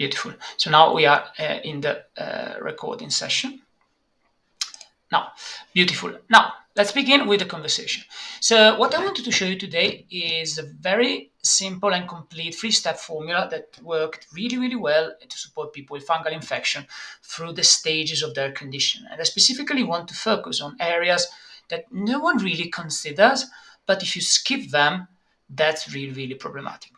Beautiful. 0.00 0.32
So 0.56 0.70
now 0.70 0.94
we 0.94 1.04
are 1.04 1.26
uh, 1.38 1.58
in 1.62 1.82
the 1.82 2.04
uh, 2.16 2.54
recording 2.62 3.10
session. 3.10 3.60
Now, 5.12 5.32
beautiful. 5.74 6.14
Now, 6.30 6.54
let's 6.74 6.92
begin 6.92 7.28
with 7.28 7.40
the 7.40 7.44
conversation. 7.44 8.04
So 8.40 8.78
what 8.78 8.94
I 8.94 9.04
wanted 9.04 9.26
to 9.26 9.30
show 9.30 9.44
you 9.44 9.58
today 9.58 10.06
is 10.10 10.56
a 10.56 10.62
very 10.62 11.32
simple 11.42 11.92
and 11.92 12.08
complete 12.08 12.54
three-step 12.54 12.96
formula 12.96 13.46
that 13.50 13.78
worked 13.82 14.26
really, 14.32 14.56
really 14.56 14.74
well 14.74 15.12
to 15.28 15.38
support 15.38 15.74
people 15.74 15.92
with 15.98 16.06
fungal 16.06 16.32
infection 16.32 16.86
through 17.22 17.52
the 17.52 17.62
stages 17.62 18.22
of 18.22 18.34
their 18.34 18.52
condition. 18.52 19.06
And 19.12 19.20
I 19.20 19.24
specifically 19.24 19.82
want 19.82 20.08
to 20.08 20.14
focus 20.14 20.62
on 20.62 20.78
areas 20.80 21.28
that 21.68 21.92
no 21.92 22.20
one 22.20 22.38
really 22.38 22.70
considers, 22.70 23.44
but 23.84 24.02
if 24.02 24.16
you 24.16 24.22
skip 24.22 24.70
them, 24.70 25.08
that's 25.50 25.92
really, 25.92 26.12
really 26.12 26.36
problematic. 26.36 26.92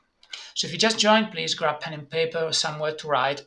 So 0.55 0.67
if 0.67 0.73
you 0.73 0.79
just 0.79 0.99
joined, 0.99 1.31
please 1.33 1.55
grab 1.55 1.81
pen 1.81 1.95
and 1.95 2.09
paper 2.09 2.39
or 2.39 2.53
somewhere 2.53 2.95
to 2.95 3.09
write 3.09 3.43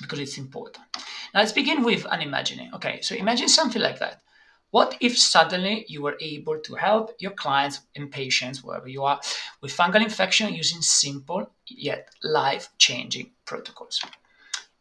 because 0.00 0.18
it's 0.18 0.38
important. 0.38 0.84
Now 1.32 1.40
let's 1.40 1.52
begin 1.52 1.82
with 1.82 2.06
an 2.10 2.20
imagining. 2.20 2.72
Okay, 2.74 3.00
so 3.00 3.14
imagine 3.14 3.48
something 3.48 3.82
like 3.82 3.98
that. 3.98 4.22
What 4.70 4.96
if 5.00 5.16
suddenly 5.16 5.86
you 5.88 6.02
were 6.02 6.18
able 6.20 6.58
to 6.58 6.74
help 6.74 7.14
your 7.18 7.30
clients 7.30 7.80
and 7.94 8.10
patients, 8.10 8.62
wherever 8.62 8.88
you 8.88 9.04
are, 9.04 9.20
with 9.62 9.76
fungal 9.76 10.02
infection 10.02 10.52
using 10.52 10.82
simple 10.82 11.50
yet 11.66 12.08
life 12.22 12.68
changing 12.76 13.30
protocols? 13.44 14.00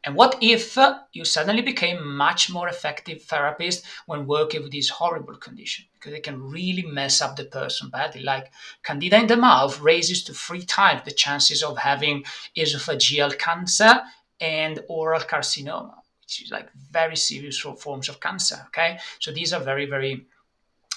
And 0.05 0.15
what 0.15 0.37
if 0.39 0.77
you 1.13 1.25
suddenly 1.25 1.63
became 1.63 2.15
much 2.15 2.51
more 2.51 2.69
effective 2.69 3.23
therapist 3.23 3.83
when 4.05 4.27
working 4.27 4.61
with 4.61 4.71
this 4.71 4.89
horrible 4.89 5.35
condition? 5.35 5.85
Because 5.95 6.13
it 6.13 6.21
can 6.21 6.41
really 6.41 6.83
mess 6.83 7.21
up 7.21 7.35
the 7.35 7.45
person 7.45 7.89
badly. 7.89 8.21
Like 8.21 8.51
candida 8.83 9.17
in 9.17 9.25
the 9.25 9.35
mouth 9.35 9.81
raises 9.81 10.23
to 10.25 10.33
three 10.33 10.61
times 10.61 11.01
the 11.03 11.11
chances 11.11 11.63
of 11.63 11.79
having 11.79 12.23
esophageal 12.55 13.37
cancer 13.39 13.99
and 14.39 14.79
oral 14.89 15.21
carcinoma, 15.21 15.95
which 16.21 16.43
is 16.43 16.51
like 16.51 16.69
very 16.91 17.15
serious 17.15 17.59
forms 17.59 18.07
of 18.07 18.19
cancer. 18.19 18.63
Okay, 18.67 18.99
so 19.19 19.31
these 19.31 19.53
are 19.53 19.59
very, 19.59 19.87
very 19.87 20.27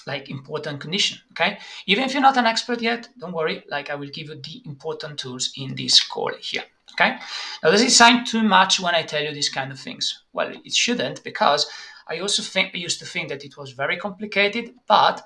like 0.05 0.29
important 0.29 0.79
condition. 0.79 1.17
Okay, 1.31 1.57
even 1.87 2.03
if 2.03 2.13
you're 2.13 2.21
not 2.21 2.37
an 2.37 2.45
expert 2.45 2.79
yet, 2.79 3.09
don't 3.19 3.33
worry. 3.33 3.63
Like 3.69 3.89
I 3.89 3.95
will 3.95 4.09
give 4.09 4.27
you 4.27 4.35
the 4.35 4.61
important 4.65 5.17
tools 5.17 5.51
in 5.57 5.73
this 5.73 5.99
call 5.99 6.31
here. 6.39 6.65
Okay. 6.99 7.17
Now, 7.63 7.71
does 7.71 7.81
it 7.81 7.91
sound 7.91 8.27
too 8.27 8.43
much 8.43 8.79
when 8.79 8.93
I 8.93 9.03
tell 9.03 9.23
you 9.23 9.33
these 9.33 9.49
kind 9.49 9.71
of 9.71 9.79
things? 9.79 10.23
Well, 10.33 10.51
it 10.65 10.73
shouldn't 10.73 11.23
because 11.23 11.69
I 12.09 12.19
also 12.19 12.41
think 12.41 12.71
I 12.73 12.79
used 12.79 12.99
to 12.99 13.05
think 13.05 13.29
that 13.29 13.45
it 13.45 13.55
was 13.55 13.71
very 13.71 13.95
complicated, 13.95 14.73
but 14.87 15.21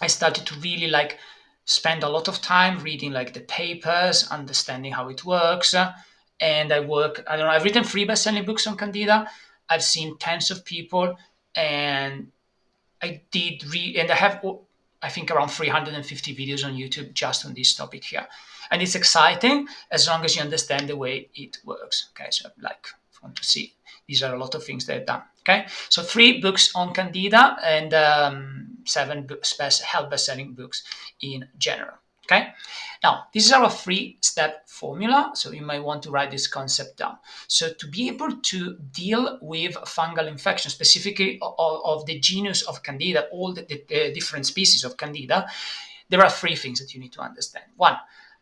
I 0.00 0.06
started 0.06 0.46
to 0.46 0.54
really 0.60 0.86
like 0.86 1.18
spend 1.66 2.02
a 2.02 2.08
lot 2.08 2.28
of 2.28 2.40
time 2.40 2.78
reading 2.78 3.12
like 3.12 3.34
the 3.34 3.40
papers, 3.40 4.26
understanding 4.28 4.92
how 4.92 5.08
it 5.08 5.24
works. 5.24 5.74
And 6.40 6.72
I 6.72 6.80
work, 6.80 7.24
I 7.28 7.36
don't 7.36 7.46
know, 7.46 7.52
I've 7.52 7.64
written 7.64 7.84
three 7.84 8.06
best-selling 8.06 8.46
books 8.46 8.66
on 8.66 8.78
Candida. 8.78 9.28
I've 9.68 9.84
seen 9.84 10.16
tens 10.16 10.50
of 10.50 10.64
people 10.64 11.14
and 11.54 12.28
I 13.02 13.22
did 13.30 13.64
read, 13.66 13.96
and 13.96 14.10
I 14.10 14.14
have, 14.14 14.42
I 15.02 15.10
think 15.10 15.30
around 15.30 15.48
350 15.48 16.34
videos 16.34 16.64
on 16.64 16.74
YouTube 16.74 17.12
just 17.12 17.44
on 17.44 17.52
this 17.52 17.74
topic 17.74 18.04
here 18.04 18.26
and 18.70 18.82
it's 18.82 18.94
exciting 18.94 19.66
as 19.90 20.06
long 20.06 20.24
as 20.24 20.36
you 20.36 20.42
understand 20.42 20.88
the 20.88 20.96
way 20.96 21.28
it 21.34 21.58
works. 21.64 22.10
Okay, 22.14 22.30
so 22.30 22.48
like 22.60 22.86
want 23.22 23.36
to 23.36 23.44
see 23.44 23.74
these 24.06 24.22
are 24.22 24.34
a 24.34 24.38
lot 24.38 24.54
of 24.54 24.64
things 24.64 24.86
they've 24.86 25.06
done. 25.06 25.22
Okay, 25.40 25.66
so 25.88 26.02
three 26.02 26.40
books 26.40 26.74
on 26.74 26.92
Candida 26.92 27.56
and 27.64 27.94
um, 27.94 28.68
seven 28.84 29.26
best, 29.58 29.82
health 29.82 30.10
best-selling 30.10 30.52
books 30.52 30.82
in 31.22 31.48
general. 31.58 31.94
Okay, 32.24 32.48
now 33.02 33.24
this 33.32 33.46
is 33.46 33.52
our 33.52 33.70
three-step 33.70 34.68
formula. 34.68 35.32
So 35.34 35.50
you 35.52 35.62
might 35.62 35.82
want 35.82 36.02
to 36.04 36.10
write 36.10 36.30
this 36.30 36.46
concept 36.46 36.98
down. 36.98 37.16
So 37.48 37.72
to 37.72 37.86
be 37.88 38.08
able 38.08 38.36
to 38.36 38.76
deal 38.92 39.38
with 39.40 39.74
fungal 39.74 40.28
infection, 40.28 40.70
specifically 40.70 41.38
of, 41.40 41.80
of 41.84 42.06
the 42.06 42.20
genus 42.20 42.62
of 42.62 42.82
Candida, 42.82 43.26
all 43.32 43.52
the, 43.52 43.62
the, 43.62 43.84
the 43.88 44.12
different 44.12 44.46
species 44.46 44.84
of 44.84 44.96
Candida, 44.96 45.46
there 46.08 46.22
are 46.22 46.30
three 46.30 46.56
things 46.56 46.80
that 46.80 46.94
you 46.94 47.00
need 47.00 47.12
to 47.12 47.20
understand. 47.20 47.64
One, 47.76 47.96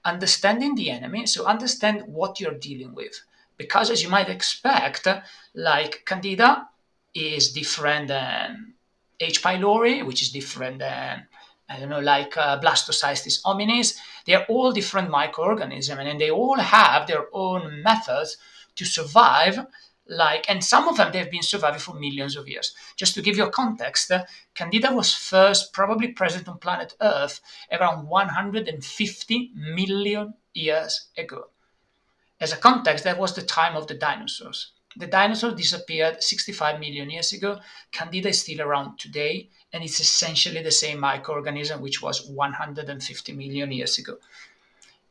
understanding 0.05 0.75
the 0.75 0.91
enemy, 0.91 1.27
so 1.27 1.47
understand 1.47 2.03
what 2.07 2.41
you're 2.41 2.55
dealing 2.55 2.95
with. 2.95 3.21
Because 3.57 3.91
as 3.91 4.03
you 4.03 4.09
might 4.09 4.29
expect, 4.29 5.07
like 5.55 6.05
Candida 6.07 6.69
is 7.15 7.53
different 7.53 8.09
than 8.09 8.75
H. 9.21 9.43
pylori, 9.43 10.05
which 10.07 10.23
is 10.23 10.31
different 10.31 10.79
than 10.79 11.27
I 11.71 11.79
don't 11.79 11.91
know, 11.91 12.01
like 12.01 12.35
uh, 12.37 12.59
Blastocystis 12.61 13.43
hominis. 13.43 13.99
They 14.25 14.35
are 14.35 14.47
all 14.49 14.73
different 14.73 15.11
microorganisms, 15.11 15.99
and 15.99 16.21
they 16.21 16.31
all 16.31 16.57
have 16.57 17.07
their 17.07 17.27
own 17.33 17.83
methods 17.83 18.39
to 18.77 18.85
survive 18.87 19.67
like, 20.09 20.49
and 20.49 20.65
some 20.65 20.89
of 20.89 20.97
them 20.97 21.13
they've 21.13 21.31
been 21.31 21.43
surviving 21.43 21.81
for 21.81 21.95
millions 21.95 22.37
of 22.37 22.49
years. 22.49 22.75
Just 22.97 23.15
to 23.15 23.23
give 23.23 23.37
you 23.37 23.45
a 23.45 23.51
context, 23.51 24.11
Candida 24.55 24.93
was 24.93 25.15
first 25.15 25.73
probably 25.73 26.09
present 26.09 26.49
on 26.49 26.59
planet 26.59 26.95
Earth 27.01 27.41
around 27.71 28.09
150 28.09 29.53
million 29.55 30.35
years 30.55 31.09
ago. 31.17 31.49
As 32.41 32.53
a 32.53 32.57
context, 32.57 33.05
that 33.05 33.19
was 33.19 33.35
the 33.35 33.43
time 33.43 33.77
of 33.77 33.87
the 33.87 33.95
dinosaurs. 33.95 34.73
The 34.97 35.07
dinosaurs 35.07 35.55
disappeared 35.55 36.23
65 36.23 36.81
million 36.81 37.11
years 37.11 37.33
ago. 37.33 37.61
Candida 37.93 38.31
is 38.31 38.41
still 38.41 38.63
around 38.63 38.99
today, 38.99 39.51
and 39.73 39.85
it's 39.85 40.01
essentially 40.01 40.63
the 40.63 40.71
same 40.71 40.99
microorganism 40.99 41.81
which 41.81 42.01
was 42.01 42.29
150 42.31 43.33
million 43.35 43.71
years 43.71 43.99
ago 43.99 44.17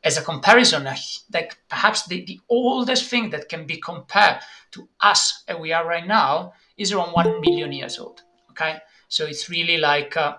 as 0.04 0.16
a 0.16 0.22
comparison, 0.22 0.84
like 1.32 1.58
perhaps 1.68 2.06
the, 2.06 2.24
the 2.24 2.40
oldest 2.48 3.10
thing 3.10 3.30
that 3.30 3.48
can 3.48 3.66
be 3.66 3.76
compared 3.76 4.40
to 4.70 4.88
us 5.00 5.42
as 5.48 5.56
we 5.56 5.72
are 5.72 5.86
right 5.86 6.06
now 6.06 6.52
is 6.76 6.92
around 6.92 7.12
1 7.12 7.40
million 7.40 7.72
years 7.72 7.98
old. 7.98 8.22
Okay, 8.50 8.78
so 9.08 9.26
it's 9.26 9.50
really 9.50 9.76
like 9.76 10.16
uh, 10.16 10.36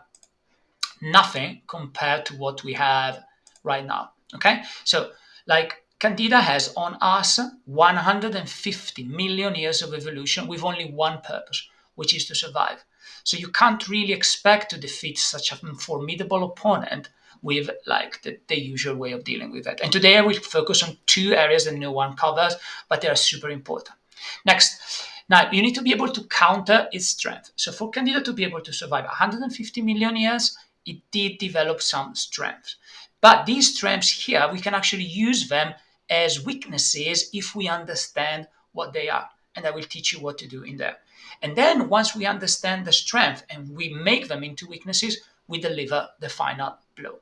nothing 1.01 1.61
compared 1.67 2.25
to 2.25 2.35
what 2.35 2.63
we 2.63 2.73
have 2.73 3.23
right 3.63 3.85
now. 3.85 4.11
Okay, 4.35 4.61
so 4.83 5.11
like 5.45 5.83
Candida 5.99 6.39
has 6.39 6.73
on 6.77 6.97
us 7.01 7.39
150 7.65 9.03
million 9.03 9.55
years 9.55 9.81
of 9.81 9.93
evolution 9.93 10.47
with 10.47 10.63
only 10.63 10.91
one 10.91 11.19
purpose, 11.21 11.67
which 11.95 12.15
is 12.15 12.25
to 12.27 12.35
survive. 12.35 12.85
So 13.23 13.37
you 13.37 13.49
can't 13.49 13.87
really 13.89 14.13
expect 14.13 14.69
to 14.69 14.77
defeat 14.77 15.17
such 15.17 15.51
a 15.51 15.57
formidable 15.57 16.43
opponent 16.43 17.09
with 17.41 17.69
like 17.85 18.21
the, 18.23 18.39
the 18.47 18.59
usual 18.59 18.95
way 18.95 19.11
of 19.11 19.23
dealing 19.23 19.51
with 19.51 19.67
it. 19.67 19.79
And 19.81 19.91
today 19.91 20.17
I 20.17 20.21
will 20.21 20.33
focus 20.33 20.83
on 20.83 20.97
two 21.05 21.33
areas 21.33 21.65
that 21.65 21.75
no 21.75 21.91
one 21.91 22.15
covers, 22.15 22.55
but 22.87 23.01
they 23.01 23.07
are 23.07 23.15
super 23.15 23.49
important. 23.49 23.97
Next, 24.45 25.07
now 25.29 25.49
you 25.51 25.61
need 25.61 25.75
to 25.75 25.81
be 25.81 25.91
able 25.91 26.09
to 26.09 26.23
counter 26.25 26.87
its 26.91 27.07
strength. 27.07 27.51
So 27.55 27.71
for 27.71 27.89
Candida 27.89 28.21
to 28.21 28.33
be 28.33 28.43
able 28.43 28.61
to 28.61 28.73
survive 28.73 29.05
150 29.05 29.81
million 29.81 30.15
years, 30.15 30.57
it 30.85 30.99
did 31.11 31.37
develop 31.37 31.81
some 31.81 32.15
strengths. 32.15 32.75
But 33.21 33.45
these 33.45 33.75
strengths 33.75 34.25
here, 34.25 34.49
we 34.51 34.59
can 34.59 34.73
actually 34.73 35.03
use 35.03 35.49
them 35.49 35.73
as 36.09 36.45
weaknesses 36.45 37.29
if 37.33 37.55
we 37.55 37.67
understand 37.67 38.47
what 38.71 38.93
they 38.93 39.09
are. 39.09 39.29
And 39.55 39.65
I 39.65 39.71
will 39.71 39.83
teach 39.83 40.13
you 40.13 40.19
what 40.19 40.37
to 40.39 40.47
do 40.47 40.63
in 40.63 40.77
there. 40.77 40.97
And 41.41 41.55
then 41.55 41.89
once 41.89 42.15
we 42.15 42.25
understand 42.25 42.85
the 42.85 42.91
strength 42.91 43.45
and 43.49 43.75
we 43.75 43.89
make 43.89 44.27
them 44.27 44.43
into 44.43 44.67
weaknesses, 44.67 45.21
we 45.47 45.59
deliver 45.59 46.09
the 46.19 46.29
final 46.29 46.77
blow. 46.95 47.19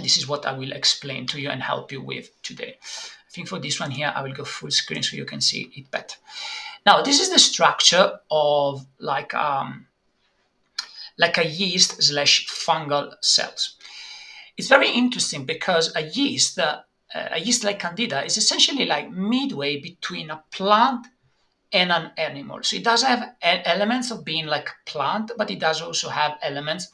And 0.00 0.04
this 0.06 0.16
is 0.16 0.26
what 0.26 0.46
I 0.46 0.52
will 0.52 0.72
explain 0.72 1.26
to 1.26 1.38
you 1.38 1.50
and 1.50 1.62
help 1.62 1.92
you 1.92 2.00
with 2.00 2.30
today. 2.42 2.78
I 2.80 3.30
think 3.30 3.48
for 3.48 3.58
this 3.58 3.78
one 3.78 3.90
here, 3.90 4.10
I 4.16 4.22
will 4.22 4.32
go 4.32 4.44
full 4.44 4.70
screen 4.70 5.02
so 5.02 5.14
you 5.14 5.26
can 5.26 5.42
see 5.42 5.70
it 5.76 5.90
better. 5.90 6.16
Now, 6.86 7.02
this 7.02 7.20
is 7.20 7.28
the 7.28 7.38
structure 7.38 8.18
of 8.30 8.86
like 8.98 9.34
um, 9.34 9.88
like 11.18 11.36
a 11.36 11.46
yeast 11.46 12.02
slash 12.02 12.48
fungal 12.48 13.12
cells. 13.20 13.76
It's 14.56 14.68
very 14.68 14.90
interesting 14.90 15.44
because 15.44 15.94
a 15.94 16.00
yeast, 16.00 16.58
uh, 16.58 16.80
a 17.14 17.38
yeast 17.38 17.62
like 17.62 17.80
Candida, 17.80 18.24
is 18.24 18.38
essentially 18.38 18.86
like 18.86 19.10
midway 19.10 19.78
between 19.82 20.30
a 20.30 20.42
plant 20.50 21.08
and 21.74 21.92
an 21.92 22.12
animal. 22.16 22.62
So 22.62 22.76
it 22.76 22.84
does 22.84 23.02
have 23.02 23.34
elements 23.42 24.10
of 24.10 24.24
being 24.24 24.46
like 24.46 24.70
a 24.70 24.90
plant, 24.90 25.32
but 25.36 25.50
it 25.50 25.58
does 25.58 25.82
also 25.82 26.08
have 26.08 26.38
elements 26.40 26.88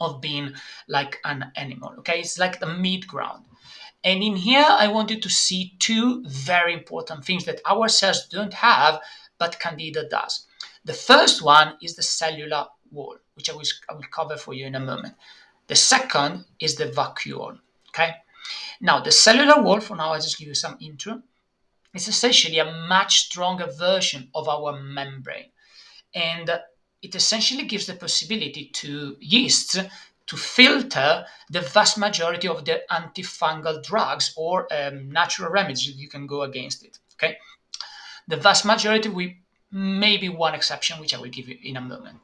of 0.00 0.20
being 0.20 0.54
like 0.88 1.18
an 1.24 1.52
animal. 1.56 1.94
Okay, 1.98 2.20
it's 2.20 2.38
like 2.38 2.58
the 2.58 2.74
mid 2.74 3.06
ground. 3.06 3.44
And 4.02 4.22
in 4.22 4.36
here, 4.36 4.64
I 4.66 4.88
want 4.88 5.10
you 5.10 5.20
to 5.20 5.28
see 5.28 5.74
two 5.78 6.24
very 6.26 6.72
important 6.72 7.24
things 7.24 7.44
that 7.44 7.60
our 7.66 7.88
cells 7.88 8.26
don't 8.28 8.54
have, 8.54 9.00
but 9.38 9.60
Candida 9.60 10.08
does. 10.08 10.46
The 10.84 10.94
first 10.94 11.42
one 11.42 11.76
is 11.82 11.96
the 11.96 12.02
cellular 12.02 12.66
wall, 12.90 13.18
which 13.34 13.50
I 13.50 13.54
will, 13.54 13.62
I 13.90 13.94
will 13.94 14.02
cover 14.10 14.38
for 14.38 14.54
you 14.54 14.66
in 14.66 14.74
a 14.74 14.80
moment. 14.80 15.14
The 15.66 15.76
second 15.76 16.46
is 16.58 16.76
the 16.76 16.86
vacuole. 16.86 17.58
Okay. 17.88 18.14
Now, 18.80 19.00
the 19.00 19.12
cellular 19.12 19.62
wall, 19.62 19.80
for 19.80 19.96
now, 19.96 20.12
I 20.12 20.18
just 20.18 20.38
give 20.38 20.48
you 20.48 20.54
some 20.54 20.78
intro. 20.80 21.22
It's 21.92 22.08
essentially 22.08 22.58
a 22.58 22.72
much 22.88 23.26
stronger 23.26 23.66
version 23.66 24.30
of 24.34 24.48
our 24.48 24.80
membrane. 24.80 25.50
And 26.14 26.50
it 27.02 27.14
essentially 27.14 27.64
gives 27.64 27.86
the 27.86 27.94
possibility 27.94 28.66
to 28.66 29.16
yeasts 29.20 29.78
to 30.26 30.36
filter 30.36 31.24
the 31.50 31.60
vast 31.60 31.98
majority 31.98 32.46
of 32.46 32.64
the 32.64 32.82
antifungal 32.90 33.82
drugs 33.82 34.32
or 34.36 34.72
um, 34.72 35.10
natural 35.10 35.50
remedies 35.50 35.86
that 35.86 35.96
you 35.96 36.08
can 36.08 36.26
go 36.26 36.42
against 36.42 36.84
it. 36.84 36.98
Okay, 37.14 37.36
the 38.28 38.36
vast 38.36 38.64
majority, 38.64 39.08
with 39.08 39.32
maybe 39.72 40.28
one 40.28 40.54
exception, 40.54 41.00
which 41.00 41.14
I 41.14 41.18
will 41.18 41.28
give 41.28 41.48
you 41.48 41.58
in 41.62 41.76
a 41.76 41.80
moment. 41.80 42.18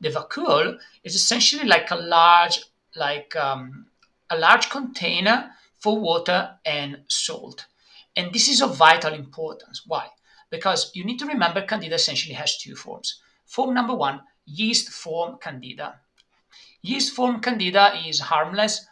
The 0.00 0.10
vacuole 0.10 0.78
is 1.02 1.16
essentially 1.16 1.64
like 1.64 1.90
a 1.90 1.96
large, 1.96 2.60
like 2.94 3.34
um, 3.34 3.86
a 4.30 4.38
large 4.38 4.70
container 4.70 5.50
for 5.80 5.98
water 5.98 6.56
and 6.64 7.00
salt, 7.08 7.66
and 8.14 8.32
this 8.32 8.48
is 8.48 8.62
of 8.62 8.76
vital 8.76 9.12
importance. 9.12 9.82
Why? 9.86 10.06
Because 10.50 10.92
you 10.94 11.04
need 11.04 11.18
to 11.18 11.26
remember 11.26 11.62
Candida 11.62 11.96
essentially 11.96 12.34
has 12.34 12.58
two 12.58 12.76
forms. 12.76 13.20
Form 13.48 13.74
number 13.74 13.94
one, 13.94 14.20
yeast 14.44 14.90
form 14.90 15.38
Candida. 15.40 16.00
Yeast 16.82 17.14
form 17.14 17.40
Candida 17.40 17.94
is 18.06 18.20
harmless, 18.20 18.86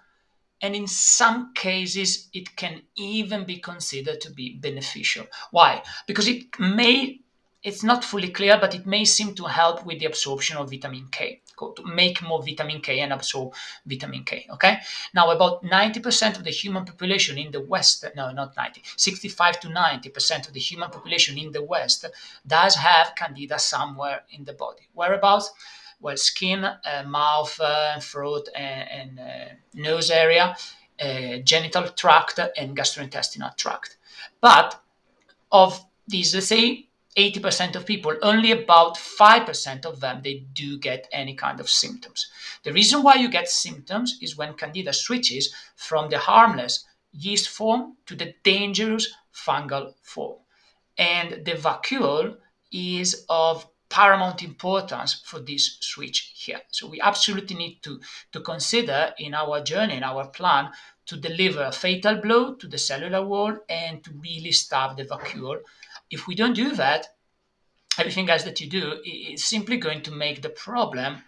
and 0.62 0.75
in 0.75 0.87
some 0.87 1.53
cases 1.55 2.29
it 2.32 2.56
can 2.56 2.82
even 2.97 3.44
be 3.44 3.58
considered 3.58 4.20
to 4.23 4.31
be 4.31 4.56
beneficial. 4.56 5.26
Why? 5.50 5.82
Because 6.06 6.26
it 6.26 6.58
may 6.58 7.20
it's 7.62 7.82
not 7.82 8.05
fully 8.05 8.31
clear, 8.31 8.58
but 8.58 8.75
it 8.75 8.87
may 8.87 9.05
seem 9.05 9.35
to 9.35 9.44
help 9.44 9.85
with 9.85 9.99
the 9.99 10.06
absorption 10.06 10.56
of 10.56 10.70
vitamin 10.70 11.08
K, 11.11 11.43
to 11.58 11.85
make 11.85 12.23
more 12.23 12.43
vitamin 12.43 12.81
K 12.81 13.00
and 13.00 13.12
absorb 13.12 13.55
vitamin 13.85 14.25
K. 14.25 14.47
Okay. 14.50 14.79
Now, 15.14 15.31
about 15.31 15.64
90% 15.64 16.37
of 16.37 16.44
the 16.44 16.50
human 16.50 16.85
population 16.85 17.38
in 17.38 17.50
the 17.50 17.61
West, 17.61 18.05
no, 18.14 18.31
not 18.31 18.56
90, 18.56 18.82
65 18.97 19.61
to 19.61 19.69
90% 19.69 20.49
of 20.49 20.55
the 20.55 20.61
human 20.61 20.91
population 20.91 21.38
in 21.38 21.53
the 21.53 21.62
West 21.62 22.05
does 22.47 22.76
have 22.76 23.14
candida 23.14 23.58
somewhere 23.58 24.23
in 24.31 24.44
the 24.44 24.53
body. 24.53 24.88
Whereabouts? 24.94 25.50
Well, 26.00 26.17
skin, 26.17 26.64
uh, 26.64 27.05
mouth, 27.06 27.58
uh, 27.58 27.99
throat, 28.00 28.49
and, 28.55 29.19
and 29.19 29.20
uh, 29.20 29.55
nose 29.75 30.11
area, 30.11 30.55
uh, 31.00 31.38
genital 31.38 31.88
tract, 31.88 32.38
and 32.38 32.76
gastrointestinal 32.76 33.56
tract. 33.56 33.97
But 34.41 34.79
of 35.50 35.82
these, 36.06 36.35
let's 36.35 36.49
say 36.49 36.86
80% 37.17 37.77
of 37.77 37.87
people, 37.87 38.15
only 38.23 38.53
about 38.53 38.97
5% 38.97 39.87
of 39.87 40.01
them, 40.01 40.21
they 40.23 40.45
do 40.53 40.79
get 40.79 41.09
any 41.13 41.35
kind 41.35 41.61
of 41.61 41.71
symptoms. 41.71 42.31
The 42.63 42.73
reason 42.73 43.03
why 43.03 43.15
you 43.15 43.31
get 43.31 43.49
symptoms 43.49 44.19
is 44.21 44.37
when 44.37 44.55
Candida 44.55 44.93
switches 44.93 45.55
from 45.77 46.11
the 46.11 46.19
harmless 46.19 46.85
yeast 47.13 47.49
form 47.49 47.97
to 48.07 48.15
the 48.15 48.35
dangerous 48.43 49.09
fungal 49.35 49.95
form. 50.03 50.39
And 50.99 51.45
the 51.45 51.53
vacuole 51.53 52.37
is 52.71 53.25
of 53.29 53.67
paramount 53.89 54.43
importance 54.43 55.23
for 55.25 55.39
this 55.39 55.79
switch 55.81 56.33
here. 56.35 56.61
So 56.71 56.89
we 56.89 57.01
absolutely 57.01 57.57
need 57.57 57.79
to, 57.83 58.01
to 58.33 58.41
consider 58.41 59.15
in 59.19 59.33
our 59.33 59.63
journey, 59.63 59.97
in 59.97 60.03
our 60.03 60.27
plan, 60.27 60.71
to 61.07 61.17
deliver 61.17 61.63
a 61.63 61.73
fatal 61.73 62.17
blow 62.17 62.55
to 62.55 62.67
the 62.67 62.79
cellular 62.79 63.25
wall 63.25 63.57
and 63.69 64.03
to 64.05 64.11
really 64.21 64.53
stop 64.53 64.97
the 64.97 65.05
vacuole 65.05 65.61
if 66.11 66.26
we 66.26 66.35
don't 66.35 66.55
do 66.55 66.75
that, 66.76 67.06
everything 67.99 68.29
else 68.31 68.44
that 68.44 68.61
you 68.61 68.69
do 68.69 69.00
is 69.05 69.44
simply 69.44 69.76
going 69.76 70.03
to 70.03 70.11
make 70.11 70.43
the 70.43 70.50
problem. 70.50 71.23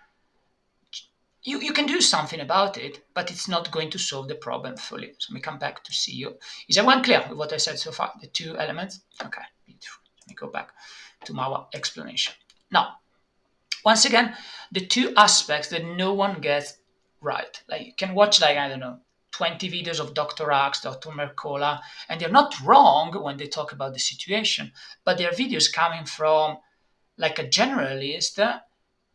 You, 1.42 1.60
you 1.60 1.72
can 1.72 1.86
do 1.86 2.00
something 2.00 2.40
about 2.40 2.76
it, 2.76 3.04
but 3.14 3.30
it's 3.30 3.48
not 3.48 3.70
going 3.70 3.90
to 3.90 3.98
solve 3.98 4.28
the 4.28 4.34
problem 4.34 4.76
fully. 4.76 5.14
So 5.18 5.32
me 5.32 5.40
come 5.40 5.58
back 5.58 5.82
to 5.84 5.92
see 5.92 6.12
you. 6.12 6.36
Is 6.68 6.76
everyone 6.76 7.02
clear 7.02 7.24
with 7.28 7.38
what 7.38 7.52
I 7.52 7.56
said 7.56 7.78
so 7.78 7.92
far? 7.92 8.12
The 8.20 8.26
two 8.26 8.58
elements? 8.58 9.00
Okay, 9.24 9.42
beautiful. 9.66 10.02
Let 10.20 10.28
me 10.28 10.34
go 10.34 10.48
back 10.48 10.70
to 11.24 11.38
our 11.38 11.68
explanation. 11.74 12.34
Now, 12.70 12.94
once 13.84 14.04
again, 14.04 14.36
the 14.72 14.84
two 14.84 15.14
aspects 15.16 15.68
that 15.68 15.84
no 15.84 16.12
one 16.12 16.40
gets 16.40 16.76
right. 17.20 17.62
Like 17.68 17.86
you 17.86 17.92
can 17.96 18.14
watch 18.14 18.40
like, 18.40 18.58
I 18.58 18.68
don't 18.68 18.80
know, 18.80 18.98
20 19.32 19.70
videos 19.70 20.00
of 20.00 20.14
Dr. 20.14 20.50
Axe, 20.50 20.80
Dr. 20.80 21.10
Mercola, 21.10 21.80
and 22.08 22.20
they're 22.20 22.28
not 22.28 22.54
wrong 22.64 23.12
when 23.22 23.36
they 23.36 23.46
talk 23.46 23.72
about 23.72 23.92
the 23.92 23.98
situation, 23.98 24.72
but 25.04 25.18
they're 25.18 25.30
videos 25.30 25.72
coming 25.72 26.04
from 26.04 26.58
like 27.18 27.38
a 27.38 27.44
generalist 27.44 28.38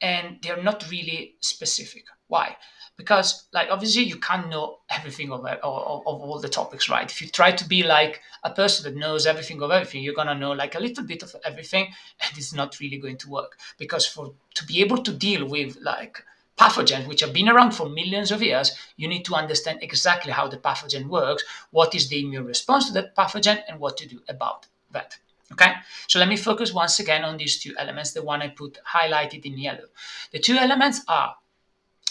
and 0.01 0.38
they're 0.42 0.62
not 0.62 0.89
really 0.92 1.36
specific. 1.39 2.04
Why? 2.27 2.57
Because 2.98 3.48
like 3.54 3.69
obviously 3.71 4.04
you 4.04 4.18
can't 4.18 4.50
know 4.50 4.80
everything 4.89 5.31
of, 5.31 5.45
of, 5.45 5.60
of 5.63 6.21
all 6.21 6.39
the 6.39 6.50
topics, 6.50 6.89
right? 6.89 7.10
If 7.10 7.21
you 7.21 7.30
try 7.30 7.51
to 7.51 7.68
be 7.68 7.83
like 7.83 8.21
a 8.44 8.51
person 8.51 8.83
that 8.83 9.00
knows 9.00 9.25
everything 9.25 9.62
of 9.62 9.71
everything, 9.71 10.04
you're 10.04 10.13
gonna 10.13 10.36
know 10.36 10.51
like 10.51 10.75
a 10.75 10.80
little 10.80 11.06
bit 11.06 11.24
of 11.24 11.36
everything, 11.44 11.86
and 12.21 12.38
it's 12.38 12.54
not 12.54 12.80
really 12.80 12.98
going 12.98 13.18
to 13.18 13.30
work. 13.30 13.57
Because 13.77 14.06
for 14.06 14.33
to 14.56 14.65
be 14.65 14.81
able 14.81 14.98
to 14.98 15.12
deal 15.12 15.48
with 15.48 15.77
like 15.81 16.24
pathogens 16.57 17.07
which 17.07 17.21
have 17.21 17.33
been 17.33 17.50
around 17.50 17.71
for 17.71 17.89
millions 17.89 18.31
of 18.31 18.41
years, 18.41 18.71
you 18.95 19.07
need 19.07 19.25
to 19.25 19.35
understand 19.35 19.79
exactly 19.81 20.31
how 20.31 20.47
the 20.47 20.57
pathogen 20.57 21.07
works, 21.07 21.44
what 21.71 21.95
is 21.95 22.09
the 22.09 22.23
immune 22.23 22.45
response 22.45 22.88
to 22.88 22.94
that 22.94 23.15
pathogen, 23.15 23.61
and 23.67 23.79
what 23.79 23.97
to 23.97 24.07
do 24.07 24.19
about 24.29 24.67
that. 24.91 25.17
Okay, 25.51 25.73
so 26.07 26.17
let 26.19 26.29
me 26.29 26.38
focus 26.38 26.73
once 26.73 27.00
again 27.00 27.23
on 27.23 27.38
these 27.38 27.59
two 27.59 27.75
elements, 27.77 28.11
the 28.11 28.23
one 28.23 28.41
I 28.41 28.47
put 28.47 28.79
highlighted 28.88 29.45
in 29.45 29.57
yellow. 29.57 29.85
The 30.31 30.39
two 30.39 30.55
elements 30.55 31.01
are 31.07 31.35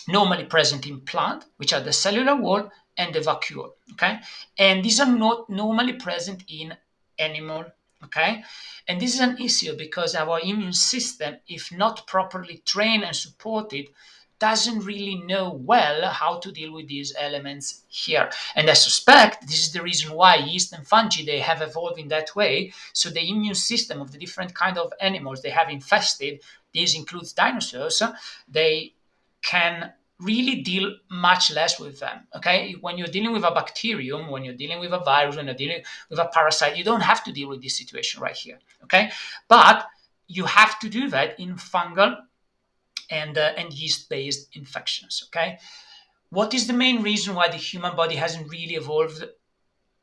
normally 0.06 0.44
present 0.44 0.86
in 0.86 1.00
plant, 1.00 1.44
which 1.56 1.72
are 1.72 1.80
the 1.80 1.92
cellular 1.92 2.36
wall 2.36 2.70
and 2.96 3.14
the 3.14 3.20
vacuole. 3.20 3.72
Okay, 3.94 4.20
and 4.58 4.84
these 4.84 5.00
are 5.00 5.10
not 5.10 5.48
normally 5.48 5.94
present 5.94 6.44
in 6.48 6.76
animal. 7.18 7.64
Okay, 8.04 8.42
and 8.86 9.00
this 9.00 9.14
is 9.14 9.20
an 9.20 9.38
issue 9.38 9.76
because 9.76 10.14
our 10.14 10.40
immune 10.40 10.72
system, 10.72 11.36
if 11.46 11.72
not 11.72 12.06
properly 12.06 12.62
trained 12.64 13.04
and 13.04 13.14
supported, 13.14 13.88
doesn't 14.42 14.80
really 14.80 15.14
know 15.14 15.52
well 15.52 16.10
how 16.10 16.36
to 16.40 16.50
deal 16.50 16.72
with 16.72 16.88
these 16.88 17.14
elements 17.16 17.84
here. 17.86 18.28
And 18.56 18.68
I 18.68 18.72
suspect 18.72 19.46
this 19.46 19.60
is 19.66 19.72
the 19.72 19.80
reason 19.80 20.14
why 20.14 20.34
yeast 20.34 20.72
and 20.72 20.84
fungi 20.84 21.24
they 21.24 21.38
have 21.38 21.62
evolved 21.62 22.00
in 22.00 22.08
that 22.08 22.34
way. 22.34 22.72
So 22.92 23.08
the 23.08 23.22
immune 23.30 23.54
system 23.54 24.00
of 24.00 24.10
the 24.10 24.18
different 24.18 24.52
kind 24.52 24.78
of 24.78 24.92
animals 25.00 25.42
they 25.42 25.50
have 25.50 25.70
infested, 25.70 26.40
this 26.74 26.96
includes 26.96 27.32
dinosaurs, 27.32 28.02
they 28.48 28.94
can 29.42 29.92
really 30.18 30.56
deal 30.62 30.92
much 31.08 31.52
less 31.52 31.78
with 31.78 32.00
them. 32.00 32.26
Okay, 32.34 32.74
when 32.80 32.98
you're 32.98 33.14
dealing 33.16 33.32
with 33.32 33.44
a 33.44 33.52
bacterium, 33.52 34.28
when 34.28 34.42
you're 34.42 34.60
dealing 34.64 34.80
with 34.80 34.92
a 34.92 35.04
virus, 35.04 35.36
when 35.36 35.46
you're 35.46 35.54
dealing 35.54 35.82
with 36.10 36.18
a 36.18 36.28
parasite, 36.34 36.76
you 36.76 36.82
don't 36.82 37.00
have 37.12 37.22
to 37.22 37.32
deal 37.32 37.48
with 37.48 37.62
this 37.62 37.78
situation 37.78 38.20
right 38.20 38.36
here. 38.36 38.58
Okay, 38.82 39.12
but 39.46 39.86
you 40.26 40.44
have 40.46 40.80
to 40.80 40.88
do 40.88 41.08
that 41.10 41.38
in 41.38 41.54
fungal 41.54 42.16
and, 43.12 43.38
uh, 43.38 43.52
and 43.56 43.72
yeast-based 43.72 44.56
infections. 44.56 45.22
Okay, 45.26 45.58
what 46.30 46.54
is 46.54 46.66
the 46.66 46.72
main 46.72 47.02
reason 47.02 47.34
why 47.34 47.48
the 47.48 47.56
human 47.56 47.94
body 47.94 48.16
hasn't 48.16 48.50
really 48.50 48.74
evolved 48.74 49.22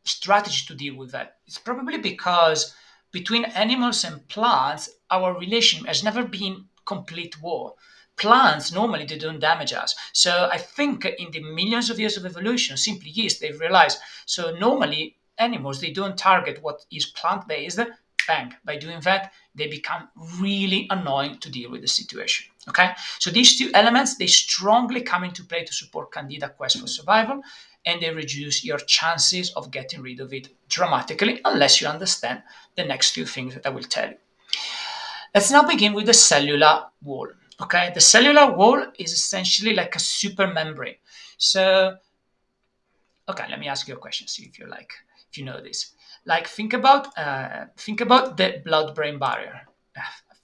strategy 0.04 0.64
to 0.68 0.76
deal 0.76 0.96
with 0.96 1.12
that? 1.12 1.38
It's 1.48 1.58
probably 1.58 1.98
because 1.98 2.76
between 3.12 3.46
animals 3.46 4.04
and 4.04 4.28
plants, 4.28 4.90
our 5.10 5.38
relation 5.38 5.86
has 5.86 6.04
never 6.04 6.24
been 6.24 6.66
complete 6.86 7.42
war. 7.42 7.74
Plants 8.16 8.72
normally 8.72 9.06
they 9.06 9.18
don't 9.18 9.40
damage 9.40 9.74
us. 9.74 9.96
So 10.14 10.50
I 10.52 10.58
think 10.58 11.06
in 11.06 11.32
the 11.32 11.42
millions 11.42 11.90
of 11.90 12.00
years 12.00 12.18
of 12.18 12.26
evolution, 12.26 12.78
simply 12.78 13.10
yeast 13.10 13.42
they've 13.42 13.60
realized. 13.60 13.98
So 14.26 14.52
normally 14.52 15.18
animals 15.38 15.80
they 15.80 15.92
don't 15.92 16.18
target 16.18 16.62
what 16.62 16.86
is 16.92 17.06
plant 17.08 17.48
based 17.48 17.80
bang. 18.28 18.54
By 18.64 18.78
doing 18.78 19.00
that, 19.02 19.32
they 19.56 19.68
become 19.68 20.10
really 20.40 20.86
annoying 20.92 21.40
to 21.40 21.50
deal 21.50 21.72
with 21.72 21.82
the 21.82 21.88
situation. 21.88 22.49
Okay, 22.68 22.92
so 23.20 23.32
these 23.32 23.58
two 23.58 23.72
elements 23.74 24.18
they 24.18 24.28
strongly 24.28 25.02
come 25.02 25.24
into 25.24 25.44
play 25.44 25.64
to 25.64 25.74
support 25.74 26.12
Candida 26.12 26.50
quest 26.50 26.80
for 26.80 26.88
survival, 26.88 27.42
and 27.86 28.02
they 28.02 28.12
reduce 28.12 28.66
your 28.66 28.78
chances 28.80 29.52
of 29.52 29.72
getting 29.72 30.02
rid 30.02 30.20
of 30.20 30.34
it 30.34 30.50
dramatically, 30.68 31.40
unless 31.46 31.80
you 31.80 31.88
understand 31.88 32.44
the 32.76 32.84
next 32.84 33.12
few 33.12 33.26
things 33.26 33.56
that 33.56 33.66
I 33.66 33.70
will 33.70 33.84
tell 33.84 34.10
you. 34.10 34.18
Let's 35.34 35.52
now 35.52 35.64
begin 35.64 35.94
with 35.94 36.08
the 36.08 36.14
cellular 36.14 36.86
wall. 37.02 37.30
Okay, 37.62 37.92
the 37.94 38.02
cellular 38.02 38.52
wall 38.54 38.86
is 38.98 39.14
essentially 39.14 39.74
like 39.74 39.96
a 39.96 40.00
super 40.00 40.48
membrane. 40.48 40.96
So, 41.38 41.96
okay, 43.28 43.46
let 43.50 43.60
me 43.60 43.68
ask 43.68 43.88
you 43.88 43.96
a 43.96 43.98
question. 43.98 44.28
See 44.28 44.44
if 44.44 44.60
you 44.60 44.68
like, 44.68 44.92
if 45.30 45.38
you 45.38 45.46
know 45.46 45.62
this. 45.62 45.92
Like 46.26 46.48
think 46.48 46.74
about 46.74 47.18
uh, 47.18 47.66
think 47.78 48.02
about 48.02 48.38
the 48.38 48.62
blood-brain 48.66 49.18
barrier. 49.18 49.62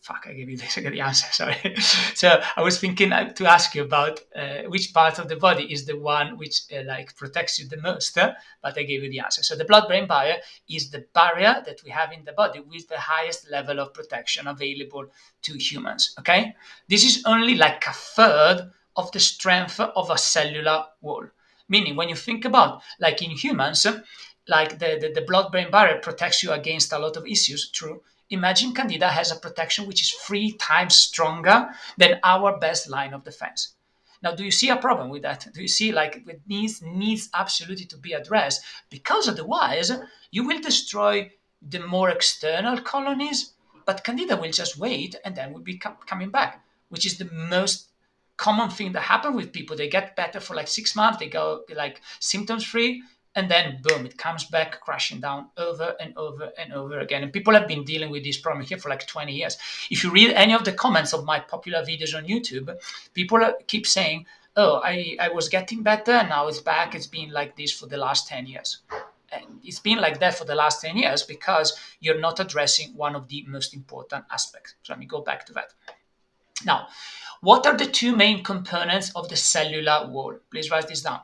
Fuck, 0.05 0.27
I 0.29 0.33
gave 0.33 0.51
you 0.51 0.55
this, 0.55 0.77
I 0.77 0.81
the 0.81 1.01
answer, 1.09 1.25
sorry. 1.31 1.75
so 2.13 2.39
I 2.55 2.61
was 2.61 2.79
thinking 2.79 3.11
uh, 3.11 3.33
to 3.33 3.47
ask 3.47 3.73
you 3.73 3.81
about 3.81 4.19
uh, 4.35 4.61
which 4.67 4.93
part 4.93 5.17
of 5.17 5.29
the 5.29 5.35
body 5.35 5.63
is 5.73 5.87
the 5.87 5.97
one 5.97 6.37
which 6.37 6.61
uh, 6.71 6.83
like 6.85 7.15
protects 7.15 7.57
you 7.57 7.67
the 7.67 7.81
most, 7.81 8.15
uh, 8.15 8.33
but 8.61 8.77
I 8.77 8.83
gave 8.83 9.01
you 9.01 9.09
the 9.09 9.21
answer. 9.21 9.41
So 9.41 9.55
the 9.55 9.65
blood-brain 9.65 10.07
barrier 10.07 10.35
is 10.69 10.91
the 10.91 11.07
barrier 11.15 11.63
that 11.65 11.81
we 11.83 11.89
have 11.89 12.11
in 12.11 12.23
the 12.23 12.33
body 12.33 12.59
with 12.59 12.87
the 12.87 12.99
highest 12.99 13.49
level 13.49 13.79
of 13.79 13.95
protection 13.95 14.45
available 14.45 15.07
to 15.41 15.53
humans, 15.57 16.13
okay? 16.19 16.55
This 16.87 17.03
is 17.03 17.23
only 17.25 17.55
like 17.55 17.87
a 17.87 17.93
third 17.93 18.69
of 18.95 19.11
the 19.11 19.19
strength 19.19 19.79
of 19.79 20.11
a 20.11 20.19
cellular 20.19 20.85
wall. 21.01 21.25
Meaning 21.67 21.95
when 21.95 22.09
you 22.09 22.15
think 22.15 22.45
about, 22.45 22.83
like 22.99 23.23
in 23.23 23.31
humans, 23.31 23.87
like 24.47 24.77
the, 24.77 24.99
the, 25.01 25.11
the 25.15 25.25
blood-brain 25.25 25.71
barrier 25.71 25.97
protects 25.99 26.43
you 26.43 26.51
against 26.51 26.93
a 26.93 26.99
lot 26.99 27.17
of 27.17 27.25
issues, 27.25 27.71
true. 27.71 28.03
Imagine 28.29 28.73
Candida 28.73 29.09
has 29.09 29.31
a 29.31 29.35
protection 29.35 29.85
which 29.85 30.01
is 30.01 30.11
three 30.11 30.53
times 30.53 30.95
stronger 30.95 31.69
than 31.97 32.19
our 32.23 32.57
best 32.57 32.89
line 32.89 33.13
of 33.13 33.23
defense. 33.23 33.75
Now, 34.23 34.33
do 34.33 34.43
you 34.43 34.51
see 34.51 34.69
a 34.69 34.77
problem 34.77 35.09
with 35.09 35.21
that? 35.21 35.47
Do 35.53 35.61
you 35.61 35.67
see 35.67 35.91
like 35.91 36.23
it 36.27 36.41
needs 36.47 36.81
needs 36.81 37.29
absolutely 37.33 37.85
to 37.85 37.97
be 37.97 38.13
addressed? 38.13 38.63
Because 38.89 39.27
otherwise, 39.27 39.91
you 40.31 40.47
will 40.47 40.59
destroy 40.59 41.31
the 41.61 41.79
more 41.79 42.09
external 42.09 42.81
colonies, 42.81 43.53
but 43.85 44.03
Candida 44.03 44.35
will 44.37 44.51
just 44.51 44.77
wait 44.77 45.15
and 45.23 45.35
then 45.35 45.53
will 45.53 45.61
be 45.61 45.77
com- 45.77 45.97
coming 46.07 46.31
back, 46.31 46.63
which 46.89 47.05
is 47.05 47.17
the 47.17 47.29
most 47.31 47.89
common 48.37 48.69
thing 48.69 48.91
that 48.93 49.01
happens 49.01 49.35
with 49.35 49.53
people. 49.53 49.75
They 49.75 49.89
get 49.89 50.15
better 50.15 50.39
for 50.39 50.55
like 50.55 50.67
six 50.67 50.95
months, 50.95 51.19
they 51.19 51.29
go 51.29 51.63
like 51.75 52.01
symptoms 52.19 52.63
free, 52.63 53.03
and 53.35 53.51
then 53.51 53.79
boom, 53.81 54.05
it 54.05 54.17
comes 54.17 54.45
back 54.45 54.79
crashing 54.79 55.19
down 55.19 55.49
over 55.57 55.95
and 55.99 56.17
over 56.17 56.51
and 56.57 56.73
over 56.73 56.99
again. 56.99 57.21
And 57.21 57.33
people 57.33 57.53
have 57.53 57.67
been 57.67 57.83
dealing 57.83 58.09
with 58.09 58.23
this 58.23 58.37
problem 58.37 58.65
here 58.65 58.77
for 58.77 58.89
like 58.89 59.05
20 59.05 59.33
years. 59.33 59.57
If 59.91 60.03
you 60.03 60.11
read 60.11 60.31
any 60.31 60.53
of 60.53 60.63
the 60.63 60.71
comments 60.71 61.13
of 61.13 61.25
my 61.25 61.39
popular 61.39 61.83
videos 61.83 62.15
on 62.15 62.25
YouTube, 62.25 62.73
people 63.13 63.39
keep 63.67 63.85
saying, 63.85 64.25
oh, 64.55 64.81
I, 64.83 65.17
I 65.19 65.29
was 65.29 65.49
getting 65.49 65.83
better 65.83 66.11
and 66.11 66.29
now 66.29 66.47
it's 66.47 66.61
back. 66.61 66.95
It's 66.95 67.07
been 67.07 67.31
like 67.31 67.57
this 67.57 67.73
for 67.73 67.87
the 67.87 67.97
last 67.97 68.27
10 68.27 68.47
years. 68.47 68.79
And 69.31 69.59
it's 69.65 69.79
been 69.79 69.99
like 69.99 70.19
that 70.21 70.35
for 70.35 70.45
the 70.45 70.55
last 70.55 70.81
10 70.81 70.97
years 70.97 71.23
because 71.23 71.77
you're 71.99 72.19
not 72.19 72.39
addressing 72.39 72.95
one 72.95 73.15
of 73.15 73.27
the 73.27 73.43
most 73.47 73.73
important 73.73 74.23
aspects. 74.31 74.75
So 74.83 74.93
let 74.93 74.99
me 74.99 75.05
go 75.05 75.21
back 75.21 75.45
to 75.47 75.53
that. 75.53 75.73
Now, 76.65 76.87
what 77.41 77.67
are 77.67 77.75
the 77.75 77.85
two 77.85 78.15
main 78.15 78.43
components 78.45 79.11
of 79.13 79.27
the 79.27 79.35
cellular 79.35 80.07
wall? 80.09 80.37
Please 80.49 80.71
write 80.71 80.87
this 80.87 81.01
down. 81.01 81.19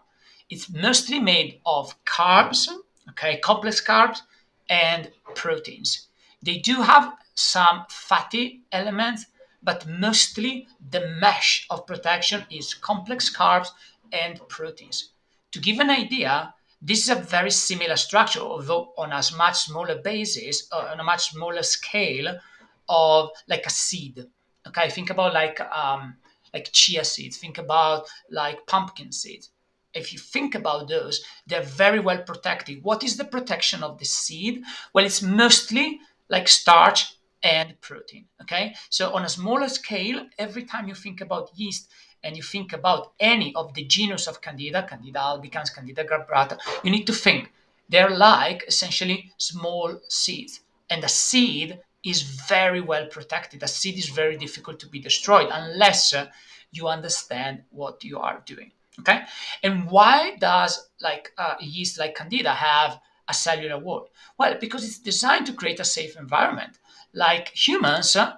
It's 0.51 0.69
mostly 0.69 1.17
made 1.17 1.61
of 1.65 1.95
carbs, 2.03 2.67
okay, 3.11 3.37
complex 3.37 3.79
carbs, 3.79 4.21
and 4.67 5.09
proteins. 5.33 6.09
They 6.43 6.57
do 6.57 6.81
have 6.81 7.13
some 7.35 7.85
fatty 7.87 8.63
elements, 8.73 9.27
but 9.63 9.87
mostly 9.87 10.67
the 10.89 11.07
mesh 11.21 11.65
of 11.69 11.87
protection 11.87 12.43
is 12.51 12.73
complex 12.73 13.33
carbs 13.33 13.69
and 14.11 14.45
proteins. 14.49 15.11
To 15.53 15.59
give 15.59 15.79
an 15.79 15.89
idea, 15.89 16.53
this 16.81 17.03
is 17.03 17.09
a 17.09 17.15
very 17.15 17.51
similar 17.51 17.95
structure, 17.95 18.41
although 18.41 18.93
on 18.97 19.13
a 19.13 19.21
much 19.37 19.57
smaller 19.57 20.01
basis, 20.01 20.67
uh, 20.73 20.89
on 20.91 20.99
a 20.99 21.03
much 21.05 21.31
smaller 21.31 21.63
scale 21.63 22.39
of 22.89 23.29
like 23.47 23.65
a 23.65 23.69
seed. 23.69 24.27
Okay, 24.67 24.89
think 24.89 25.11
about 25.11 25.33
like 25.33 25.61
um, 25.61 26.17
like 26.53 26.69
chia 26.73 27.05
seeds. 27.05 27.37
Think 27.37 27.57
about 27.57 28.09
like 28.29 28.67
pumpkin 28.67 29.13
seeds 29.13 29.49
if 29.93 30.13
you 30.13 30.19
think 30.19 30.55
about 30.55 30.87
those, 30.87 31.23
they're 31.47 31.61
very 31.61 31.99
well 31.99 32.19
protected. 32.23 32.83
What 32.83 33.03
is 33.03 33.17
the 33.17 33.25
protection 33.25 33.83
of 33.83 33.97
the 33.97 34.05
seed? 34.05 34.63
Well, 34.93 35.05
it's 35.05 35.21
mostly 35.21 35.99
like 36.29 36.47
starch 36.47 37.15
and 37.43 37.79
protein. 37.81 38.25
Okay, 38.41 38.75
so 38.89 39.13
on 39.13 39.25
a 39.25 39.29
smaller 39.29 39.69
scale, 39.69 40.25
every 40.37 40.63
time 40.63 40.87
you 40.87 40.95
think 40.95 41.21
about 41.21 41.51
yeast 41.55 41.89
and 42.23 42.37
you 42.37 42.43
think 42.43 42.71
about 42.71 43.13
any 43.19 43.53
of 43.55 43.73
the 43.73 43.83
genus 43.83 44.27
of 44.27 44.41
Candida, 44.41 44.83
Candida 44.83 45.19
albicans, 45.19 45.73
Candida 45.73 46.03
glabrata, 46.03 46.57
you 46.83 46.91
need 46.91 47.05
to 47.07 47.13
think 47.13 47.51
they're 47.89 48.15
like 48.15 48.63
essentially 48.67 49.31
small 49.37 49.99
seeds, 50.07 50.61
and 50.89 51.03
a 51.03 51.09
seed 51.09 51.79
is 52.03 52.21
very 52.21 52.81
well 52.81 53.05
protected. 53.07 53.61
A 53.63 53.67
seed 53.67 53.97
is 53.97 54.09
very 54.09 54.37
difficult 54.37 54.79
to 54.79 54.87
be 54.87 54.99
destroyed 54.99 55.49
unless 55.51 56.13
uh, 56.13 56.27
you 56.71 56.87
understand 56.87 57.63
what 57.69 58.03
you 58.03 58.17
are 58.19 58.41
doing. 58.45 58.71
Okay, 58.99 59.21
and 59.63 59.89
why 59.89 60.35
does 60.35 60.89
like 61.01 61.31
uh, 61.37 61.55
yeast 61.59 61.97
like 61.97 62.15
Candida 62.15 62.53
have 62.53 62.99
a 63.27 63.33
cellular 63.33 63.79
wall? 63.79 64.09
Well, 64.37 64.57
because 64.59 64.83
it's 64.83 64.99
designed 64.99 65.45
to 65.47 65.53
create 65.53 65.79
a 65.79 65.85
safe 65.85 66.17
environment. 66.17 66.77
Like 67.13 67.49
humans 67.55 68.15
uh, 68.15 68.33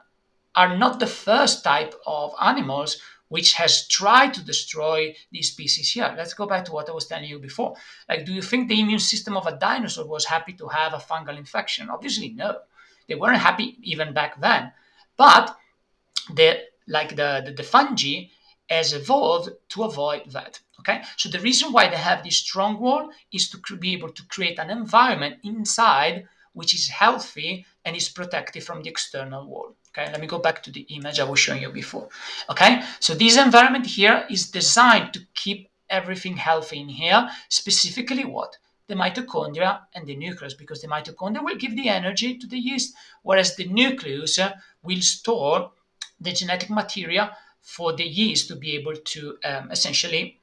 are 0.55 0.77
not 0.77 0.99
the 0.99 1.07
first 1.07 1.63
type 1.63 1.95
of 2.05 2.33
animals 2.39 3.01
which 3.29 3.53
has 3.53 3.87
tried 3.87 4.31
to 4.31 4.45
destroy 4.45 5.15
these 5.31 5.49
species 5.49 5.89
here. 5.91 6.13
Let's 6.15 6.35
go 6.35 6.45
back 6.45 6.65
to 6.65 6.71
what 6.71 6.87
I 6.87 6.91
was 6.91 7.07
telling 7.07 7.27
you 7.27 7.39
before. 7.39 7.75
Like, 8.07 8.25
do 8.25 8.31
you 8.31 8.43
think 8.43 8.69
the 8.69 8.79
immune 8.79 8.99
system 8.99 9.35
of 9.35 9.47
a 9.47 9.57
dinosaur 9.57 10.05
was 10.05 10.25
happy 10.25 10.53
to 10.53 10.67
have 10.67 10.93
a 10.93 10.97
fungal 10.97 11.35
infection? 11.35 11.89
Obviously, 11.89 12.29
no. 12.29 12.59
They 13.07 13.15
weren't 13.15 13.39
happy 13.39 13.77
even 13.81 14.13
back 14.13 14.39
then. 14.39 14.71
But 15.17 15.57
the 16.31 16.59
like 16.87 17.15
the, 17.15 17.41
the, 17.45 17.53
the 17.53 17.63
fungi 17.63 18.25
has 18.69 18.93
evolved 18.93 19.49
to 19.69 19.83
avoid 19.83 20.31
that. 20.31 20.59
Okay, 20.79 21.01
so 21.17 21.29
the 21.29 21.39
reason 21.39 21.71
why 21.71 21.87
they 21.89 21.97
have 21.97 22.23
this 22.23 22.37
strong 22.37 22.79
wall 22.79 23.09
is 23.31 23.49
to 23.49 23.77
be 23.77 23.93
able 23.93 24.09
to 24.09 24.27
create 24.27 24.59
an 24.59 24.69
environment 24.69 25.39
inside 25.43 26.27
which 26.53 26.73
is 26.73 26.87
healthy 26.87 27.65
and 27.83 27.95
is 27.95 28.09
protected 28.09 28.63
from 28.63 28.81
the 28.81 28.89
external 28.89 29.45
wall. 29.47 29.75
Okay, 29.89 30.09
let 30.11 30.21
me 30.21 30.27
go 30.27 30.39
back 30.39 30.63
to 30.63 30.71
the 30.71 30.81
image 30.89 31.19
I 31.19 31.23
was 31.23 31.39
showing 31.39 31.61
you 31.61 31.69
before. 31.69 32.09
Okay, 32.49 32.83
so 32.99 33.13
this 33.13 33.37
environment 33.37 33.85
here 33.85 34.25
is 34.29 34.49
designed 34.49 35.13
to 35.13 35.21
keep 35.35 35.69
everything 35.89 36.37
healthy 36.37 36.79
in 36.79 36.89
here, 36.89 37.29
specifically 37.49 38.25
what? 38.25 38.57
The 38.87 38.95
mitochondria 38.95 39.81
and 39.93 40.07
the 40.07 40.15
nucleus, 40.15 40.53
because 40.53 40.81
the 40.81 40.87
mitochondria 40.87 41.43
will 41.43 41.55
give 41.55 41.75
the 41.75 41.89
energy 41.89 42.37
to 42.37 42.47
the 42.47 42.57
yeast, 42.57 42.95
whereas 43.21 43.55
the 43.55 43.65
nucleus 43.65 44.39
will 44.81 45.01
store 45.01 45.71
the 46.19 46.31
genetic 46.31 46.69
material 46.69 47.29
for 47.63 47.93
the 47.93 48.03
yeast 48.03 48.49
to 48.49 48.55
be 48.55 48.75
able 48.75 48.95
to 48.95 49.37
um, 49.43 49.71
essentially 49.71 50.39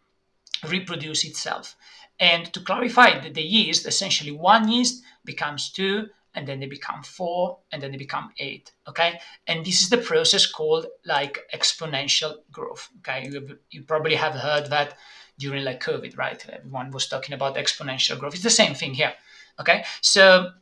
reproduce 0.69 1.25
itself. 1.25 1.77
And 2.19 2.53
to 2.53 2.61
clarify 2.61 3.21
that 3.21 3.35
the 3.35 3.43
yeast, 3.43 3.87
essentially 3.87 4.33
one 4.33 4.69
yeast 4.69 5.03
becomes 5.25 5.71
two, 5.71 6.09
and 6.35 6.47
then 6.47 6.61
they 6.61 6.67
become 6.67 7.03
four, 7.03 7.59
and 7.73 7.83
then 7.83 7.91
they 7.91 7.97
become 7.97 8.31
eight. 8.39 8.73
Okay, 8.89 9.21
and 9.47 9.65
this 9.65 9.83
is 9.83 9.91
the 9.91 9.99
process 9.99 10.47
called 10.47 10.87
like 11.05 11.41
exponential 11.55 12.37
growth. 12.53 12.89
Okay, 12.99 13.29
you, 13.31 13.59
you 13.71 13.83
probably 13.83 14.15
have 14.15 14.35
heard 14.35 14.71
that 14.71 14.95
during 15.39 15.65
like 15.65 15.83
COVID, 15.83 16.17
right? 16.17 16.45
Everyone 16.49 16.91
was 16.91 17.09
talking 17.09 17.35
about 17.35 17.57
exponential 17.57 18.19
growth. 18.19 18.35
It's 18.35 18.43
the 18.43 18.50
same 18.50 18.75
thing 18.75 18.95
here. 18.95 19.12
Okay, 19.59 19.85
so 20.00 20.53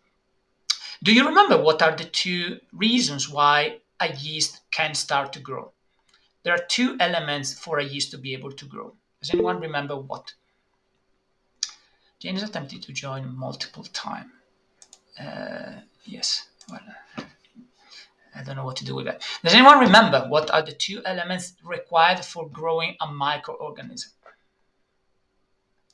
do 1.02 1.12
you 1.12 1.26
remember 1.26 1.60
what 1.60 1.82
are 1.82 1.94
the 1.94 2.04
two 2.04 2.58
reasons 2.72 3.28
why 3.28 3.78
a 4.00 4.12
yeast 4.14 4.60
can 4.70 4.94
start 4.94 5.32
to 5.34 5.40
grow? 5.40 5.72
There 6.48 6.56
are 6.56 6.66
two 6.66 6.96
elements 6.98 7.52
for 7.52 7.78
a 7.78 7.84
yeast 7.84 8.10
to 8.12 8.16
be 8.16 8.32
able 8.32 8.52
to 8.52 8.64
grow. 8.64 8.94
Does 9.20 9.34
anyone 9.34 9.60
remember 9.60 9.96
what? 9.96 10.32
Jane 12.20 12.36
is 12.36 12.42
attempting 12.42 12.80
to 12.80 12.90
join 12.90 13.36
multiple 13.36 13.84
times. 13.92 14.30
Uh, 15.20 15.80
yes, 16.06 16.48
well, 16.70 16.80
I 18.34 18.42
don't 18.44 18.56
know 18.56 18.64
what 18.64 18.76
to 18.76 18.86
do 18.86 18.94
with 18.94 19.04
that. 19.04 19.20
Does 19.44 19.52
anyone 19.52 19.78
remember 19.78 20.24
what 20.30 20.50
are 20.50 20.62
the 20.62 20.72
two 20.72 21.02
elements 21.04 21.52
required 21.62 22.24
for 22.24 22.48
growing 22.48 22.96
a 23.02 23.06
microorganism? 23.08 24.12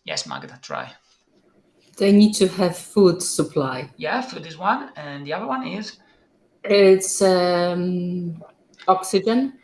Yes, 0.05 0.25
Magda, 0.25 0.61
try. 0.63 0.93
They 1.97 2.13
need 2.13 2.35
to 2.35 2.47
have 2.47 2.79
food 2.79 3.21
supply. 3.25 3.91
Yeah, 3.97 4.21
food 4.21 4.47
is 4.47 4.57
one, 4.57 4.91
and 4.95 5.27
the 5.27 5.33
other 5.33 5.49
one 5.49 5.67
is? 5.67 5.99
It's 6.63 7.21
um, 7.23 8.41
oxygen. 8.87 9.55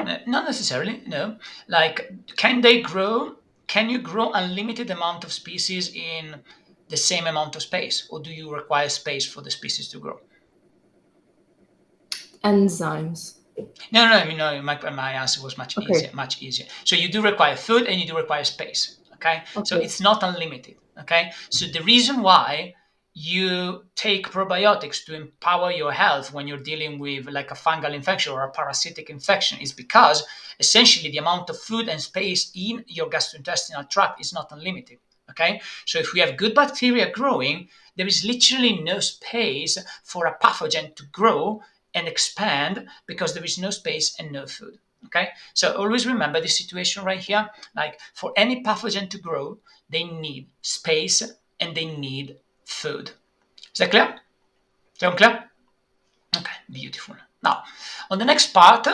Not 0.00 0.44
necessarily, 0.44 1.02
no. 1.06 1.36
Like, 1.66 2.12
can 2.36 2.60
they 2.60 2.80
grow? 2.80 3.36
Can 3.66 3.90
you 3.90 3.98
grow 3.98 4.32
unlimited 4.32 4.90
amount 4.90 5.24
of 5.24 5.32
species 5.32 5.94
in 5.94 6.36
the 6.88 6.96
same 6.96 7.26
amount 7.26 7.56
of 7.56 7.62
space, 7.62 8.06
or 8.10 8.20
do 8.20 8.30
you 8.30 8.52
require 8.52 8.88
space 8.88 9.26
for 9.26 9.42
the 9.42 9.50
species 9.50 9.88
to 9.88 9.98
grow? 9.98 10.20
Enzymes. 12.44 13.38
No, 13.90 14.08
no, 14.08 14.24
no. 14.36 14.62
My, 14.62 14.90
my 14.90 15.12
answer 15.12 15.42
was 15.42 15.58
much 15.58 15.76
okay. 15.76 15.86
easier. 15.90 16.10
Much 16.14 16.40
easier. 16.40 16.66
So 16.84 16.94
you 16.96 17.10
do 17.10 17.20
require 17.20 17.56
food, 17.56 17.86
and 17.86 18.00
you 18.00 18.06
do 18.06 18.16
require 18.16 18.44
space. 18.44 18.98
Okay? 19.14 19.42
okay. 19.56 19.64
So 19.64 19.78
it's 19.78 20.00
not 20.00 20.22
unlimited. 20.22 20.76
Okay. 21.00 21.32
So 21.50 21.66
the 21.66 21.82
reason 21.82 22.22
why 22.22 22.74
you 23.20 23.84
take 23.96 24.30
probiotics 24.30 25.04
to 25.04 25.12
empower 25.12 25.72
your 25.72 25.90
health 25.90 26.32
when 26.32 26.46
you're 26.46 26.56
dealing 26.56 27.00
with 27.00 27.28
like 27.28 27.50
a 27.50 27.54
fungal 27.54 27.92
infection 27.92 28.32
or 28.32 28.44
a 28.44 28.50
parasitic 28.50 29.10
infection 29.10 29.58
is 29.58 29.72
because 29.72 30.24
essentially 30.60 31.10
the 31.10 31.18
amount 31.18 31.50
of 31.50 31.58
food 31.58 31.88
and 31.88 32.00
space 32.00 32.52
in 32.54 32.84
your 32.86 33.10
gastrointestinal 33.10 33.90
tract 33.90 34.20
is 34.20 34.32
not 34.32 34.52
unlimited 34.52 34.98
okay? 35.28 35.60
So 35.84 35.98
if 35.98 36.12
we 36.12 36.20
have 36.20 36.36
good 36.36 36.54
bacteria 36.54 37.10
growing 37.10 37.68
there 37.96 38.06
is 38.06 38.24
literally 38.24 38.80
no 38.82 39.00
space 39.00 39.76
for 40.04 40.26
a 40.26 40.38
pathogen 40.38 40.94
to 40.94 41.04
grow 41.06 41.60
and 41.94 42.06
expand 42.06 42.86
because 43.08 43.34
there 43.34 43.44
is 43.44 43.58
no 43.58 43.70
space 43.70 44.14
and 44.20 44.30
no 44.30 44.46
food 44.46 44.78
okay? 45.06 45.30
So 45.54 45.76
always 45.76 46.06
remember 46.06 46.40
this 46.40 46.56
situation 46.56 47.02
right 47.02 47.18
here. 47.18 47.50
Like 47.74 47.98
for 48.14 48.32
any 48.36 48.62
pathogen 48.62 49.10
to 49.10 49.18
grow 49.18 49.58
they 49.90 50.04
need 50.04 50.46
space 50.62 51.20
and 51.58 51.74
they 51.74 51.86
need 51.86 52.36
food. 52.68 53.10
Is 53.72 53.78
that 53.78 53.90
clear? 53.90 54.20
Sound 54.94 55.16
clear? 55.16 55.50
Okay, 56.36 56.52
beautiful. 56.70 57.16
Now, 57.42 57.62
on 58.10 58.18
the 58.18 58.24
next 58.24 58.52
part, 58.52 58.86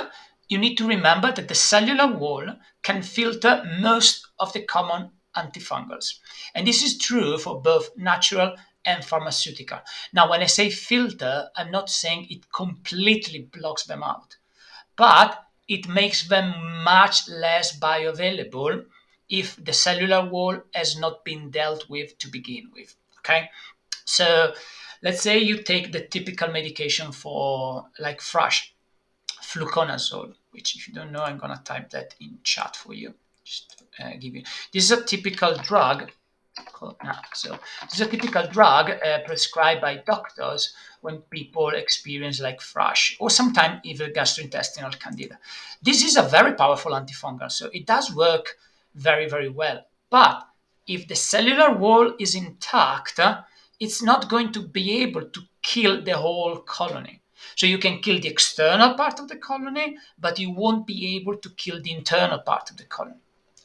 you 0.49 0.59
need 0.59 0.77
to 0.77 0.87
remember 0.87 1.33
that 1.33 1.49
the 1.49 1.55
cellular 1.55 2.07
wall 2.07 2.47
can 2.83 3.03
filter 3.03 3.65
most 3.81 4.29
of 4.39 4.53
the 4.53 4.63
common 4.63 5.11
antifungals. 5.37 6.19
And 6.55 6.67
this 6.67 6.83
is 6.83 6.99
true 6.99 7.39
for 7.39 7.61
both 7.61 7.91
natural 7.97 8.55
and 8.85 9.05
pharmaceutical. 9.05 9.81
Now, 10.13 10.31
when 10.31 10.43
I 10.43 10.47
say 10.47 10.71
filter, 10.71 11.49
I'm 11.57 11.71
not 11.71 11.91
saying 11.91 12.29
it 12.31 12.53
completely 12.53 13.49
blocks 13.53 13.85
them 13.85 14.03
out, 14.03 14.37
but 14.97 15.43
it 15.67 15.89
makes 15.89 16.29
them 16.29 16.85
much 16.85 17.29
less 17.29 17.79
bioavailable 17.79 18.85
if 19.29 19.57
the 19.57 19.73
cellular 19.73 20.29
wall 20.29 20.61
has 20.75 20.99
not 20.99 21.25
been 21.25 21.51
dealt 21.51 21.89
with 21.89 22.17
to 22.19 22.29
begin 22.29 22.71
with. 22.73 22.95
Okay, 23.25 23.49
so 24.05 24.53
let's 25.03 25.23
say 25.23 25.39
you 25.39 25.63
take 25.63 25.93
the 25.93 26.01
typical 26.01 26.49
medication 26.49 27.11
for 27.11 27.87
like 27.99 28.21
thrush, 28.21 28.75
fluconazole, 29.43 30.35
which 30.51 30.77
if 30.77 30.87
you 30.87 30.95
don't 30.95 31.11
know, 31.11 31.23
I'm 31.23 31.39
gonna 31.39 31.63
type 31.65 31.89
that 31.91 32.15
in 32.21 32.39
chat 32.43 32.77
for 32.77 32.93
you. 32.93 33.15
Just 33.43 33.83
uh, 33.99 34.11
give 34.21 34.35
you. 34.35 34.43
This 34.73 34.85
is 34.85 34.91
a 34.91 35.03
typical 35.03 35.57
drug. 35.57 36.11
So 37.35 37.59
this 37.83 37.95
is 37.95 38.01
a 38.03 38.07
typical 38.07 38.47
drug 38.47 38.91
uh, 38.91 39.19
prescribed 39.27 39.81
by 39.81 39.97
doctors 39.97 40.75
when 41.01 41.19
people 41.23 41.71
experience 41.71 42.41
like 42.41 42.61
thrush 42.61 43.17
or 43.19 43.29
sometimes 43.29 43.81
even 43.85 44.13
gastrointestinal 44.13 44.99
candida. 45.01 45.39
This 45.83 46.05
is 46.05 46.17
a 46.17 46.23
very 46.23 46.53
powerful 46.53 46.93
antifungal, 46.93 47.51
so 47.51 47.71
it 47.73 47.87
does 47.87 48.15
work 48.15 48.57
very, 48.95 49.29
very 49.29 49.49
well. 49.49 49.85
But 50.11 50.47
if 50.87 51.09
the 51.09 51.15
cellular 51.15 51.75
wall 51.77 52.15
is 52.19 52.35
intact, 52.35 53.21
it's 53.81 54.03
not 54.03 54.29
going 54.29 54.53
to 54.53 54.61
be 54.61 55.03
able 55.03 55.25
to 55.29 55.41
kill 55.63 56.03
the 56.03 56.17
whole 56.17 56.59
colony. 56.59 57.21
So 57.57 57.67
you 57.67 57.79
can 57.79 58.01
kill 58.01 58.21
the 58.21 58.29
external 58.29 58.95
part 58.95 59.21
of 59.21 59.29
the 59.29 59.37
colony, 59.37 59.99
but 60.19 60.39
you 60.39 60.51
won't 60.51 60.87
be 60.87 61.17
able 61.17 61.37
to 61.37 61.51
kill 61.51 61.81
the 61.81 61.93
internal 61.93 62.39
part 62.39 62.71
of 62.71 62.77
the 62.77 62.85
colony. 62.85 63.17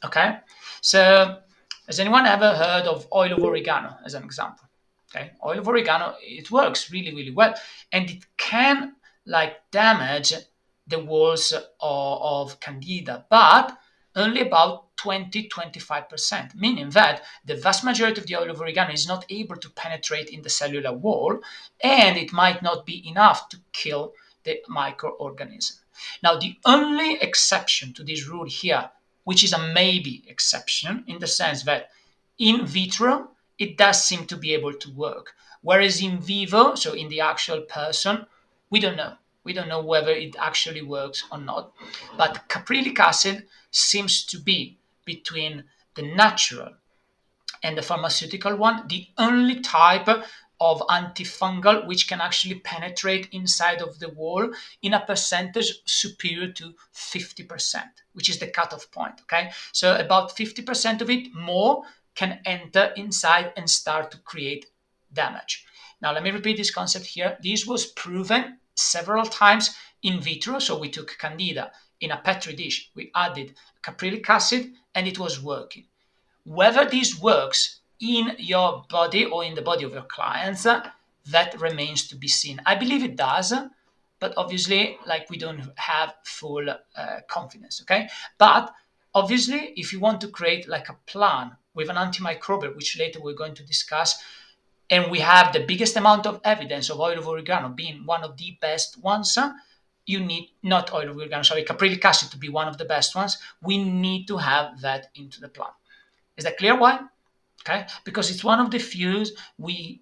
Okay? 0.04 0.38
So 0.80 1.38
has 1.86 1.98
anyone 1.98 2.26
ever 2.26 2.54
heard 2.54 2.86
of 2.86 3.06
oil 3.12 3.32
of 3.32 3.42
oregano 3.42 3.96
as 4.04 4.14
an 4.14 4.22
example? 4.22 4.64
Okay, 5.10 5.32
oil 5.44 5.58
of 5.58 5.66
oregano, 5.66 6.14
it 6.22 6.50
works 6.52 6.92
really, 6.92 7.12
really 7.12 7.32
well, 7.32 7.52
and 7.90 8.08
it 8.08 8.24
can 8.36 8.94
like 9.26 9.56
damage 9.72 10.34
the 10.86 11.00
walls 11.00 11.52
of, 11.52 11.64
of 11.80 12.60
candida, 12.60 13.26
but 13.28 13.76
only 14.16 14.40
about 14.40 14.96
20 14.96 15.48
25%, 15.48 16.54
meaning 16.54 16.90
that 16.90 17.22
the 17.44 17.56
vast 17.56 17.84
majority 17.84 18.20
of 18.20 18.26
the 18.26 18.36
oil 18.36 18.50
of 18.50 18.60
oregano 18.60 18.92
is 18.92 19.08
not 19.08 19.24
able 19.30 19.56
to 19.56 19.70
penetrate 19.70 20.28
in 20.28 20.42
the 20.42 20.50
cellular 20.50 20.92
wall 20.92 21.40
and 21.82 22.18
it 22.18 22.32
might 22.32 22.62
not 22.62 22.84
be 22.84 23.08
enough 23.08 23.48
to 23.48 23.58
kill 23.72 24.12
the 24.44 24.60
microorganism. 24.68 25.80
Now, 26.22 26.38
the 26.38 26.56
only 26.64 27.14
exception 27.20 27.92
to 27.94 28.04
this 28.04 28.26
rule 28.26 28.46
here, 28.46 28.90
which 29.24 29.44
is 29.44 29.52
a 29.52 29.72
maybe 29.72 30.24
exception 30.26 31.04
in 31.06 31.18
the 31.18 31.26
sense 31.26 31.62
that 31.64 31.90
in 32.38 32.66
vitro 32.66 33.30
it 33.58 33.76
does 33.76 34.02
seem 34.02 34.26
to 34.26 34.36
be 34.36 34.54
able 34.54 34.72
to 34.72 34.90
work, 34.92 35.34
whereas 35.60 36.00
in 36.00 36.18
vivo, 36.18 36.74
so 36.74 36.94
in 36.94 37.08
the 37.08 37.20
actual 37.20 37.60
person, 37.62 38.26
we 38.70 38.80
don't 38.80 38.96
know. 38.96 39.14
We 39.44 39.52
don't 39.52 39.68
know 39.68 39.82
whether 39.82 40.10
it 40.10 40.36
actually 40.38 40.82
works 40.82 41.24
or 41.32 41.38
not. 41.38 41.72
But 42.16 42.48
caprylic 42.48 42.98
acid 42.98 43.46
seems 43.70 44.24
to 44.26 44.38
be 44.38 44.78
between 45.04 45.64
the 45.94 46.02
natural 46.02 46.74
and 47.62 47.76
the 47.76 47.82
pharmaceutical 47.82 48.56
one, 48.56 48.86
the 48.88 49.06
only 49.18 49.60
type 49.60 50.08
of 50.60 50.82
antifungal 50.88 51.86
which 51.86 52.06
can 52.06 52.20
actually 52.20 52.56
penetrate 52.60 53.28
inside 53.32 53.80
of 53.80 53.98
the 53.98 54.10
wall 54.10 54.52
in 54.82 54.94
a 54.94 55.04
percentage 55.06 55.80
superior 55.86 56.52
to 56.52 56.74
50%, 56.94 57.82
which 58.12 58.28
is 58.28 58.38
the 58.38 58.46
cutoff 58.46 58.90
point. 58.90 59.20
Okay, 59.22 59.50
so 59.72 59.96
about 59.96 60.36
50% 60.36 61.00
of 61.00 61.08
it 61.10 61.34
more 61.34 61.82
can 62.14 62.40
enter 62.44 62.92
inside 62.96 63.52
and 63.56 63.68
start 63.70 64.10
to 64.10 64.18
create 64.18 64.66
damage. 65.12 65.64
Now, 66.02 66.12
let 66.12 66.22
me 66.22 66.30
repeat 66.30 66.56
this 66.56 66.70
concept 66.70 67.06
here. 67.06 67.38
This 67.42 67.66
was 67.66 67.86
proven 67.86 68.58
several 68.74 69.24
times 69.24 69.74
in 70.02 70.20
vitro. 70.20 70.58
So 70.58 70.78
we 70.78 70.90
took 70.90 71.16
candida 71.18 71.72
in 72.00 72.10
a 72.10 72.16
petri 72.16 72.54
dish, 72.54 72.90
we 72.94 73.10
added 73.14 73.54
caprylic 73.82 74.28
acid, 74.28 74.72
and 74.94 75.06
it 75.06 75.18
was 75.18 75.42
working. 75.42 75.84
Whether 76.44 76.84
this 76.84 77.20
works 77.20 77.80
in 78.00 78.34
your 78.38 78.84
body 78.88 79.26
or 79.26 79.44
in 79.44 79.54
the 79.54 79.62
body 79.62 79.84
of 79.84 79.92
your 79.92 80.02
clients, 80.02 80.62
that 80.64 81.60
remains 81.60 82.08
to 82.08 82.16
be 82.16 82.28
seen. 82.28 82.60
I 82.64 82.74
believe 82.74 83.04
it 83.04 83.16
does, 83.16 83.52
but 84.18 84.34
obviously, 84.36 84.98
like 85.06 85.28
we 85.30 85.38
don't 85.38 85.60
have 85.76 86.14
full 86.24 86.68
uh, 86.68 87.16
confidence. 87.28 87.82
Okay, 87.82 88.08
but 88.38 88.72
obviously, 89.14 89.72
if 89.76 89.92
you 89.92 90.00
want 90.00 90.20
to 90.22 90.28
create 90.28 90.68
like 90.68 90.88
a 90.88 90.98
plan 91.06 91.56
with 91.74 91.88
an 91.88 91.96
antimicrobial, 91.96 92.74
which 92.74 92.98
later 92.98 93.20
we're 93.20 93.34
going 93.34 93.54
to 93.54 93.62
discuss, 93.64 94.22
and 94.90 95.10
we 95.10 95.20
have 95.20 95.52
the 95.52 95.60
biggest 95.60 95.96
amount 95.96 96.26
of 96.26 96.40
evidence 96.44 96.90
of 96.90 96.98
oil 96.98 97.18
of 97.18 97.28
oregano 97.28 97.68
being 97.68 98.04
one 98.04 98.24
of 98.24 98.36
the 98.36 98.58
best 98.60 98.98
ones, 99.02 99.38
you 100.06 100.20
need 100.20 100.50
not 100.62 100.92
oil 100.92 101.10
of 101.10 101.16
oregano, 101.16 101.42
sorry, 101.42 101.64
caprylic 101.64 102.04
acid 102.04 102.30
to 102.30 102.38
be 102.38 102.48
one 102.48 102.68
of 102.68 102.78
the 102.78 102.84
best 102.84 103.14
ones. 103.14 103.38
We 103.62 103.82
need 103.82 104.26
to 104.28 104.36
have 104.38 104.80
that 104.80 105.08
into 105.14 105.40
the 105.40 105.48
plan. 105.48 105.70
Is 106.36 106.44
that 106.44 106.58
clear 106.58 106.76
why? 106.76 107.00
Okay, 107.62 107.86
because 108.04 108.30
it's 108.30 108.42
one 108.42 108.60
of 108.60 108.70
the 108.70 108.78
few 108.78 109.26
we 109.58 110.00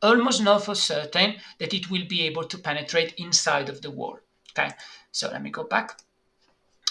almost 0.00 0.42
know 0.42 0.58
for 0.58 0.74
certain 0.74 1.34
that 1.58 1.74
it 1.74 1.90
will 1.90 2.06
be 2.06 2.22
able 2.22 2.44
to 2.44 2.58
penetrate 2.58 3.14
inside 3.18 3.68
of 3.68 3.82
the 3.82 3.90
wall. 3.90 4.18
Okay, 4.52 4.70
so 5.10 5.28
let 5.30 5.42
me 5.42 5.50
go 5.50 5.64
back 5.64 5.98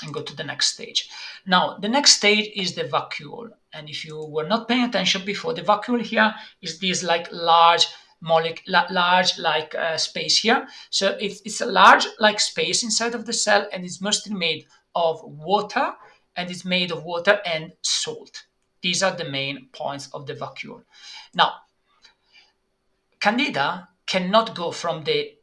and 0.01 0.13
go 0.13 0.21
to 0.21 0.35
the 0.35 0.43
next 0.43 0.73
stage. 0.73 1.09
Now, 1.45 1.77
the 1.77 1.87
next 1.87 2.17
stage 2.17 2.51
is 2.55 2.75
the 2.75 2.83
vacuole. 2.83 3.51
And 3.71 3.89
if 3.89 4.03
you 4.05 4.25
were 4.25 4.47
not 4.47 4.67
paying 4.67 4.83
attention 4.83 5.23
before, 5.25 5.53
the 5.53 5.61
vacuole 5.61 6.01
here 6.01 6.33
is 6.61 6.79
this 6.79 7.03
like 7.03 7.31
large 7.31 7.87
molecule, 8.23 8.85
large 8.89 9.37
like 9.37 9.75
uh, 9.75 9.97
space 9.97 10.39
here. 10.39 10.65
So 10.89 11.17
it's, 11.19 11.41
it's 11.45 11.61
a 11.61 11.65
large 11.65 12.07
like 12.19 12.39
space 12.39 12.83
inside 12.83 13.13
of 13.13 13.25
the 13.25 13.33
cell 13.33 13.67
and 13.71 13.83
it's 13.83 14.01
mostly 14.01 14.33
made 14.33 14.65
of 14.95 15.21
water 15.23 15.93
and 16.35 16.49
it's 16.49 16.65
made 16.65 16.91
of 16.91 17.03
water 17.03 17.39
and 17.45 17.73
salt. 17.81 18.45
These 18.81 19.03
are 19.03 19.15
the 19.15 19.29
main 19.29 19.67
points 19.73 20.09
of 20.13 20.25
the 20.25 20.33
vacuole. 20.33 20.83
Now, 21.33 21.53
Candida 23.19 23.89
cannot 24.05 24.55
go 24.55 24.71
from 24.71 25.03
the 25.03 25.35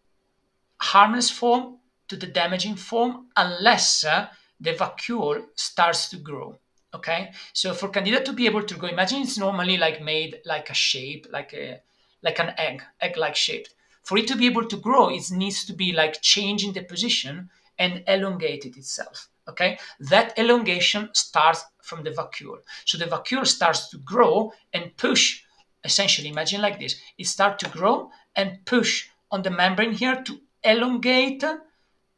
harmless 0.78 1.30
form 1.30 1.78
to 2.08 2.16
the 2.16 2.26
damaging 2.26 2.76
form 2.76 3.28
unless 3.36 4.04
uh, 4.04 4.28
the 4.60 4.72
vacuole 4.74 5.46
starts 5.54 6.10
to 6.10 6.16
grow. 6.16 6.58
Okay, 6.92 7.30
so 7.52 7.72
for 7.72 7.88
candida 7.88 8.20
to 8.24 8.32
be 8.32 8.46
able 8.46 8.64
to 8.64 8.74
grow, 8.74 8.88
imagine 8.88 9.22
it's 9.22 9.38
normally 9.38 9.76
like 9.76 10.02
made 10.02 10.40
like 10.44 10.70
a 10.70 10.74
shape, 10.74 11.28
like 11.30 11.54
a 11.54 11.80
like 12.22 12.38
an 12.38 12.52
egg, 12.58 12.82
egg-like 13.00 13.36
shaped. 13.36 13.74
For 14.02 14.18
it 14.18 14.28
to 14.28 14.36
be 14.36 14.46
able 14.46 14.66
to 14.66 14.76
grow, 14.76 15.08
it 15.08 15.30
needs 15.30 15.64
to 15.66 15.72
be 15.72 15.92
like 15.92 16.22
changing 16.22 16.72
the 16.72 16.82
position 16.82 17.50
and 17.78 18.02
elongated 18.06 18.76
itself. 18.76 19.28
Okay, 19.48 19.78
that 19.98 20.38
elongation 20.38 21.08
starts 21.12 21.64
from 21.82 22.04
the 22.04 22.10
vacuole. 22.10 22.60
So 22.84 22.98
the 22.98 23.06
vacuole 23.06 23.46
starts 23.46 23.88
to 23.88 23.98
grow 23.98 24.52
and 24.72 24.96
push. 24.96 25.42
Essentially, 25.82 26.28
imagine 26.28 26.60
like 26.60 26.78
this: 26.78 27.00
it 27.18 27.26
starts 27.26 27.64
to 27.64 27.70
grow 27.70 28.10
and 28.36 28.64
push 28.64 29.08
on 29.30 29.42
the 29.42 29.50
membrane 29.50 29.92
here 29.92 30.22
to 30.22 30.40
elongate, 30.62 31.42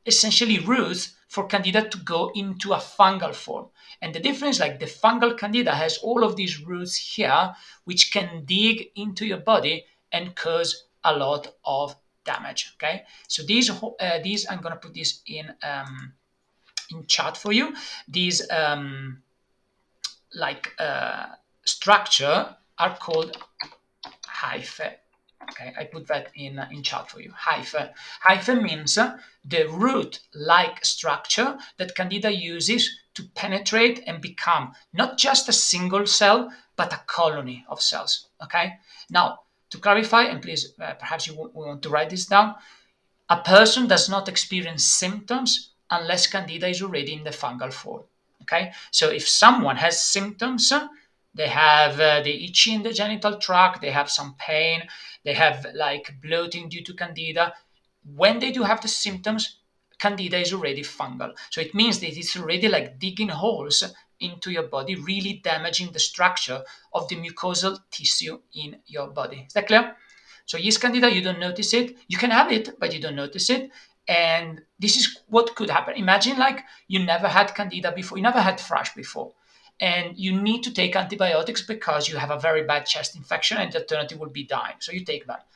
essentially 0.04 0.58
roots 0.58 1.14
for 1.28 1.46
candida 1.46 1.88
to 1.88 1.98
go 1.98 2.30
into 2.34 2.74
a 2.74 2.76
fungal 2.78 3.34
form. 3.34 3.68
And 4.02 4.14
the 4.14 4.20
difference, 4.20 4.60
like 4.60 4.78
the 4.78 4.86
fungal 4.86 5.38
candida 5.38 5.74
has 5.74 5.96
all 5.98 6.24
of 6.24 6.36
these 6.36 6.60
roots 6.60 6.96
here, 6.96 7.54
which 7.84 8.12
can 8.12 8.44
dig 8.44 8.90
into 8.96 9.24
your 9.24 9.38
body 9.38 9.86
and 10.12 10.34
cause 10.34 10.84
a 11.04 11.16
lot 11.16 11.54
of 11.64 11.96
damage. 12.24 12.74
Okay, 12.76 13.02
so 13.28 13.42
these 13.42 13.70
uh, 13.70 14.18
these 14.22 14.46
I'm 14.48 14.60
gonna 14.60 14.76
put 14.76 14.94
this 14.94 15.22
in 15.26 15.52
um, 15.62 16.12
in 16.90 17.06
chat 17.06 17.36
for 17.36 17.52
you. 17.52 17.74
These 18.08 18.48
um, 18.50 19.22
like 20.34 20.72
uh, 20.78 21.26
structure 21.64 22.56
are 22.78 22.96
called 22.96 23.36
hyphae 24.26 24.94
Okay, 25.50 25.72
I 25.76 25.84
put 25.84 26.06
that 26.06 26.30
in, 26.34 26.58
uh, 26.58 26.68
in 26.70 26.82
chat 26.82 27.10
for 27.10 27.20
you. 27.20 27.32
Hyphae. 27.32 27.92
Hyphae 28.24 28.62
means 28.62 28.96
uh, 28.96 29.18
the 29.44 29.68
root-like 29.68 30.84
structure 30.84 31.58
that 31.78 31.94
Candida 31.94 32.32
uses 32.32 32.98
to 33.14 33.24
penetrate 33.34 34.02
and 34.06 34.20
become 34.20 34.72
not 34.92 35.18
just 35.18 35.48
a 35.48 35.52
single 35.52 36.06
cell, 36.06 36.52
but 36.76 36.92
a 36.92 37.00
colony 37.06 37.64
of 37.68 37.82
cells. 37.82 38.28
Okay. 38.42 38.74
Now, 39.10 39.40
to 39.72 39.78
clarify, 39.78 40.24
and 40.24 40.40
please, 40.42 40.74
uh, 40.80 40.94
perhaps 40.94 41.26
you 41.26 41.34
want 41.34 41.82
to 41.82 41.88
write 41.88 42.10
this 42.10 42.26
down, 42.26 42.54
a 43.28 43.38
person 43.38 43.88
does 43.88 44.08
not 44.08 44.28
experience 44.28 44.84
symptoms 44.84 45.72
unless 45.90 46.26
Candida 46.26 46.68
is 46.68 46.82
already 46.82 47.14
in 47.14 47.24
the 47.24 47.30
fungal 47.30 47.72
form. 47.72 48.04
Okay. 48.42 48.72
So 48.90 49.08
if 49.08 49.26
someone 49.26 49.76
has 49.76 50.00
symptoms, 50.00 50.72
they 51.34 51.48
have 51.48 51.98
uh, 51.98 52.20
the 52.22 52.44
itchy 52.44 52.74
in 52.74 52.82
the 52.82 52.92
genital 52.92 53.38
tract, 53.38 53.80
they 53.80 53.90
have 53.90 54.10
some 54.10 54.34
pain, 54.38 54.82
they 55.24 55.32
have 55.32 55.66
like 55.74 56.16
bloating 56.20 56.68
due 56.68 56.84
to 56.84 56.92
candida. 56.92 57.54
When 58.04 58.40
they 58.40 58.52
do 58.52 58.64
have 58.64 58.82
the 58.82 58.88
symptoms, 58.88 59.60
candida 59.98 60.38
is 60.38 60.52
already 60.52 60.82
fungal. 60.82 61.32
So 61.50 61.62
it 61.62 61.74
means 61.74 62.00
that 62.00 62.18
it's 62.18 62.36
already 62.36 62.68
like 62.68 62.98
digging 62.98 63.28
holes 63.28 63.84
into 64.22 64.50
your 64.50 64.64
body, 64.64 64.94
really 64.94 65.40
damaging 65.44 65.92
the 65.92 65.98
structure 65.98 66.62
of 66.92 67.08
the 67.08 67.16
mucosal 67.16 67.78
tissue 67.90 68.38
in 68.54 68.76
your 68.86 69.08
body. 69.08 69.44
Is 69.46 69.52
that 69.54 69.66
clear? 69.66 69.96
So 70.46 70.58
yeast 70.58 70.80
candida, 70.80 71.12
you 71.12 71.22
don't 71.22 71.40
notice 71.40 71.72
it. 71.74 71.96
You 72.08 72.18
can 72.18 72.30
have 72.30 72.50
it, 72.50 72.78
but 72.78 72.92
you 72.92 73.00
don't 73.00 73.16
notice 73.16 73.50
it. 73.50 73.70
And 74.08 74.62
this 74.78 74.96
is 74.96 75.20
what 75.28 75.54
could 75.54 75.70
happen. 75.70 75.94
Imagine 75.96 76.38
like 76.38 76.60
you 76.88 77.04
never 77.04 77.28
had 77.28 77.54
candida 77.54 77.92
before, 77.92 78.18
you 78.18 78.22
never 78.22 78.40
had 78.40 78.58
thrush 78.58 78.94
before 78.94 79.32
and 79.80 80.16
you 80.16 80.40
need 80.40 80.62
to 80.62 80.72
take 80.72 80.96
antibiotics 80.96 81.62
because 81.62 82.08
you 82.08 82.16
have 82.16 82.30
a 82.30 82.38
very 82.38 82.64
bad 82.64 82.86
chest 82.86 83.16
infection 83.16 83.58
and 83.58 83.72
the 83.72 83.78
alternative 83.78 84.18
will 84.18 84.28
be 84.28 84.44
dying. 84.44 84.76
So 84.80 84.92
you 84.92 85.04
take 85.04 85.26
that. 85.26 85.46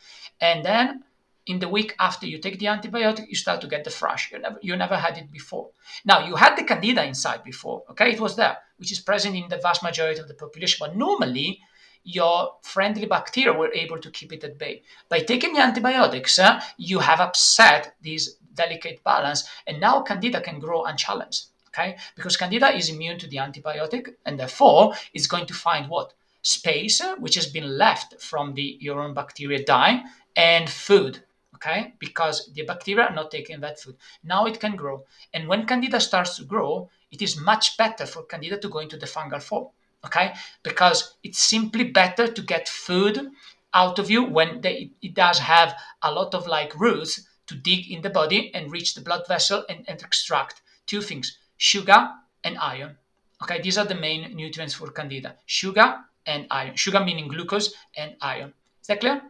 And 0.40 0.64
then 0.64 1.04
in 1.46 1.60
the 1.60 1.68
week 1.68 1.94
after 1.98 2.26
you 2.26 2.38
take 2.38 2.58
the 2.58 2.66
antibiotic, 2.66 3.28
you 3.28 3.36
start 3.36 3.60
to 3.60 3.68
get 3.68 3.84
the 3.84 3.90
thrush. 3.90 4.32
You 4.32 4.38
never, 4.40 4.58
you 4.62 4.76
never 4.76 4.96
had 4.96 5.16
it 5.16 5.30
before. 5.30 5.70
Now, 6.04 6.26
you 6.26 6.34
had 6.34 6.56
the 6.56 6.64
candida 6.64 7.04
inside 7.04 7.44
before, 7.44 7.84
okay? 7.90 8.10
It 8.12 8.20
was 8.20 8.36
there, 8.36 8.58
which 8.78 8.92
is 8.92 9.00
present 9.00 9.36
in 9.36 9.48
the 9.48 9.58
vast 9.58 9.82
majority 9.82 10.20
of 10.20 10.28
the 10.28 10.34
population. 10.34 10.78
But 10.80 10.96
normally, 10.96 11.60
your 12.02 12.52
friendly 12.62 13.06
bacteria 13.06 13.56
were 13.56 13.72
able 13.72 13.98
to 13.98 14.10
keep 14.10 14.32
it 14.32 14.44
at 14.44 14.58
bay. 14.58 14.82
By 15.08 15.20
taking 15.20 15.54
the 15.54 15.62
antibiotics, 15.62 16.38
uh, 16.38 16.60
you 16.76 16.98
have 16.98 17.20
upset 17.20 17.94
this 18.02 18.34
delicate 18.54 19.02
balance, 19.04 19.48
and 19.66 19.80
now 19.80 20.02
candida 20.02 20.40
can 20.40 20.58
grow 20.58 20.84
unchallenged, 20.84 21.46
okay? 21.68 21.96
Because 22.16 22.36
candida 22.36 22.74
is 22.74 22.88
immune 22.88 23.18
to 23.18 23.28
the 23.28 23.36
antibiotic, 23.36 24.14
and 24.24 24.38
therefore, 24.38 24.94
it's 25.14 25.26
going 25.26 25.46
to 25.46 25.54
find 25.54 25.88
what? 25.88 26.12
Space, 26.42 27.00
uh, 27.00 27.16
which 27.16 27.34
has 27.34 27.46
been 27.46 27.76
left 27.76 28.20
from 28.20 28.54
the 28.54 28.78
your 28.80 29.00
own 29.00 29.14
bacteria 29.14 29.64
dying, 29.64 30.04
and 30.36 30.70
food 30.70 31.22
okay? 31.56 31.94
Because 31.98 32.50
the 32.52 32.62
bacteria 32.62 33.06
are 33.06 33.14
not 33.14 33.30
taking 33.30 33.60
that 33.60 33.80
food. 33.80 33.96
Now 34.22 34.46
it 34.46 34.60
can 34.60 34.76
grow. 34.76 35.04
And 35.34 35.48
when 35.48 35.66
candida 35.66 36.00
starts 36.00 36.36
to 36.36 36.44
grow, 36.44 36.88
it 37.10 37.22
is 37.22 37.40
much 37.40 37.76
better 37.76 38.06
for 38.06 38.22
candida 38.22 38.58
to 38.58 38.68
go 38.68 38.78
into 38.78 38.96
the 38.96 39.06
fungal 39.06 39.42
form, 39.42 39.68
okay? 40.04 40.34
Because 40.62 41.14
it's 41.24 41.40
simply 41.40 41.84
better 41.84 42.28
to 42.28 42.42
get 42.42 42.68
food 42.68 43.30
out 43.74 43.98
of 43.98 44.10
you 44.10 44.24
when 44.24 44.60
they, 44.60 44.90
it 45.02 45.14
does 45.14 45.38
have 45.38 45.74
a 46.02 46.12
lot 46.12 46.34
of 46.34 46.46
like 46.46 46.78
roots 46.78 47.26
to 47.46 47.54
dig 47.54 47.90
in 47.90 48.02
the 48.02 48.10
body 48.10 48.50
and 48.54 48.72
reach 48.72 48.94
the 48.94 49.00
blood 49.00 49.26
vessel 49.26 49.64
and, 49.68 49.84
and 49.88 50.02
extract 50.02 50.62
two 50.86 51.00
things, 51.00 51.38
sugar 51.56 52.08
and 52.44 52.58
iron. 52.58 52.96
Okay, 53.42 53.60
these 53.60 53.78
are 53.78 53.84
the 53.84 53.94
main 53.94 54.34
nutrients 54.34 54.74
for 54.74 54.90
candida, 54.90 55.36
sugar 55.46 55.98
and 56.26 56.46
iron. 56.50 56.74
Sugar 56.74 57.00
meaning 57.00 57.28
glucose 57.28 57.74
and 57.96 58.16
iron. 58.20 58.52
Is 58.80 58.88
that 58.88 59.00
clear? 59.00 59.22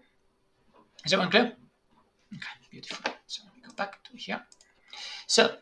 Is 1.04 1.10
that 1.10 1.18
one 1.18 1.30
clear? 1.30 1.52
Beautiful. 2.76 3.10
So 3.26 3.42
let 3.46 3.54
me 3.54 3.62
go 3.66 3.72
back 3.74 4.04
to 4.04 4.16
here. 4.18 4.42
So 5.26 5.56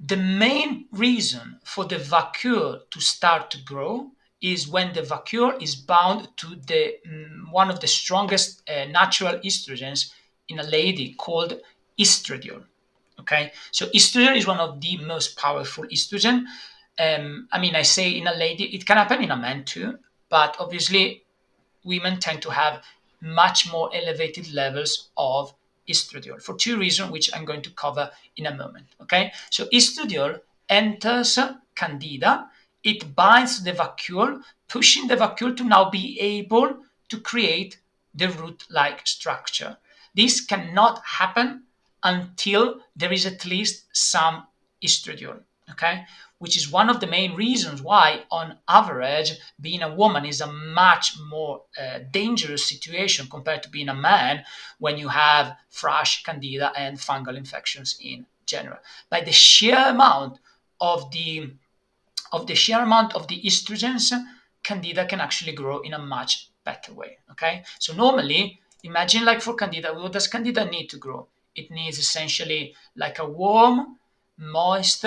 the 0.00 0.16
main 0.16 0.86
reason 0.90 1.60
for 1.62 1.84
the 1.84 1.98
vacuole 1.98 2.80
to 2.90 3.00
start 3.00 3.48
to 3.52 3.62
grow 3.62 4.10
is 4.42 4.66
when 4.66 4.92
the 4.94 5.02
vacuole 5.02 5.62
is 5.62 5.76
bound 5.76 6.26
to 6.38 6.56
the 6.66 6.96
um, 7.06 7.46
one 7.52 7.70
of 7.70 7.78
the 7.78 7.86
strongest 7.86 8.68
uh, 8.68 8.86
natural 8.86 9.38
estrogens 9.44 10.10
in 10.48 10.58
a 10.58 10.64
lady 10.64 11.14
called 11.14 11.60
estradiol. 11.96 12.64
Okay, 13.20 13.52
so 13.70 13.86
estradiol 13.90 14.36
is 14.36 14.48
one 14.48 14.58
of 14.58 14.80
the 14.80 14.96
most 14.96 15.38
powerful 15.38 15.84
estrogen. 15.84 16.42
Um, 16.98 17.46
I 17.52 17.60
mean, 17.60 17.76
I 17.76 17.82
say 17.82 18.10
in 18.10 18.26
a 18.26 18.34
lady, 18.34 18.64
it 18.74 18.84
can 18.84 18.96
happen 18.96 19.22
in 19.22 19.30
a 19.30 19.36
man 19.36 19.62
too, 19.64 19.96
but 20.28 20.56
obviously 20.58 21.22
women 21.84 22.18
tend 22.18 22.42
to 22.42 22.50
have 22.50 22.82
much 23.20 23.70
more 23.70 23.90
elevated 23.94 24.52
levels 24.52 25.10
of 25.16 25.54
estradiol 25.88 26.40
for 26.42 26.54
two 26.56 26.78
reasons, 26.78 27.10
which 27.10 27.30
I'm 27.34 27.44
going 27.44 27.62
to 27.62 27.70
cover 27.70 28.10
in 28.36 28.46
a 28.46 28.54
moment. 28.54 28.86
Okay, 29.02 29.32
so 29.50 29.66
estradiol 29.66 30.40
enters 30.68 31.38
candida, 31.74 32.50
it 32.84 33.14
binds 33.14 33.62
the 33.62 33.72
vacuole, 33.72 34.42
pushing 34.68 35.06
the 35.08 35.16
vacuole 35.16 35.56
to 35.56 35.64
now 35.64 35.90
be 35.90 36.18
able 36.20 36.76
to 37.08 37.20
create 37.20 37.78
the 38.14 38.28
root 38.28 38.64
like 38.70 39.06
structure. 39.06 39.76
This 40.14 40.40
cannot 40.40 41.02
happen 41.04 41.64
until 42.02 42.80
there 42.96 43.12
is 43.12 43.26
at 43.26 43.44
least 43.44 43.86
some 43.92 44.46
estradiol. 44.84 45.40
Okay, 45.70 46.04
which 46.38 46.56
is 46.56 46.70
one 46.70 46.88
of 46.88 47.00
the 47.00 47.06
main 47.06 47.34
reasons 47.34 47.82
why, 47.82 48.24
on 48.30 48.58
average, 48.68 49.32
being 49.60 49.82
a 49.82 49.94
woman 49.94 50.24
is 50.24 50.40
a 50.40 50.52
much 50.52 51.14
more 51.28 51.62
uh, 51.80 51.98
dangerous 52.10 52.64
situation 52.64 53.26
compared 53.28 53.62
to 53.62 53.68
being 53.68 53.88
a 53.88 53.94
man 53.94 54.44
when 54.78 54.96
you 54.96 55.08
have 55.08 55.56
thrush, 55.70 56.22
candida, 56.22 56.72
and 56.76 56.98
fungal 56.98 57.36
infections 57.36 57.98
in 58.00 58.24
general. 58.46 58.78
By 59.10 59.20
the 59.20 59.32
sheer 59.32 59.76
amount 59.76 60.38
of 60.80 61.10
the 61.10 61.50
of 62.30 62.46
the 62.46 62.54
sheer 62.54 62.80
amount 62.80 63.14
of 63.14 63.26
the 63.28 63.40
estrogens, 63.42 64.12
candida 64.62 65.06
can 65.06 65.20
actually 65.20 65.52
grow 65.52 65.80
in 65.80 65.94
a 65.94 65.98
much 65.98 66.50
better 66.62 66.92
way. 66.92 67.18
Okay, 67.30 67.64
so 67.78 67.94
normally, 67.94 68.60
imagine 68.82 69.24
like 69.24 69.40
for 69.40 69.54
candida, 69.54 69.94
what 69.94 70.12
does 70.12 70.28
candida 70.28 70.64
need 70.66 70.88
to 70.88 70.98
grow? 70.98 71.26
It 71.54 71.70
needs 71.70 71.98
essentially 71.98 72.74
like 72.94 73.18
a 73.18 73.26
warm, 73.26 73.98
moist, 74.36 75.04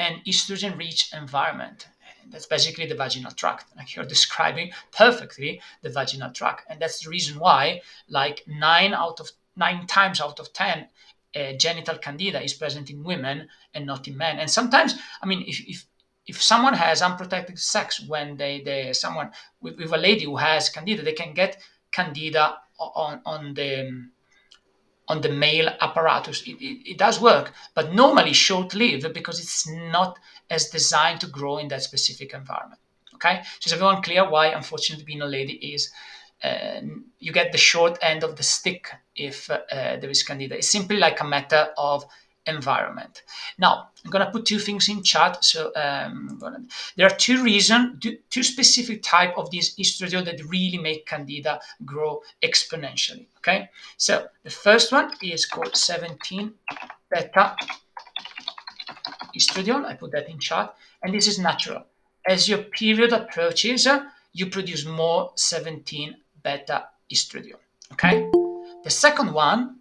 and 0.00 0.24
estrogen 0.24 0.78
rich 0.78 1.12
environment. 1.12 1.88
That's 2.30 2.46
basically 2.46 2.86
the 2.86 2.94
vaginal 2.94 3.32
tract. 3.32 3.66
Like 3.76 3.94
you're 3.94 4.04
describing 4.16 4.72
perfectly 4.92 5.60
the 5.82 5.90
vaginal 5.90 6.32
tract. 6.32 6.64
And 6.68 6.80
that's 6.80 7.00
the 7.00 7.10
reason 7.10 7.38
why, 7.38 7.82
like 8.08 8.44
nine 8.46 8.94
out 8.94 9.20
of 9.20 9.30
nine 9.56 9.86
times 9.86 10.20
out 10.20 10.40
of 10.40 10.52
10, 10.52 10.88
uh, 11.36 11.52
genital 11.58 11.98
candida 11.98 12.42
is 12.42 12.54
present 12.54 12.88
in 12.88 13.04
women 13.04 13.48
and 13.74 13.84
not 13.84 14.08
in 14.08 14.16
men. 14.16 14.38
And 14.38 14.50
sometimes, 14.50 14.94
I 15.22 15.26
mean, 15.26 15.44
if, 15.46 15.60
if 15.68 15.86
if 16.26 16.40
someone 16.40 16.74
has 16.74 17.02
unprotected 17.02 17.58
sex 17.58 18.00
when 18.06 18.36
they, 18.36 18.62
they 18.64 18.92
someone 18.92 19.30
with, 19.60 19.76
with 19.76 19.92
a 19.92 19.96
lady 19.96 20.24
who 20.24 20.36
has 20.36 20.68
candida, 20.68 21.02
they 21.02 21.12
can 21.12 21.34
get 21.34 21.60
candida 21.92 22.58
on, 22.78 23.20
on 23.26 23.54
the 23.54 24.08
on 25.10 25.20
the 25.20 25.28
male 25.28 25.68
apparatus. 25.80 26.42
It, 26.46 26.56
it, 26.60 26.90
it 26.92 26.98
does 26.98 27.20
work, 27.20 27.52
but 27.74 27.92
normally 27.92 28.32
short 28.32 28.74
lived 28.74 29.12
because 29.12 29.40
it's 29.40 29.68
not 29.68 30.18
as 30.48 30.70
designed 30.70 31.20
to 31.20 31.26
grow 31.26 31.58
in 31.58 31.68
that 31.68 31.82
specific 31.82 32.32
environment. 32.32 32.80
Okay, 33.14 33.42
so 33.58 33.66
is 33.66 33.72
everyone 33.72 34.02
clear 34.02 34.24
why, 34.28 34.46
unfortunately, 34.46 35.04
being 35.04 35.20
a 35.20 35.26
lady 35.26 35.54
is 35.74 35.92
uh, 36.42 36.80
you 37.18 37.32
get 37.32 37.52
the 37.52 37.58
short 37.58 37.98
end 38.00 38.24
of 38.24 38.36
the 38.36 38.42
stick 38.42 38.88
if 39.14 39.50
uh, 39.50 39.58
there 39.70 40.08
is 40.08 40.22
candida. 40.22 40.56
It's 40.56 40.68
simply 40.68 40.96
like 40.96 41.20
a 41.20 41.26
matter 41.36 41.68
of 41.76 42.04
environment. 42.46 43.22
Now, 43.58 43.90
I'm 44.04 44.10
going 44.10 44.24
to 44.24 44.30
put 44.30 44.46
two 44.46 44.58
things 44.58 44.88
in 44.88 45.02
chat. 45.02 45.44
So 45.44 45.72
um, 45.76 46.38
gonna, 46.40 46.62
there 46.96 47.06
are 47.06 47.16
two 47.16 47.42
reasons, 47.42 48.04
two 48.30 48.42
specific 48.42 49.02
type 49.02 49.36
of 49.36 49.50
these 49.50 49.76
estradiol 49.76 50.24
that 50.24 50.44
really 50.46 50.78
make 50.78 51.06
candida 51.06 51.60
grow 51.84 52.22
exponentially. 52.42 53.26
Okay, 53.38 53.68
so 53.96 54.26
the 54.42 54.50
first 54.50 54.92
one 54.92 55.12
is 55.22 55.46
called 55.46 55.76
17 55.76 56.52
beta 57.10 57.56
estradiol. 59.36 59.84
I 59.84 59.94
put 59.94 60.12
that 60.12 60.28
in 60.28 60.38
chat, 60.38 60.74
and 61.02 61.14
this 61.14 61.26
is 61.26 61.38
natural. 61.38 61.84
As 62.26 62.48
your 62.48 62.58
period 62.58 63.12
approaches, 63.12 63.86
uh, 63.86 64.04
you 64.32 64.46
produce 64.46 64.86
more 64.86 65.32
17 65.36 66.16
beta 66.42 66.84
estradiol. 67.12 67.58
Okay, 67.92 68.30
the 68.84 68.90
second 68.90 69.32
one 69.32 69.80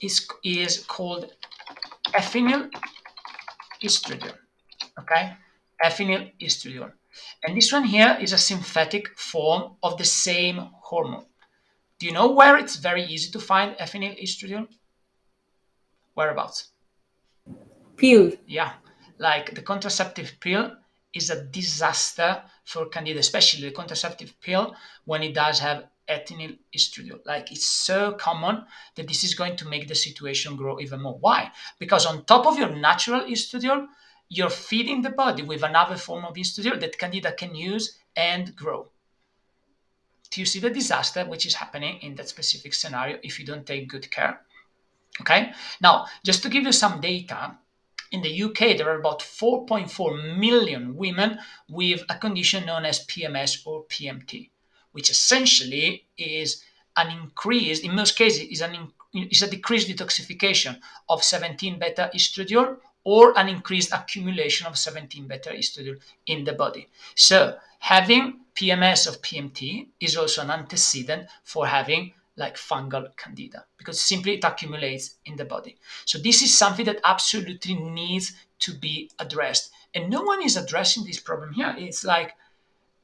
is 0.00 0.28
is 0.44 0.84
called 0.86 1.32
ethinyl 2.12 2.70
estradiol. 3.82 4.36
Okay, 4.98 5.36
ethinyl 5.84 6.32
estradiol. 6.40 6.92
And 7.44 7.56
this 7.56 7.72
one 7.72 7.84
here 7.84 8.16
is 8.20 8.32
a 8.32 8.38
synthetic 8.38 9.18
form 9.18 9.76
of 9.82 9.98
the 9.98 10.04
same 10.04 10.70
hormone. 10.82 11.26
Do 11.98 12.06
you 12.06 12.12
know 12.12 12.30
where 12.32 12.56
it's 12.56 12.76
very 12.76 13.04
easy 13.04 13.30
to 13.32 13.40
find 13.40 13.76
ethinyl 13.76 14.20
estradiol? 14.22 14.68
Whereabouts? 16.14 16.72
Pill. 17.96 18.32
Yeah, 18.46 18.72
like 19.18 19.54
the 19.54 19.62
contraceptive 19.62 20.32
pill 20.40 20.76
is 21.14 21.30
a 21.30 21.44
disaster 21.44 22.42
for 22.64 22.86
candida, 22.86 23.18
especially 23.18 23.68
the 23.68 23.74
contraceptive 23.74 24.40
pill 24.40 24.74
when 25.04 25.22
it 25.22 25.34
does 25.34 25.58
have 25.58 25.84
ethinyl 26.08 26.58
estradiol. 26.76 27.20
Like 27.24 27.52
it's 27.52 27.66
so 27.66 28.12
common 28.12 28.64
that 28.96 29.06
this 29.06 29.24
is 29.24 29.34
going 29.34 29.56
to 29.56 29.68
make 29.68 29.88
the 29.88 29.94
situation 29.94 30.56
grow 30.56 30.80
even 30.80 31.02
more. 31.02 31.18
Why? 31.20 31.52
Because 31.78 32.06
on 32.06 32.24
top 32.24 32.46
of 32.46 32.58
your 32.58 32.70
natural 32.70 33.22
estradiol, 33.22 33.86
you're 34.28 34.50
feeding 34.50 35.02
the 35.02 35.10
body 35.10 35.42
with 35.42 35.62
another 35.62 35.96
form 35.96 36.24
of 36.24 36.34
estradiol 36.34 36.80
that 36.80 36.98
candida 36.98 37.32
can 37.32 37.54
use 37.54 37.98
and 38.16 38.54
grow. 38.56 38.88
Do 40.30 40.40
you 40.40 40.46
see 40.46 40.60
the 40.60 40.70
disaster 40.70 41.24
which 41.24 41.46
is 41.46 41.54
happening 41.54 42.00
in 42.02 42.14
that 42.16 42.28
specific 42.28 42.74
scenario 42.74 43.18
if 43.22 43.38
you 43.38 43.46
don't 43.46 43.66
take 43.66 43.88
good 43.88 44.10
care? 44.10 44.40
Okay. 45.20 45.52
Now, 45.80 46.06
just 46.24 46.42
to 46.42 46.50
give 46.50 46.64
you 46.64 46.72
some 46.72 47.00
data, 47.00 47.56
in 48.10 48.22
the 48.22 48.42
UK, 48.42 48.76
there 48.76 48.88
are 48.88 48.98
about 48.98 49.20
4.4 49.20 50.38
million 50.38 50.96
women 50.96 51.38
with 51.68 52.02
a 52.08 52.16
condition 52.16 52.64
known 52.64 52.86
as 52.86 53.04
PMS 53.06 53.66
or 53.66 53.84
PMT 53.84 54.50
which 54.98 55.10
essentially 55.10 56.04
is 56.18 56.64
an 56.96 57.08
increase, 57.16 57.78
in 57.78 57.94
most 57.94 58.16
cases, 58.16 58.48
is, 58.48 58.60
an 58.62 58.90
is 59.14 59.42
a 59.42 59.48
decreased 59.48 59.86
detoxification 59.86 60.76
of 61.08 61.22
17 61.22 61.78
beta 61.78 62.10
estradiol 62.12 62.76
or 63.04 63.38
an 63.38 63.48
increased 63.48 63.92
accumulation 63.92 64.66
of 64.66 64.76
17 64.76 65.28
beta 65.28 65.50
estradiol 65.50 66.00
in 66.26 66.42
the 66.42 66.52
body. 66.52 66.88
So 67.14 67.56
having 67.78 68.40
PMS 68.56 69.06
of 69.06 69.22
PMT 69.22 69.86
is 70.00 70.16
also 70.16 70.42
an 70.42 70.50
antecedent 70.50 71.28
for 71.44 71.68
having 71.68 72.12
like 72.36 72.56
fungal 72.56 73.16
candida 73.16 73.66
because 73.76 74.00
simply 74.00 74.34
it 74.34 74.44
accumulates 74.44 75.14
in 75.26 75.36
the 75.36 75.44
body. 75.44 75.76
So 76.06 76.18
this 76.18 76.42
is 76.42 76.58
something 76.58 76.86
that 76.86 77.00
absolutely 77.04 77.74
needs 77.74 78.32
to 78.58 78.74
be 78.74 79.12
addressed. 79.20 79.70
And 79.94 80.10
no 80.10 80.22
one 80.22 80.42
is 80.42 80.56
addressing 80.56 81.04
this 81.04 81.20
problem 81.20 81.52
here. 81.52 81.72
It's 81.78 82.02
like 82.02 82.32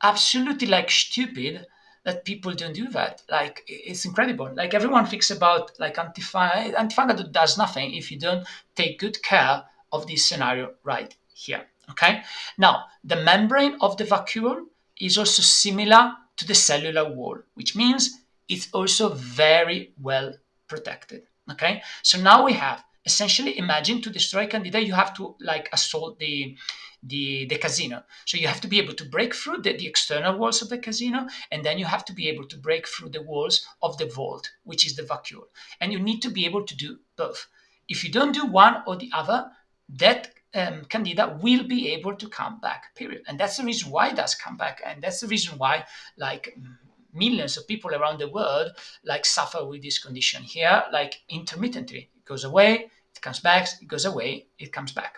absolutely 0.02 0.66
like 0.66 0.90
stupid 0.90 1.66
that 2.05 2.25
people 2.25 2.53
don't 2.53 2.75
do 2.75 2.88
that. 2.90 3.23
Like 3.31 3.64
it's 3.67 4.05
incredible. 4.05 4.51
Like 4.55 4.75
everyone 4.75 5.07
thinks 5.07 5.31
about 5.31 5.73
like 5.79 5.97
antifungal. 5.97 7.33
Does 7.33 7.59
nothing 7.59 7.95
if 7.95 8.11
you 8.11 8.19
don't 8.19 8.47
take 8.75 9.01
good 9.01 9.23
care 9.23 9.64
of 9.93 10.07
this 10.07 10.25
scenario 10.25 10.75
right 10.83 11.14
here. 11.33 11.64
Okay. 11.90 12.23
Now 12.59 12.85
the 13.03 13.17
membrane 13.17 13.77
of 13.81 13.97
the 13.97 14.05
vacuole 14.05 14.64
is 15.01 15.19
also 15.19 15.43
similar 15.43 16.14
to 16.37 16.47
the 16.47 16.55
cellular 16.55 17.12
wall, 17.12 17.38
which 17.55 17.77
means 17.77 18.21
it's 18.49 18.69
also 18.73 19.11
very 19.11 19.93
well 20.01 20.35
protected. 20.69 21.23
Okay. 21.51 21.83
So 22.03 22.21
now 22.21 22.45
we 22.45 22.53
have 22.55 22.85
essentially 23.07 23.59
imagine 23.59 24.01
to 24.01 24.11
destroy 24.11 24.47
candida 24.47 24.83
you 24.83 24.95
have 24.95 25.14
to 25.14 25.35
like 25.40 25.69
assault 25.73 26.19
the 26.19 26.57
the, 27.07 27.47
the 27.47 27.59
casino. 27.59 28.03
So 28.25 28.38
you 28.38 28.49
have 28.49 28.61
to 28.62 28.69
be 28.69 28.79
able 28.79 28.95
to 28.95 29.05
break 29.05 29.35
through 29.35 29.59
the, 29.59 29.77
the 29.77 29.87
external 29.87 30.38
walls 30.38 30.62
of 30.62 30.69
the 30.69 30.79
casino, 30.79 31.27
and 31.51 31.64
then 31.64 31.79
you 31.79 31.85
have 31.85 32.05
to 32.07 32.12
be 32.12 32.29
able 32.29 32.47
to 32.49 32.57
break 32.57 32.88
through 32.88 33.11
the 33.11 33.23
walls 33.23 33.67
of 33.83 33.99
the 33.99 34.07
vault, 34.07 34.51
which 34.64 34.87
is 34.87 34.97
the 34.97 35.03
vacuole. 35.03 35.49
And 35.81 35.93
you 35.93 35.99
need 35.99 36.21
to 36.23 36.31
be 36.31 36.47
able 36.47 36.64
to 36.64 36.77
do 36.77 36.99
both. 37.17 37.47
If 37.88 38.03
you 38.03 38.11
don't 38.11 38.33
do 38.33 38.47
one 38.47 38.83
or 38.87 38.97
the 38.97 39.11
other, 39.14 39.51
that 39.90 40.31
um, 40.55 40.85
candida 40.87 41.38
will 41.43 41.64
be 41.64 41.90
able 41.90 42.14
to 42.17 42.29
come 42.29 42.61
back, 42.61 42.95
period. 42.95 43.23
And 43.27 43.38
that's 43.38 43.59
the 43.59 43.64
reason 43.64 43.90
why 43.90 44.09
it 44.09 44.17
does 44.17 44.35
come 44.35 44.57
back. 44.57 44.81
And 44.87 45.03
that's 45.03 45.21
the 45.21 45.27
reason 45.27 45.59
why, 45.59 45.85
like, 46.17 46.57
millions 47.12 47.57
of 47.57 47.69
people 47.69 47.95
around 47.95 48.19
the 48.19 48.29
world, 48.29 48.71
like, 49.05 49.27
suffer 49.27 49.64
with 49.67 49.83
this 49.83 49.99
condition 49.99 50.43
here, 50.43 50.85
like, 50.93 51.23
intermittently. 51.29 52.09
It 52.17 52.25
goes 52.25 52.45
away, 52.45 52.90
it 53.14 53.21
comes 53.21 53.40
back, 53.40 53.69
it 53.83 53.88
goes 53.88 54.05
away, 54.05 54.47
it 54.59 54.73
comes 54.73 54.93
back. 54.93 55.17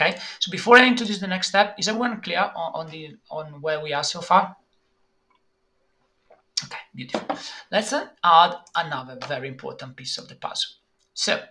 Okay, 0.00 0.16
so 0.38 0.52
before 0.52 0.76
I 0.76 0.86
introduce 0.86 1.18
the 1.18 1.26
next 1.26 1.48
step, 1.48 1.74
is 1.76 1.88
everyone 1.88 2.20
clear 2.20 2.52
on, 2.54 2.72
on 2.74 2.86
the 2.88 3.16
on 3.30 3.60
where 3.60 3.82
we 3.82 3.92
are 3.92 4.04
so 4.04 4.20
far? 4.20 4.56
Okay, 6.64 6.78
beautiful. 6.94 7.36
Let's 7.72 7.92
add 7.92 8.54
another 8.76 9.18
very 9.26 9.48
important 9.48 9.96
piece 9.96 10.16
of 10.18 10.28
the 10.28 10.36
puzzle. 10.36 10.70
So, 11.14 11.42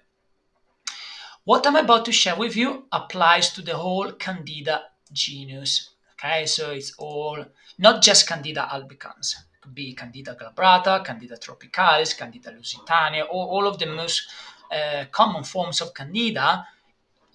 what 1.43 1.67
I'm 1.67 1.75
about 1.75 2.05
to 2.05 2.13
share 2.13 2.38
with 2.38 2.55
you 2.55 2.86
applies 2.93 3.51
to 3.51 3.62
the 3.62 3.75
whole 3.75 4.13
Candida 4.13 4.83
genus. 5.12 5.89
Okay, 6.13 6.45
so 6.45 6.71
it's 6.71 6.93
all 6.97 7.43
not 7.77 8.01
just 8.01 8.29
Candida 8.29 8.69
albicans. 8.71 9.36
It 9.36 9.62
could 9.62 9.75
be 9.75 9.93
Candida 9.93 10.36
glabrata, 10.36 11.03
Candida 11.03 11.36
tropicalis, 11.36 12.17
Candida 12.17 12.51
lusitania, 12.51 13.25
all, 13.25 13.49
all 13.49 13.67
of 13.67 13.77
the 13.77 13.88
most 13.88 14.29
uh, 14.71 15.03
common 15.12 15.43
forms 15.43 15.81
of 15.81 15.93
Candida 15.93 16.65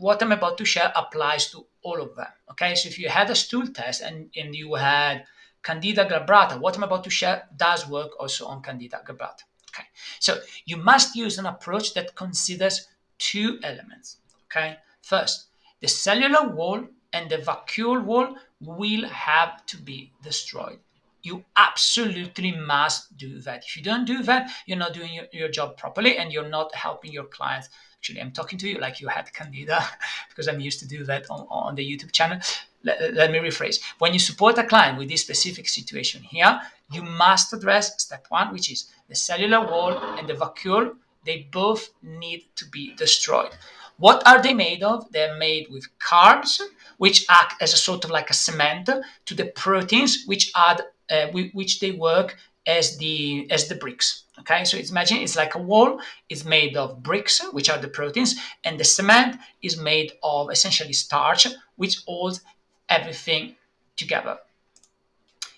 what 0.03 0.21
I'm 0.21 0.33
about 0.33 0.59
to 0.59 0.65
share 0.65 0.93
applies 0.97 1.51
to 1.53 1.65
all 1.83 2.03
of 2.03 2.17
them. 2.17 2.27
Okay, 2.51 2.75
so 2.75 2.88
if 2.88 2.99
you 2.99 3.09
had 3.09 3.31
a 3.31 3.35
stool 3.35 3.67
test 3.69 4.03
and, 4.03 4.29
and 4.37 4.55
you 4.55 4.75
had 4.75 5.25
Candida 5.62 6.05
glabrata, 6.05 6.59
what 6.59 6.77
I'm 6.77 6.83
about 6.83 7.05
to 7.05 7.11
share 7.11 7.49
does 7.57 7.88
work 7.88 8.11
also 8.19 8.47
on 8.47 8.62
Candida 8.62 9.01
glabrata. 9.07 9.45
Okay, 9.71 9.87
so 10.19 10.38
you 10.67 10.77
must 10.77 11.15
use 11.15 11.38
an 11.38 11.47
approach 11.47 11.95
that 11.95 12.17
considers 12.17 12.88
two 13.19 13.61
elements. 13.62 14.19
Okay, 14.47 14.77
first, 15.03 15.47
the 15.81 15.88
cellular 15.88 16.49
wall 16.49 16.85
and 17.12 17.31
the 17.31 17.38
vacuole 17.38 18.05
wall 18.05 18.37
will 18.61 19.07
have 19.09 19.65
to 19.67 19.77
be 19.77 20.12
destroyed. 20.23 20.79
You 21.23 21.45
absolutely 21.57 22.51
must 22.51 23.17
do 23.17 23.38
that. 23.43 23.65
If 23.65 23.77
you 23.77 23.85
don't 23.85 24.05
do 24.05 24.25
that, 24.25 24.51
you're 24.67 24.79
not 24.79 24.95
doing 24.95 25.15
your, 25.15 25.27
your 25.33 25.49
job 25.49 25.77
properly 25.77 26.19
and 26.19 26.33
you're 26.33 26.49
not 26.49 26.75
helping 26.75 27.12
your 27.12 27.25
clients 27.25 27.69
actually 28.03 28.21
I'm 28.21 28.33
talking 28.33 28.59
to 28.59 28.69
you 28.69 28.79
like 28.79 29.01
you 29.01 29.07
had 29.07 29.33
Candida 29.33 29.81
because 30.29 30.49
I'm 30.49 30.59
used 30.59 30.81
to 30.81 30.88
do 30.88 31.05
that 31.05 31.31
on, 31.31 31.47
on 31.49 31.77
the 31.77 31.85
YouTube 31.88 32.11
channel. 32.11 32.41
Let, 32.83 33.15
let 33.15 33.31
me 33.31 33.38
rephrase. 33.38 33.81
When 33.99 34.12
you 34.12 34.19
support 34.19 34.59
a 34.59 34.65
client 34.65 34.99
with 34.99 35.09
this 35.09 35.23
specific 35.23 35.69
situation 35.69 36.21
here, 36.21 36.61
you 36.91 37.03
must 37.03 37.53
address 37.53 38.03
step 38.03 38.27
one, 38.29 38.53
which 38.53 38.73
is 38.73 38.91
the 39.09 39.15
cellular 39.15 39.61
wall 39.61 39.97
and 40.19 40.27
the 40.27 40.35
vacuole. 40.35 40.97
They 41.25 41.47
both 41.53 41.91
need 42.03 42.47
to 42.57 42.65
be 42.65 42.93
destroyed. 42.97 43.51
What 43.99 44.27
are 44.27 44.43
they 44.43 44.53
made 44.53 44.83
of? 44.83 45.07
They're 45.12 45.38
made 45.38 45.69
with 45.71 45.87
carbs, 46.01 46.61
which 46.99 47.25
act 47.31 47.62
as 47.62 47.73
a 47.73 47.77
sort 47.77 48.05
of 48.05 48.11
like 48.11 48.31
a 48.31 48.35
cement 48.35 48.91
to 49.27 49.35
the 49.35 49.45
proteins, 49.45 50.25
which 50.27 50.51
add, 50.57 50.83
uh, 51.09 51.27
which 51.53 51.79
they 51.79 51.93
work 51.93 52.37
as 52.66 52.98
the 52.98 53.46
as 53.51 53.68
the 53.68 53.75
bricks. 53.75 54.25
Okay, 54.40 54.64
so 54.64 54.79
imagine 54.79 55.18
it's 55.18 55.37
like 55.37 55.55
a 55.55 55.59
wall. 55.59 56.01
It's 56.29 56.44
made 56.44 56.77
of 56.77 57.03
bricks, 57.03 57.40
which 57.53 57.68
are 57.70 57.79
the 57.79 57.88
proteins, 57.88 58.37
and 58.64 58.79
the 58.79 58.85
cement 58.85 59.37
is 59.62 59.77
made 59.77 60.12
of 60.22 60.51
essentially 60.51 60.92
starch, 60.92 61.46
which 61.77 62.03
holds 62.07 62.40
everything 62.88 63.57
together. 63.96 64.38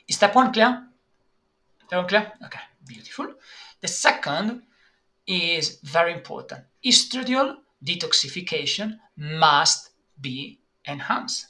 Is 0.08 0.16
step 0.16 0.34
one 0.34 0.52
clear? 0.52 0.86
Step 1.86 1.98
one 1.98 2.08
clear? 2.08 2.32
Okay, 2.44 2.60
beautiful. 2.86 3.34
The 3.80 3.88
second 3.88 4.62
is 5.26 5.78
very 5.82 6.12
important. 6.12 6.64
Estradiol 6.84 7.56
detoxification 7.84 8.98
must 9.16 9.90
be 10.20 10.58
enhanced 10.86 11.46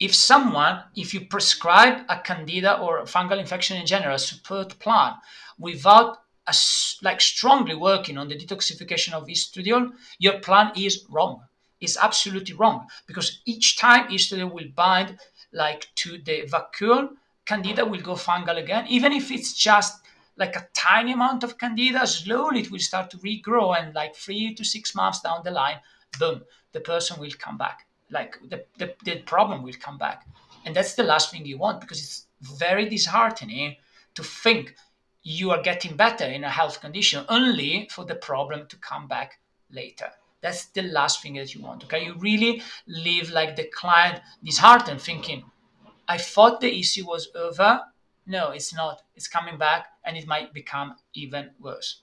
if 0.00 0.14
someone, 0.14 0.82
if 0.94 1.12
you 1.12 1.22
prescribe 1.26 2.04
a 2.08 2.20
candida 2.20 2.78
or 2.78 2.98
a 2.98 3.04
fungal 3.04 3.38
infection 3.38 3.76
in 3.76 3.86
general, 3.86 4.14
a 4.14 4.18
support 4.18 4.78
plan 4.78 5.14
without 5.58 6.18
a, 6.46 6.54
like 7.02 7.20
strongly 7.20 7.74
working 7.74 8.16
on 8.16 8.28
the 8.28 8.36
detoxification 8.36 9.12
of 9.12 9.26
estradiol, 9.26 9.90
your 10.18 10.38
plan 10.38 10.70
is 10.76 11.04
wrong. 11.10 11.42
It's 11.80 11.96
absolutely 11.96 12.54
wrong 12.54 12.86
because 13.06 13.40
each 13.44 13.78
time 13.78 14.08
estradiol 14.08 14.52
will 14.52 14.68
bind 14.74 15.18
like 15.52 15.88
to 15.96 16.18
the 16.18 16.42
vacuole, 16.42 17.10
candida 17.44 17.84
will 17.84 18.00
go 18.00 18.14
fungal 18.14 18.58
again, 18.58 18.86
even 18.88 19.12
if 19.12 19.30
it's 19.32 19.52
just 19.52 20.00
like 20.36 20.54
a 20.54 20.68
tiny 20.74 21.12
amount 21.12 21.42
of 21.42 21.58
candida, 21.58 22.06
slowly 22.06 22.60
it 22.60 22.70
will 22.70 22.78
start 22.78 23.10
to 23.10 23.16
regrow 23.18 23.76
and 23.76 23.94
like 23.94 24.14
three 24.14 24.54
to 24.54 24.64
six 24.64 24.94
months 24.94 25.20
down 25.20 25.40
the 25.42 25.50
line, 25.50 25.78
boom, 26.20 26.42
the 26.72 26.80
person 26.80 27.18
will 27.18 27.30
come 27.38 27.58
back 27.58 27.87
like 28.10 28.36
the, 28.48 28.64
the, 28.78 28.94
the 29.04 29.16
problem 29.20 29.62
will 29.62 29.74
come 29.80 29.98
back. 29.98 30.26
And 30.64 30.74
that's 30.74 30.94
the 30.94 31.02
last 31.02 31.30
thing 31.30 31.46
you 31.46 31.58
want 31.58 31.80
because 31.80 31.98
it's 31.98 32.26
very 32.40 32.88
disheartening 32.88 33.76
to 34.14 34.22
think 34.22 34.74
you 35.22 35.50
are 35.50 35.62
getting 35.62 35.96
better 35.96 36.24
in 36.24 36.44
a 36.44 36.50
health 36.50 36.80
condition 36.80 37.24
only 37.28 37.88
for 37.90 38.04
the 38.04 38.14
problem 38.14 38.66
to 38.68 38.76
come 38.76 39.08
back 39.08 39.40
later. 39.70 40.10
That's 40.40 40.66
the 40.66 40.82
last 40.82 41.22
thing 41.22 41.34
that 41.34 41.54
you 41.54 41.62
want 41.62 41.84
okay? 41.84 42.04
You 42.04 42.14
really 42.18 42.62
live 42.86 43.30
like 43.30 43.56
the 43.56 43.64
client 43.64 44.20
disheartened 44.44 45.00
thinking 45.00 45.44
i 46.06 46.16
thought 46.16 46.60
the 46.60 46.78
issue 46.78 47.06
was 47.06 47.28
over. 47.34 47.82
No 48.26 48.50
it's 48.50 48.74
not. 48.74 49.02
It's 49.16 49.28
coming 49.28 49.58
back 49.58 49.88
and 50.04 50.16
it 50.16 50.26
might 50.26 50.54
become 50.54 50.96
even 51.14 51.50
worse 51.60 52.02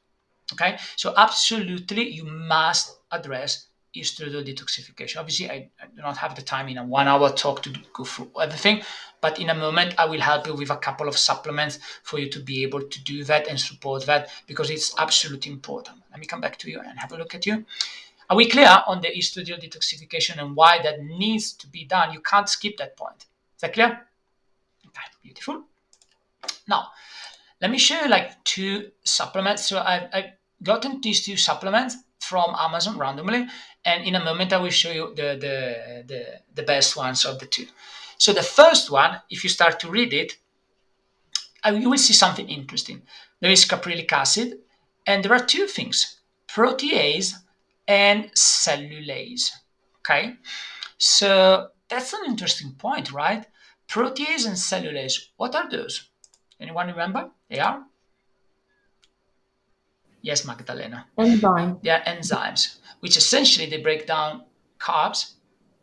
okay? 0.54 0.78
So 0.96 1.14
absolutely 1.16 2.10
you 2.10 2.26
must 2.26 3.00
address 3.12 3.68
estradiol 4.02 4.46
detoxification. 4.46 5.18
Obviously, 5.18 5.50
I, 5.50 5.70
I, 5.82 5.88
do 5.96 6.02
not 6.02 6.18
have 6.18 6.36
the 6.36 6.42
time 6.42 6.68
in 6.68 6.78
a 6.78 6.84
one 6.84 7.08
hour 7.08 7.30
talk 7.32 7.62
to 7.64 7.74
go 7.94 8.04
through 8.04 8.30
everything, 8.42 8.82
but 9.22 9.40
in 9.40 9.50
a 9.50 9.56
moment, 9.56 9.96
I 9.98 10.06
will 10.06 10.20
help 10.22 10.48
you 10.48 10.56
with 10.56 10.70
a 10.70 10.78
couple 10.78 11.08
of 11.08 11.18
supplements 11.18 11.80
for 12.04 12.20
you 12.20 12.30
to 12.30 12.40
be 12.40 12.64
able 12.64 12.82
to 12.82 13.04
do 13.04 13.24
that 13.26 13.48
and 13.48 13.60
support 13.60 14.06
that 14.06 14.30
because 14.48 14.70
it's 14.70 14.94
absolutely 15.00 15.52
important. 15.52 15.98
Let 16.12 16.20
me 16.20 16.26
come 16.26 16.42
back 16.42 16.58
to 16.60 16.70
you 16.70 16.80
and 16.80 17.00
have 17.00 17.12
a 17.12 17.18
look 17.18 17.36
at 17.36 17.46
you. 17.46 17.66
Are 18.30 18.38
we 18.38 18.50
clear 18.50 18.84
on 18.88 19.02
the 19.02 19.10
estradiol 19.10 19.64
detoxification 19.64 20.40
and 20.40 20.56
why 20.56 20.82
that 20.82 21.04
needs 21.04 21.54
to 21.54 21.68
be 21.68 21.86
done? 21.86 22.12
You 22.14 22.22
can't 22.22 22.50
skip 22.50 22.78
that 22.78 22.98
point. 22.98 23.26
Is 23.56 23.62
that 23.62 23.74
clear? 23.74 24.02
Okay, 24.88 25.08
beautiful. 25.22 25.64
Now, 26.68 26.88
let 27.62 27.72
me 27.72 27.78
show 27.78 28.02
you 28.02 28.10
like 28.10 28.44
two 28.44 28.92
supplements. 29.04 29.70
So 29.70 29.80
I've, 29.80 30.10
I've 30.12 30.32
gotten 30.64 31.02
these 31.02 31.24
two 31.24 31.38
supplements 31.38 31.98
from 32.20 32.56
Amazon 32.58 32.98
randomly. 32.98 33.48
And 33.84 34.04
in 34.04 34.16
a 34.16 34.24
moment, 34.24 34.54
I 34.54 34.58
will 34.58 34.70
show 34.70 34.92
you 34.92 35.14
the, 35.16 35.38
the, 35.40 36.04
the, 36.08 36.26
the 36.54 36.64
best 36.64 36.98
ones 36.98 37.26
of 37.26 37.40
the 37.40 37.46
two. 37.46 37.68
So 38.18 38.34
the 38.34 38.44
first 38.44 38.90
one, 38.90 39.22
if 39.30 39.44
you 39.44 39.50
start 39.50 39.80
to 39.82 39.90
read 39.90 40.14
it, 40.14 40.38
uh, 41.66 41.72
you 41.72 41.90
will 41.90 41.98
see 41.98 42.14
something 42.14 42.48
interesting. 42.48 43.02
There 43.42 43.52
is 43.52 43.66
caprylic 43.66 44.12
acid, 44.12 44.60
and 45.06 45.24
there 45.24 45.34
are 45.34 45.46
two 45.46 45.68
things, 45.68 46.20
protease 46.48 47.34
and 47.88 48.32
cellulase. 48.34 49.52
Okay, 50.00 50.36
so 50.98 51.70
that's 51.90 52.14
an 52.14 52.22
interesting 52.26 52.72
point, 52.74 53.12
right? 53.12 53.46
Protease 53.88 54.48
and 54.48 54.56
cellulase, 54.56 55.28
what 55.38 55.56
are 55.56 55.70
those? 55.70 56.10
Anyone 56.60 56.88
remember? 56.88 57.30
They 57.50 57.60
are 57.60 57.84
Yes, 60.26 60.44
Magdalena. 60.44 61.06
Enzyme. 61.20 61.78
They 61.84 61.92
are 61.92 62.02
enzymes, 62.02 62.78
which 63.02 63.16
essentially 63.16 63.70
they 63.70 63.78
break 63.78 64.08
down 64.08 64.46
carbs 64.80 65.34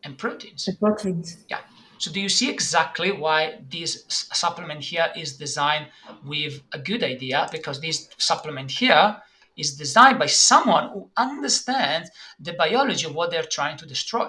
and 0.02 0.18
proteins. 0.18 0.64
The 0.64 0.74
proteins. 0.74 1.44
Yeah. 1.48 1.60
So 1.98 2.10
do 2.10 2.20
you 2.20 2.28
see 2.28 2.50
exactly 2.50 3.12
why 3.12 3.60
this 3.70 4.04
supplement 4.08 4.82
here 4.82 5.12
is 5.16 5.36
designed 5.36 5.86
with 6.24 6.60
a 6.72 6.80
good 6.80 7.04
idea? 7.04 7.46
Because 7.52 7.80
this 7.80 8.08
supplement 8.18 8.72
here 8.72 9.16
is 9.56 9.76
designed 9.76 10.18
by 10.18 10.26
someone 10.26 10.88
who 10.88 11.08
understands 11.16 12.10
the 12.40 12.54
biology 12.54 13.06
of 13.06 13.14
what 13.14 13.30
they're 13.30 13.44
trying 13.44 13.76
to 13.76 13.86
destroy. 13.86 14.28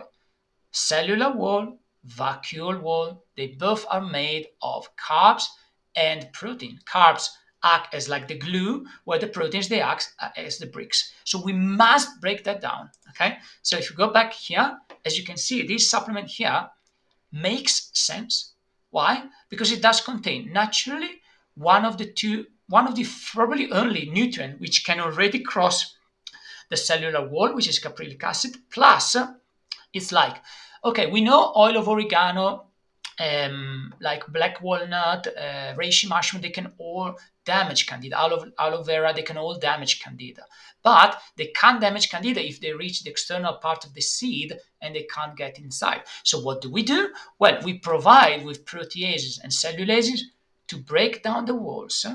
Cellular 0.70 1.32
wall, 1.32 1.80
vacuole 2.08 2.80
wall, 2.80 3.26
they 3.36 3.48
both 3.48 3.84
are 3.90 4.06
made 4.06 4.46
of 4.62 4.88
carbs 4.96 5.46
and 5.96 6.32
protein. 6.34 6.80
Carbs 6.86 7.30
act 7.64 7.94
as 7.94 8.10
like 8.10 8.28
the 8.28 8.38
glue, 8.38 8.86
where 9.06 9.20
the 9.20 9.28
proteins 9.28 9.70
they 9.70 9.82
act 9.82 10.14
uh, 10.20 10.30
as 10.36 10.58
the 10.58 10.68
bricks. 10.68 11.14
So 11.24 11.42
we 11.42 11.54
must 11.54 12.20
break 12.22 12.44
that 12.44 12.62
down. 12.62 12.90
Okay. 13.10 13.38
So 13.62 13.78
if 13.78 13.90
you 13.90 13.96
go 13.96 14.12
back 14.12 14.34
here, 14.34 14.78
as 15.06 15.18
you 15.18 15.24
can 15.24 15.38
see, 15.38 15.66
this 15.66 15.90
supplement 15.90 16.28
here 16.28 16.68
makes 17.32 17.90
sense. 17.94 18.54
Why? 18.92 19.24
Because 19.50 19.72
it 19.72 19.82
does 19.82 20.02
contain 20.02 20.52
naturally 20.54 21.22
one 21.56 21.86
of 21.86 21.98
the 21.98 22.06
two, 22.06 22.46
one 22.68 22.88
of 22.88 22.96
the 22.96 23.06
probably 23.32 23.72
only 23.72 24.10
nutrient 24.10 24.60
which 24.60 24.86
can 24.86 25.00
already 25.00 25.40
cross 25.40 25.96
the 26.70 26.78
cellular 26.78 27.28
wall, 27.28 27.54
which 27.54 27.68
is 27.68 27.80
caprylic 27.80 28.24
acid. 28.24 28.58
Plus, 28.72 29.16
uh, 29.16 29.34
it's 29.94 30.12
like, 30.12 30.38
okay, 30.84 31.10
we 31.10 31.22
know 31.22 31.54
oil 31.56 31.78
of 31.78 31.88
oregano, 31.88 32.68
um, 33.20 33.94
like 34.00 34.26
black 34.28 34.62
walnut, 34.62 35.28
uh, 35.28 35.74
reishi 35.76 36.08
mushroom, 36.08 36.42
they 36.42 36.50
can 36.50 36.72
all 36.78 37.16
damage 37.46 37.88
candida. 37.88 38.18
Aloe, 38.18 38.52
aloe 38.58 38.84
vera, 38.84 39.14
they 39.14 39.22
can 39.22 39.38
all 39.38 39.58
damage 39.58 40.02
candida. 40.02 40.46
But 40.82 41.22
they 41.38 41.48
can't 41.48 41.82
damage 41.82 42.10
candida 42.10 42.46
if 42.46 42.60
they 42.60 42.74
reach 42.74 43.04
the 43.04 43.10
external 43.10 43.54
part 43.56 43.86
of 43.86 43.94
the 43.94 44.02
seed 44.02 44.58
and 44.82 44.96
they 44.96 45.04
can't 45.04 45.36
get 45.36 45.60
inside. 45.60 46.02
So 46.24 46.40
what 46.40 46.62
do 46.62 46.72
we 46.72 46.84
do? 46.84 47.10
Well, 47.40 47.60
we 47.64 47.80
provide 47.80 48.44
with 48.44 48.66
proteases 48.66 49.40
and 49.42 49.52
cellulases 49.52 50.20
to 50.68 50.78
break 50.78 51.24
down 51.24 51.46
the 51.46 51.56
walls. 51.56 52.06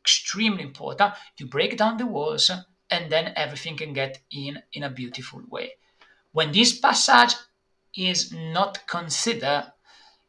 Extremely 0.00 0.62
important. 0.62 1.14
to 1.36 1.46
break 1.46 1.76
down 1.76 1.98
the 1.98 2.06
walls 2.06 2.50
and 2.90 3.12
then 3.12 3.32
everything 3.36 3.76
can 3.76 3.92
get 3.92 4.20
in 4.30 4.62
in 4.72 4.82
a 4.82 4.90
beautiful 4.90 5.42
way. 5.48 5.72
When 6.32 6.52
this 6.52 6.78
passage 6.78 7.36
is 7.94 8.32
not 8.32 8.86
considered, 8.86 9.72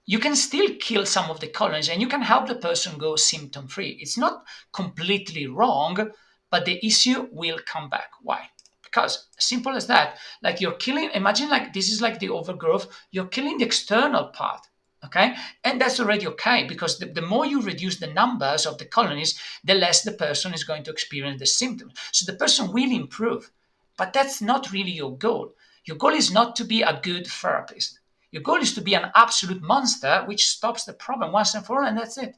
you 0.10 0.18
can 0.18 0.36
still 0.36 0.68
kill 0.80 1.06
some 1.06 1.30
of 1.30 1.40
the 1.40 1.48
colonies 1.48 1.88
and 1.88 2.02
you 2.02 2.08
can 2.08 2.24
help 2.24 2.48
the 2.48 2.56
person 2.56 2.98
go 2.98 3.16
symptom 3.16 3.68
free. 3.68 3.96
It's 4.02 4.18
not 4.18 4.44
completely 4.74 5.46
wrong, 5.46 6.10
but 6.50 6.66
the 6.66 6.84
issue 6.84 7.28
will 7.32 7.60
come 7.64 7.92
back. 7.92 8.10
Why? 8.24 8.50
Because 8.82 9.28
simple 9.38 9.76
as 9.76 9.86
that, 9.86 10.18
like 10.42 10.62
you're 10.62 10.72
killing, 10.72 11.12
imagine 11.14 11.48
like 11.48 11.74
this 11.74 11.92
is 11.92 12.02
like 12.02 12.18
the 12.18 12.30
overgrowth, 12.30 12.88
you're 13.12 13.28
killing 13.28 13.60
the 13.60 13.66
external 13.66 14.30
part. 14.30 14.62
Okay. 15.06 15.36
And 15.64 15.80
that's 15.80 16.00
already 16.00 16.26
okay 16.30 16.66
because 16.68 16.98
the, 16.98 17.06
the 17.06 17.22
more 17.22 17.46
you 17.46 17.62
reduce 17.62 18.00
the 18.00 18.08
numbers 18.08 18.66
of 18.66 18.80
the 18.80 18.86
colonies, 18.86 19.40
the 19.64 19.76
less 19.76 20.02
the 20.02 20.14
person 20.14 20.56
is 20.56 20.64
going 20.64 20.82
to 20.86 20.92
experience 20.92 21.40
the 21.40 21.46
symptoms. 21.46 21.94
So 22.14 22.26
the 22.26 22.36
person 22.36 22.74
will 22.74 22.92
improve. 22.92 23.52
But 23.96 24.14
that's 24.14 24.42
not 24.42 24.72
really 24.72 24.90
your 24.90 25.16
goal. 25.16 25.54
Your 25.86 25.98
goal 25.98 26.14
is 26.14 26.32
not 26.32 26.56
to 26.56 26.66
be 26.66 26.82
a 26.82 27.00
good 27.00 27.28
therapist. 27.28 28.00
Your 28.32 28.44
goal 28.44 28.58
is 28.58 28.74
to 28.76 28.82
be 28.82 28.94
an 28.94 29.12
absolute 29.16 29.62
monster 29.62 30.24
which 30.26 30.48
stops 30.48 30.86
the 30.86 30.94
problem 30.94 31.32
once 31.32 31.56
and 31.56 31.66
for 31.66 31.80
all, 31.82 31.88
and 31.88 31.98
that's 31.98 32.18
it. 32.18 32.36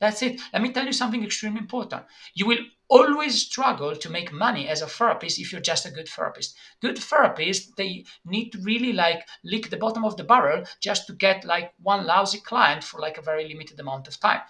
That's 0.00 0.22
it. 0.22 0.40
Let 0.52 0.62
me 0.62 0.72
tell 0.72 0.86
you 0.86 0.92
something 0.92 1.24
extremely 1.24 1.58
important. 1.58 2.04
You 2.34 2.46
will 2.46 2.58
always 2.88 3.42
struggle 3.42 3.96
to 3.96 4.10
make 4.10 4.32
money 4.32 4.68
as 4.68 4.80
a 4.80 4.86
therapist 4.86 5.40
if 5.40 5.52
you're 5.52 5.60
just 5.60 5.86
a 5.86 5.90
good 5.90 6.08
therapist. 6.08 6.56
Good 6.80 6.96
therapists, 6.96 7.74
they 7.76 8.04
need 8.24 8.50
to 8.50 8.58
really 8.62 8.92
like 8.92 9.26
lick 9.44 9.70
the 9.70 9.76
bottom 9.76 10.04
of 10.04 10.16
the 10.16 10.24
barrel 10.24 10.64
just 10.80 11.06
to 11.08 11.12
get 11.12 11.44
like 11.44 11.72
one 11.82 12.06
lousy 12.06 12.38
client 12.38 12.84
for 12.84 13.00
like 13.00 13.18
a 13.18 13.22
very 13.22 13.48
limited 13.48 13.78
amount 13.80 14.06
of 14.08 14.18
time. 14.20 14.40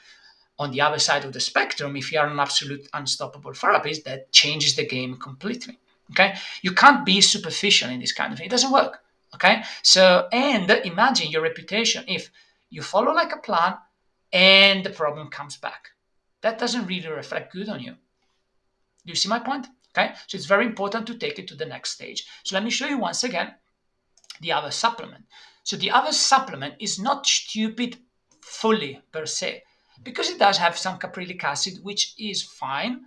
On 0.59 0.71
the 0.71 0.81
other 0.81 0.99
side 0.99 1.25
of 1.25 1.33
the 1.33 1.41
spectrum, 1.41 1.97
if 1.97 2.13
you 2.13 2.19
are 2.19 2.27
an 2.27 2.39
absolute 2.39 2.87
unstoppable 2.93 3.55
therapist, 3.55 4.05
that 4.05 4.33
changes 4.33 4.77
the 4.77 4.87
game 4.87 5.17
completely. 5.17 5.79
Okay? 6.11 6.35
You 6.63 6.73
can't 6.73 7.07
be 7.07 7.21
superficial 7.21 7.91
in 7.91 8.01
this 8.01 8.13
kind 8.13 8.33
of 8.33 8.39
thing. 8.39 8.47
It 8.47 8.51
doesn't 8.51 8.73
work. 8.73 9.03
Okay, 9.35 9.63
so 9.83 10.27
and 10.33 10.71
imagine 10.71 11.31
your 11.31 11.43
reputation 11.43 12.05
if 12.09 12.31
you 12.71 12.83
follow 12.83 13.13
like 13.13 13.35
a 13.35 13.41
plan 13.41 13.75
and 14.33 14.85
the 14.85 14.91
problem 14.91 15.29
comes 15.29 15.57
back. 15.57 15.89
That 16.41 16.59
doesn't 16.59 16.87
really 16.87 17.09
reflect 17.09 17.53
good 17.53 17.69
on 17.69 17.81
you. 17.81 17.93
Do 17.93 19.13
you 19.13 19.15
see 19.15 19.29
my 19.29 19.39
point? 19.39 19.67
Okay, 19.97 20.15
so 20.27 20.37
it's 20.37 20.47
very 20.47 20.67
important 20.67 21.07
to 21.07 21.19
take 21.19 21.39
it 21.39 21.49
to 21.49 21.55
the 21.55 21.67
next 21.67 21.91
stage. 21.91 22.27
So 22.45 22.57
let 22.57 22.65
me 22.65 22.71
show 22.71 22.87
you 22.87 22.99
once 22.99 23.25
again 23.25 23.55
the 24.41 24.53
other 24.53 24.71
supplement. 24.71 25.25
So 25.65 25.77
the 25.77 25.91
other 25.91 26.13
supplement 26.13 26.75
is 26.79 26.99
not 26.99 27.27
stupid 27.27 27.97
fully 28.41 29.03
per 29.13 29.27
se, 29.27 29.63
because 30.03 30.31
it 30.31 30.39
does 30.39 30.59
have 30.59 30.79
some 30.79 30.99
caprylic 30.99 31.43
acid, 31.45 31.79
which 31.83 32.15
is 32.19 32.43
fine. 32.43 33.03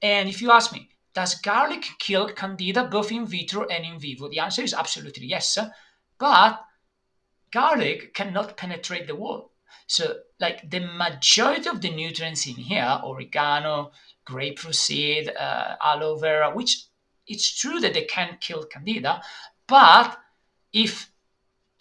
And 0.00 0.28
if 0.28 0.40
you 0.40 0.50
ask 0.50 0.72
me, 0.72 0.88
does 1.16 1.34
garlic 1.36 1.86
kill 1.98 2.28
candida 2.28 2.84
both 2.84 3.10
in 3.10 3.24
vitro 3.24 3.66
and 3.66 3.86
in 3.86 3.98
vivo? 3.98 4.28
The 4.28 4.40
answer 4.40 4.62
is 4.62 4.74
absolutely 4.74 5.26
yes. 5.26 5.58
But 6.18 6.62
garlic 7.50 8.12
cannot 8.12 8.58
penetrate 8.58 9.06
the 9.06 9.16
wall. 9.16 9.50
So, 9.86 10.16
like 10.38 10.70
the 10.70 10.80
majority 10.80 11.70
of 11.70 11.80
the 11.80 11.90
nutrients 11.90 12.46
in 12.46 12.56
here, 12.56 13.00
oregano, 13.02 13.92
grapefruit 14.26 14.74
seed, 14.74 15.30
uh, 15.34 15.76
aloe 15.82 16.18
vera, 16.18 16.54
which 16.54 16.84
it's 17.26 17.58
true 17.58 17.80
that 17.80 17.94
they 17.94 18.04
can 18.04 18.36
kill 18.38 18.66
candida, 18.66 19.22
but 19.66 20.18
if 20.70 21.10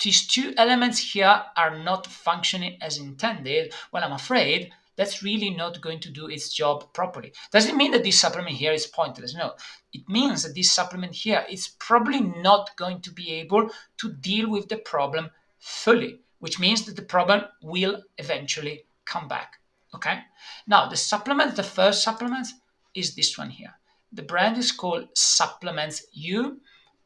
these 0.01 0.27
two 0.27 0.53
elements 0.55 1.11
here 1.11 1.43
are 1.57 1.77
not 1.77 2.07
functioning 2.07 2.77
as 2.81 2.97
intended, 2.97 3.73
well, 3.91 4.03
I'm 4.03 4.13
afraid 4.13 4.71
that's 4.95 5.23
really 5.23 5.49
not 5.49 5.81
going 5.81 5.99
to 6.01 6.09
do 6.09 6.27
its 6.27 6.53
job 6.53 6.93
properly. 6.93 7.33
Does 7.51 7.67
it 7.67 7.75
mean 7.75 7.91
that 7.91 8.03
this 8.03 8.19
supplement 8.19 8.55
here 8.55 8.71
is 8.71 8.87
pointless? 8.87 9.35
No. 9.35 9.53
It 9.93 10.07
means 10.07 10.43
that 10.43 10.55
this 10.55 10.71
supplement 10.71 11.13
here 11.13 11.45
is 11.49 11.67
probably 11.79 12.21
not 12.21 12.75
going 12.77 13.01
to 13.01 13.11
be 13.11 13.31
able 13.33 13.69
to 13.97 14.13
deal 14.13 14.49
with 14.49 14.69
the 14.69 14.77
problem 14.77 15.31
fully, 15.59 16.19
which 16.39 16.59
means 16.59 16.85
that 16.85 16.95
the 16.95 17.01
problem 17.01 17.41
will 17.61 18.03
eventually 18.17 18.85
come 19.05 19.27
back. 19.27 19.59
Okay? 19.93 20.19
Now, 20.67 20.87
the 20.87 20.97
supplement, 20.97 21.55
the 21.55 21.63
first 21.63 22.03
supplement 22.03 22.47
is 22.93 23.15
this 23.15 23.37
one 23.37 23.49
here. 23.49 23.73
The 24.11 24.23
brand 24.23 24.57
is 24.57 24.71
called 24.71 25.09
Supplements 25.13 26.05
U 26.13 26.61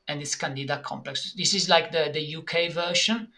and 0.07 0.21
it's 0.21 0.35
Candida 0.35 0.81
Complex. 0.83 1.33
This 1.33 1.53
is 1.53 1.69
like 1.69 1.91
the, 1.91 2.09
the 2.11 2.35
UK 2.35 2.71
version. 2.71 3.29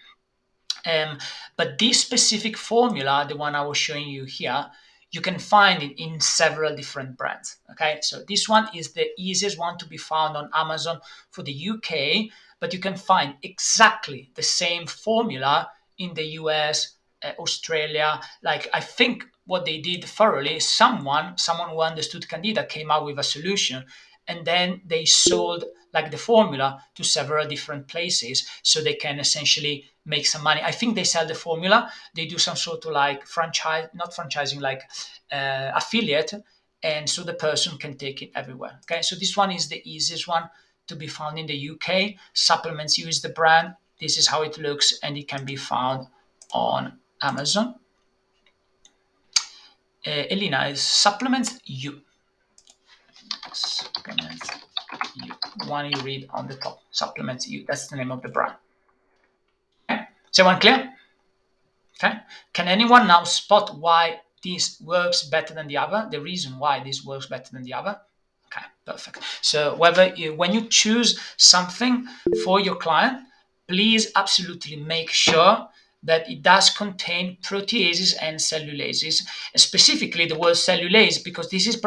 Um, 0.85 1.19
but 1.57 1.77
this 1.77 2.01
specific 2.01 2.57
formula, 2.57 3.25
the 3.27 3.37
one 3.37 3.55
I 3.55 3.61
was 3.61 3.77
showing 3.77 4.07
you 4.07 4.25
here, 4.25 4.71
you 5.11 5.21
can 5.21 5.37
find 5.37 5.83
it 5.83 6.01
in 6.01 6.19
several 6.19 6.75
different 6.75 7.17
brands. 7.17 7.57
Okay, 7.71 7.99
so 8.01 8.23
this 8.27 8.47
one 8.47 8.69
is 8.73 8.93
the 8.93 9.09
easiest 9.17 9.59
one 9.59 9.77
to 9.77 9.85
be 9.85 9.97
found 9.97 10.37
on 10.37 10.49
Amazon 10.53 11.01
for 11.31 11.43
the 11.43 11.69
UK, 11.69 12.31
but 12.59 12.73
you 12.73 12.79
can 12.79 12.95
find 12.95 13.35
exactly 13.43 14.31
the 14.35 14.43
same 14.43 14.87
formula 14.87 15.69
in 15.97 16.13
the 16.13 16.25
US, 16.39 16.95
uh, 17.23 17.31
Australia. 17.39 18.21
Like 18.41 18.69
I 18.73 18.79
think 18.79 19.25
what 19.45 19.65
they 19.65 19.79
did 19.79 20.05
thoroughly, 20.05 20.59
someone, 20.59 21.37
someone 21.37 21.69
who 21.69 21.81
understood 21.81 22.29
Candida 22.29 22.65
came 22.65 22.89
out 22.89 23.05
with 23.05 23.19
a 23.19 23.23
solution, 23.23 23.85
and 24.27 24.45
then 24.45 24.81
they 24.85 25.03
sold 25.03 25.65
like 25.93 26.09
the 26.09 26.17
formula 26.17 26.81
to 26.95 27.03
several 27.03 27.45
different 27.47 27.87
places 27.87 28.47
so 28.63 28.81
they 28.81 28.93
can 28.93 29.19
essentially 29.19 29.90
make 30.05 30.25
some 30.25 30.43
money. 30.43 30.61
I 30.63 30.71
think 30.71 30.95
they 30.95 31.03
sell 31.03 31.27
the 31.27 31.35
formula. 31.35 31.91
They 32.15 32.25
do 32.25 32.37
some 32.37 32.55
sort 32.55 32.85
of 32.85 32.91
like 32.91 33.25
franchise, 33.25 33.87
not 33.93 34.13
franchising, 34.13 34.61
like 34.61 34.83
uh, 35.31 35.71
affiliate, 35.75 36.33
and 36.83 37.09
so 37.09 37.23
the 37.23 37.33
person 37.33 37.77
can 37.77 37.97
take 37.97 38.21
it 38.21 38.31
everywhere. 38.35 38.79
Okay, 38.83 39.01
so 39.01 39.15
this 39.15 39.37
one 39.37 39.51
is 39.51 39.67
the 39.67 39.81
easiest 39.89 40.27
one 40.27 40.49
to 40.87 40.95
be 40.95 41.07
found 41.07 41.37
in 41.37 41.45
the 41.45 41.69
UK. 41.71 42.15
Supplements 42.33 42.97
use 42.97 43.21
the 43.21 43.29
brand. 43.29 43.75
This 43.99 44.17
is 44.17 44.27
how 44.27 44.41
it 44.41 44.57
looks, 44.57 44.99
and 45.03 45.17
it 45.17 45.27
can 45.27 45.45
be 45.45 45.55
found 45.55 46.07
on 46.53 46.93
Amazon. 47.21 47.75
Uh, 50.05 50.23
Elena 50.31 50.65
is 50.65 50.81
supplements 50.81 51.59
U. 51.65 52.01
Supplements 53.53 54.49
U. 55.15 55.33
One 55.67 55.91
you 55.91 56.01
read 56.01 56.27
on 56.31 56.47
the 56.47 56.55
top. 56.55 56.81
Supplements 56.89 57.47
U. 57.47 57.65
That's 57.67 57.87
the 57.87 57.97
name 57.97 58.11
of 58.11 58.23
the 58.23 58.29
brand. 58.29 58.55
Is 60.31 60.39
everyone 60.39 60.61
clear? 60.61 60.93
Okay. 62.03 62.17
Can 62.53 62.67
anyone 62.67 63.07
now 63.07 63.23
spot 63.23 63.77
why 63.77 64.21
this 64.43 64.81
works 64.81 65.23
better 65.23 65.53
than 65.53 65.67
the 65.67 65.77
other? 65.77 66.07
The 66.09 66.21
reason 66.21 66.57
why 66.57 66.83
this 66.83 67.05
works 67.05 67.27
better 67.27 67.51
than 67.51 67.63
the 67.63 67.73
other? 67.73 67.99
Okay, 68.47 68.65
perfect. 68.85 69.19
So 69.41 69.75
whether 69.75 70.07
you, 70.15 70.33
when 70.33 70.53
you 70.53 70.67
choose 70.67 71.19
something 71.37 72.07
for 72.43 72.59
your 72.59 72.75
client, 72.75 73.19
please 73.67 74.11
absolutely 74.15 74.77
make 74.77 75.09
sure 75.09 75.67
that 76.03 76.29
it 76.29 76.41
does 76.41 76.71
contain 76.71 77.37
proteases 77.43 78.15
and 78.21 78.37
cellulases, 78.37 79.21
specifically 79.55 80.25
the 80.25 80.37
word 80.37 80.55
cellulase, 80.55 81.23
because 81.23 81.49
this 81.49 81.67
is 81.67 81.81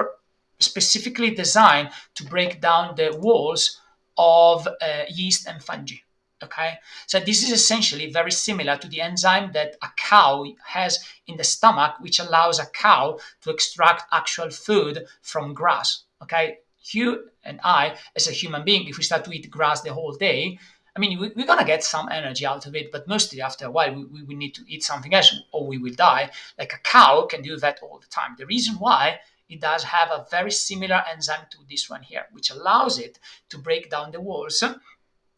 specifically 0.61 1.35
designed 1.35 1.91
to 2.15 2.25
break 2.25 2.61
down 2.61 2.95
the 2.95 3.17
walls 3.21 3.81
of 4.17 4.67
uh, 4.69 5.03
yeast 5.09 5.49
and 5.49 5.63
fungi. 5.63 5.97
Okay, 6.45 6.75
so 7.07 7.19
this 7.21 7.43
is 7.43 7.51
essentially 7.51 8.11
very 8.11 8.31
similar 8.31 8.77
to 8.77 8.89
the 8.89 9.01
enzyme 9.01 9.53
that 9.53 9.77
a 9.83 9.89
cow 9.97 10.45
has 10.67 11.03
in 11.27 11.39
the 11.39 11.45
stomach, 11.45 11.95
which 12.01 12.21
allows 12.21 12.59
a 12.59 12.67
cow 12.67 13.19
to 13.43 13.51
extract 13.51 14.03
actual 14.13 14.51
food 14.51 15.07
from 15.23 15.55
grass. 15.55 16.05
Okay, 16.23 16.59
you 16.93 17.31
and 17.45 17.61
I, 17.65 17.97
as 18.15 18.29
a 18.29 18.33
human 18.33 18.63
being, 18.63 18.87
if 18.87 18.99
we 18.99 19.05
start 19.05 19.25
to 19.25 19.33
eat 19.33 19.51
grass 19.51 19.81
the 19.81 19.95
whole 19.95 20.13
day, 20.13 20.59
I 20.95 21.01
mean, 21.01 21.19
we, 21.19 21.43
are 21.43 21.47
gonna 21.47 21.65
get 21.65 21.83
some 21.83 22.09
energy 22.11 22.45
out 22.47 22.67
of 22.67 22.77
it, 22.77 22.93
but 22.93 23.09
mostly 23.09 23.41
after 23.41 23.67
a 23.67 23.71
while, 23.71 23.95
we, 23.95 24.05
we, 24.05 24.23
we 24.23 24.35
need 24.35 24.55
to 24.55 24.63
eat 24.69 24.85
something 24.85 25.15
else 25.15 25.35
or 25.51 25.67
we 25.67 25.79
will 25.79 25.95
die. 25.95 26.31
Like 26.59 26.73
a 26.73 26.79
cow 26.79 27.27
can 27.27 27.43
do 27.43 27.57
that 27.57 27.81
all 27.83 27.99
the 27.99 28.07
time. 28.07 28.37
The 28.39 28.47
reason 28.47 28.75
why 28.75 29.19
it 29.49 29.61
does 29.61 29.85
have 29.85 30.11
a 30.11 30.27
very 30.31 30.51
similar 30.51 31.03
enzyme 31.11 31.47
to 31.51 31.59
this 31.69 31.91
one 31.91 32.03
here, 32.03 32.27
which 32.33 32.51
allows 32.51 32.99
it 32.99 33.19
to 33.51 33.59
break 33.59 33.91
down 33.91 34.13
the 34.13 34.21
walls 34.21 34.63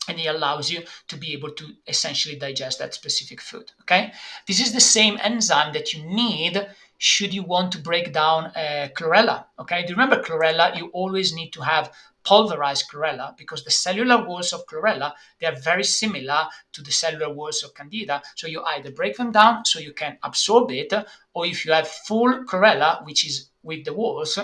and 0.08 0.18
it 0.18 0.26
allows 0.26 0.70
you 0.70 0.82
to 1.08 1.16
be 1.16 1.32
able 1.32 1.50
to 1.50 1.74
essentially 1.86 2.36
digest 2.36 2.78
that 2.78 2.94
specific 2.94 3.40
food. 3.40 3.72
Okay, 3.82 4.12
this 4.46 4.60
is 4.60 4.72
the 4.72 4.80
same 4.80 5.18
enzyme 5.22 5.72
that 5.72 5.92
you 5.92 6.04
need 6.04 6.66
should 6.98 7.34
you 7.34 7.42
want 7.42 7.72
to 7.72 7.78
break 7.78 8.12
down 8.12 8.46
uh, 8.46 8.88
chlorella. 8.94 9.44
Okay, 9.58 9.82
do 9.82 9.88
you 9.88 9.94
remember 9.94 10.22
chlorella? 10.22 10.76
You 10.76 10.86
always 10.88 11.34
need 11.34 11.52
to 11.52 11.60
have 11.62 11.92
pulverized 12.24 12.86
chlorella 12.90 13.36
because 13.36 13.62
the 13.62 13.70
cellular 13.70 14.24
walls 14.26 14.52
of 14.52 14.66
chlorella 14.66 15.12
they 15.38 15.46
are 15.46 15.54
very 15.54 15.84
similar 15.84 16.48
to 16.72 16.82
the 16.82 16.90
cellular 16.90 17.32
walls 17.32 17.62
of 17.62 17.74
candida. 17.74 18.22
So 18.34 18.46
you 18.46 18.62
either 18.62 18.90
break 18.90 19.16
them 19.16 19.30
down 19.30 19.64
so 19.64 19.78
you 19.78 19.92
can 19.92 20.18
absorb 20.22 20.70
it, 20.72 20.92
or 21.34 21.46
if 21.46 21.64
you 21.64 21.72
have 21.72 21.88
full 21.88 22.44
chlorella, 22.44 23.04
which 23.04 23.26
is 23.26 23.50
with 23.62 23.84
the 23.84 23.92
walls, 23.94 24.38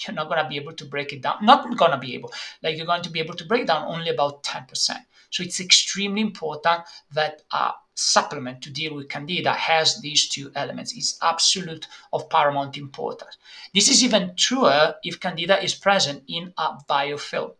you're 0.00 0.14
not 0.14 0.28
going 0.28 0.42
to 0.42 0.48
be 0.48 0.56
able 0.56 0.72
to 0.72 0.84
break 0.84 1.12
it 1.12 1.22
down. 1.22 1.36
Not 1.42 1.76
going 1.76 1.90
to 1.90 1.98
be 1.98 2.14
able, 2.14 2.32
like 2.62 2.76
you're 2.76 2.86
going 2.86 3.02
to 3.02 3.10
be 3.10 3.20
able 3.20 3.34
to 3.34 3.44
break 3.44 3.66
down 3.66 3.86
only 3.86 4.10
about 4.10 4.42
10%. 4.42 4.90
So 5.30 5.42
it's 5.42 5.60
extremely 5.60 6.20
important 6.20 6.82
that 7.12 7.42
a 7.52 7.72
supplement 7.94 8.62
to 8.62 8.70
deal 8.70 8.94
with 8.94 9.08
candida 9.08 9.52
has 9.52 10.00
these 10.00 10.28
two 10.28 10.50
elements. 10.54 10.96
It's 10.96 11.18
absolute 11.22 11.86
of 12.12 12.28
paramount 12.28 12.76
importance. 12.76 13.36
This 13.74 13.88
is 13.88 14.04
even 14.04 14.34
truer 14.36 14.94
if 15.02 15.20
candida 15.20 15.62
is 15.62 15.74
present 15.74 16.22
in 16.28 16.52
a 16.56 16.76
biofilm. 16.88 17.52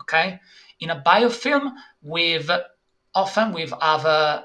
Okay? 0.00 0.40
In 0.80 0.90
a 0.90 1.02
biofilm 1.04 1.72
with 2.02 2.50
often 3.14 3.52
with 3.52 3.72
other 3.80 4.44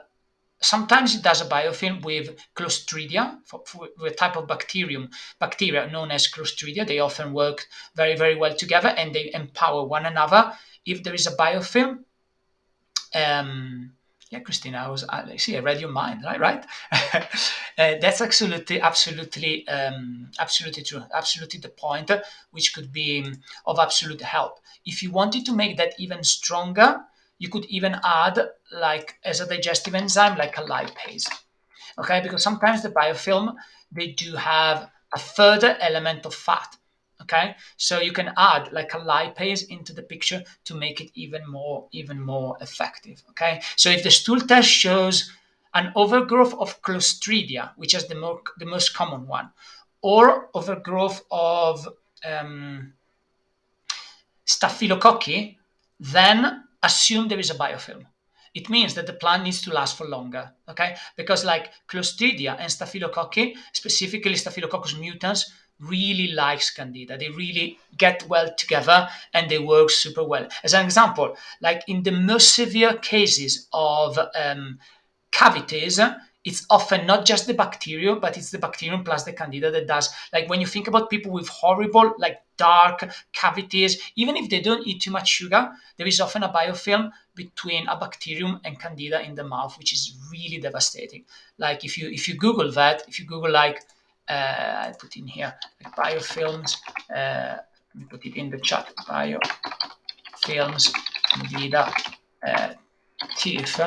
Sometimes 0.61 1.15
it 1.15 1.23
does 1.23 1.41
a 1.41 1.45
biofilm 1.45 2.03
with 2.03 2.39
Clostridia, 2.55 3.39
for, 3.45 3.63
for, 3.65 3.89
with 3.97 4.13
a 4.13 4.15
type 4.15 4.35
of 4.37 4.47
bacterium, 4.47 5.09
bacteria 5.39 5.89
known 5.89 6.11
as 6.11 6.27
Clostridia. 6.27 6.85
They 6.85 6.99
often 6.99 7.33
work 7.33 7.67
very, 7.95 8.15
very 8.15 8.35
well 8.35 8.55
together 8.55 8.89
and 8.89 9.13
they 9.13 9.31
empower 9.33 9.83
one 9.85 10.05
another. 10.05 10.53
If 10.85 11.03
there 11.03 11.15
is 11.15 11.27
a 11.27 11.35
biofilm, 11.35 12.03
um, 13.15 13.93
yeah, 14.29 14.39
Christina, 14.39 14.77
I 14.77 14.87
was, 14.87 15.03
I 15.03 15.35
see, 15.35 15.57
I 15.57 15.59
read 15.59 15.81
your 15.81 15.89
mind, 15.91 16.23
right? 16.23 16.39
Right? 16.39 16.65
uh, 17.13 17.95
that's 17.99 18.21
absolutely, 18.21 18.79
absolutely, 18.79 19.67
um, 19.67 20.31
absolutely 20.39 20.83
true. 20.83 21.03
Absolutely 21.13 21.59
the 21.59 21.69
point, 21.69 22.09
which 22.51 22.73
could 22.73 22.93
be 22.93 23.33
of 23.65 23.77
absolute 23.77 24.21
help. 24.21 24.59
If 24.85 25.03
you 25.03 25.11
wanted 25.11 25.45
to 25.47 25.53
make 25.53 25.75
that 25.77 25.95
even 25.99 26.23
stronger, 26.23 27.01
you 27.41 27.49
could 27.49 27.65
even 27.65 27.99
add 28.03 28.39
like 28.71 29.15
as 29.25 29.41
a 29.41 29.47
digestive 29.47 29.95
enzyme, 29.95 30.37
like 30.37 30.59
a 30.59 30.61
lipase. 30.61 31.27
Okay, 31.97 32.21
because 32.21 32.43
sometimes 32.43 32.83
the 32.83 32.89
biofilm 32.89 33.55
they 33.91 34.09
do 34.11 34.35
have 34.35 34.91
a 35.15 35.19
further 35.19 35.75
element 35.81 36.27
of 36.27 36.35
fat. 36.35 36.77
Okay, 37.23 37.55
so 37.77 37.99
you 37.99 38.11
can 38.11 38.31
add 38.37 38.71
like 38.71 38.93
a 38.93 38.99
lipase 38.99 39.67
into 39.69 39.91
the 39.91 40.03
picture 40.03 40.43
to 40.65 40.75
make 40.75 41.01
it 41.01 41.09
even 41.15 41.41
more 41.49 41.87
even 41.91 42.21
more 42.21 42.57
effective. 42.61 43.23
Okay, 43.31 43.59
so 43.75 43.89
if 43.89 44.03
the 44.03 44.11
stool 44.11 44.39
test 44.39 44.69
shows 44.69 45.31
an 45.73 45.91
overgrowth 45.95 46.53
of 46.53 46.79
Clostridia, 46.83 47.71
which 47.75 47.95
is 47.95 48.05
the 48.07 48.15
more 48.23 48.41
the 48.59 48.65
most 48.67 48.93
common 48.93 49.25
one, 49.27 49.49
or 50.03 50.49
overgrowth 50.53 51.23
of 51.31 51.87
um, 52.23 52.93
Staphylococci, 54.45 55.57
then 55.99 56.65
assume 56.83 57.27
there 57.27 57.39
is 57.39 57.49
a 57.49 57.55
biofilm. 57.55 58.05
It 58.53 58.69
means 58.69 58.95
that 58.95 59.07
the 59.07 59.13
plant 59.13 59.43
needs 59.43 59.61
to 59.61 59.73
last 59.73 59.97
for 59.97 60.05
longer, 60.05 60.51
okay? 60.67 60.97
Because 61.15 61.45
like 61.45 61.71
Clostridia 61.87 62.57
and 62.59 62.69
Staphylococci, 62.69 63.55
specifically 63.71 64.35
Staphylococcus 64.35 64.93
mutans, 64.93 65.45
really 65.79 66.27
likes 66.33 66.69
Candida. 66.69 67.17
They 67.17 67.29
really 67.29 67.79
get 67.97 68.27
well 68.27 68.53
together 68.55 69.09
and 69.33 69.49
they 69.49 69.59
work 69.59 69.89
super 69.89 70.23
well. 70.23 70.47
As 70.63 70.73
an 70.73 70.85
example, 70.85 71.35
like 71.61 71.83
in 71.87 72.03
the 72.03 72.11
most 72.11 72.53
severe 72.53 72.97
cases 72.97 73.67
of 73.73 74.19
um, 74.35 74.79
cavities, 75.31 75.99
it's 76.43 76.65
often 76.69 77.05
not 77.05 77.25
just 77.25 77.45
the 77.45 77.53
bacterium, 77.53 78.19
but 78.19 78.35
it's 78.37 78.49
the 78.51 78.57
bacterium 78.57 79.03
plus 79.03 79.23
the 79.23 79.33
candida 79.33 79.69
that 79.71 79.87
does. 79.87 80.09
Like 80.33 80.49
when 80.49 80.59
you 80.59 80.65
think 80.67 80.87
about 80.87 81.09
people 81.09 81.31
with 81.31 81.47
horrible, 81.47 82.13
like 82.17 82.41
dark 82.57 83.11
cavities, 83.31 84.01
even 84.15 84.35
if 84.35 84.49
they 84.49 84.59
don't 84.59 84.85
eat 84.87 85.01
too 85.01 85.11
much 85.11 85.27
sugar, 85.29 85.71
there 85.97 86.07
is 86.07 86.19
often 86.19 86.43
a 86.43 86.49
biofilm 86.49 87.11
between 87.35 87.87
a 87.87 87.97
bacterium 87.97 88.59
and 88.63 88.79
candida 88.79 89.21
in 89.21 89.35
the 89.35 89.43
mouth, 89.43 89.77
which 89.77 89.93
is 89.93 90.17
really 90.31 90.59
devastating. 90.59 91.25
Like 91.57 91.85
if 91.85 91.97
you 91.97 92.09
if 92.09 92.27
you 92.27 92.35
Google 92.35 92.71
that, 92.71 93.03
if 93.07 93.19
you 93.19 93.25
Google 93.25 93.51
like 93.51 93.83
uh, 94.27 94.87
I 94.87 94.93
put 94.97 95.17
in 95.17 95.27
here 95.27 95.53
like 95.83 95.95
biofilms, 95.95 96.77
uh, 97.15 97.57
let 97.93 97.95
me 97.95 98.05
put 98.09 98.25
it 98.25 98.35
in 98.35 98.49
the 98.49 98.59
chat, 98.59 98.91
biofilms, 99.07 100.91
candida 101.29 101.93
uh, 102.47 102.73
teeth 103.37 103.79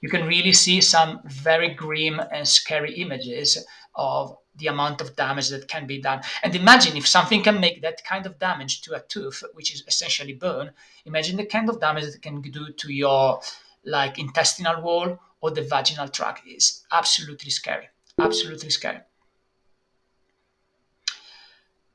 you 0.00 0.08
can 0.08 0.26
really 0.26 0.52
see 0.52 0.80
some 0.80 1.20
very 1.24 1.74
grim 1.74 2.20
and 2.32 2.46
scary 2.46 2.94
images 2.94 3.64
of 3.94 4.36
the 4.56 4.66
amount 4.66 5.00
of 5.00 5.16
damage 5.16 5.48
that 5.50 5.68
can 5.68 5.86
be 5.86 6.00
done. 6.00 6.20
And 6.42 6.54
imagine 6.54 6.96
if 6.96 7.06
something 7.06 7.42
can 7.42 7.60
make 7.60 7.82
that 7.82 8.04
kind 8.04 8.26
of 8.26 8.38
damage 8.38 8.82
to 8.82 8.94
a 8.94 9.00
tooth, 9.00 9.42
which 9.54 9.72
is 9.72 9.84
essentially 9.86 10.34
bone, 10.34 10.70
imagine 11.04 11.36
the 11.36 11.46
kind 11.46 11.68
of 11.68 11.80
damage 11.80 12.04
that 12.04 12.22
can 12.22 12.40
do 12.40 12.72
to 12.72 12.92
your 12.92 13.40
like 13.84 14.18
intestinal 14.18 14.82
wall 14.82 15.18
or 15.40 15.50
the 15.50 15.62
vaginal 15.62 16.08
tract 16.08 16.46
is 16.46 16.84
absolutely 16.92 17.50
scary. 17.50 17.88
Absolutely 18.18 18.70
scary. 18.70 19.00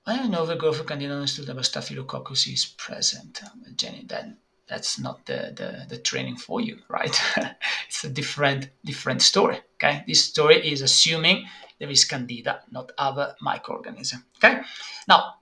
I 0.07 0.17
don't 0.17 0.31
know 0.31 0.43
if 0.43 0.49
the 0.49 0.55
growth 0.55 0.79
of 0.79 0.85
Candida 0.85 1.13
understood 1.13 1.65
Staphylococcus 1.65 2.47
is 2.47 2.65
present. 2.65 3.41
Jenny, 3.75 4.05
then 4.07 4.37
that's 4.68 4.99
not 4.99 5.26
the, 5.26 5.53
the, 5.55 5.86
the 5.95 6.01
training 6.01 6.38
for 6.38 6.61
you, 6.61 6.80
right? 6.89 7.20
it's 7.88 8.03
a 8.03 8.09
different 8.09 8.70
different 8.84 9.22
story. 9.22 9.59
Okay, 9.76 10.03
this 10.07 10.24
story 10.26 10.68
is 10.72 10.82
assuming 10.82 11.45
there 11.80 11.89
is 11.89 12.05
candida, 12.05 12.61
not 12.72 12.91
other 12.97 13.36
microorganism. 13.43 14.24
Okay, 14.38 14.61
now 15.07 15.36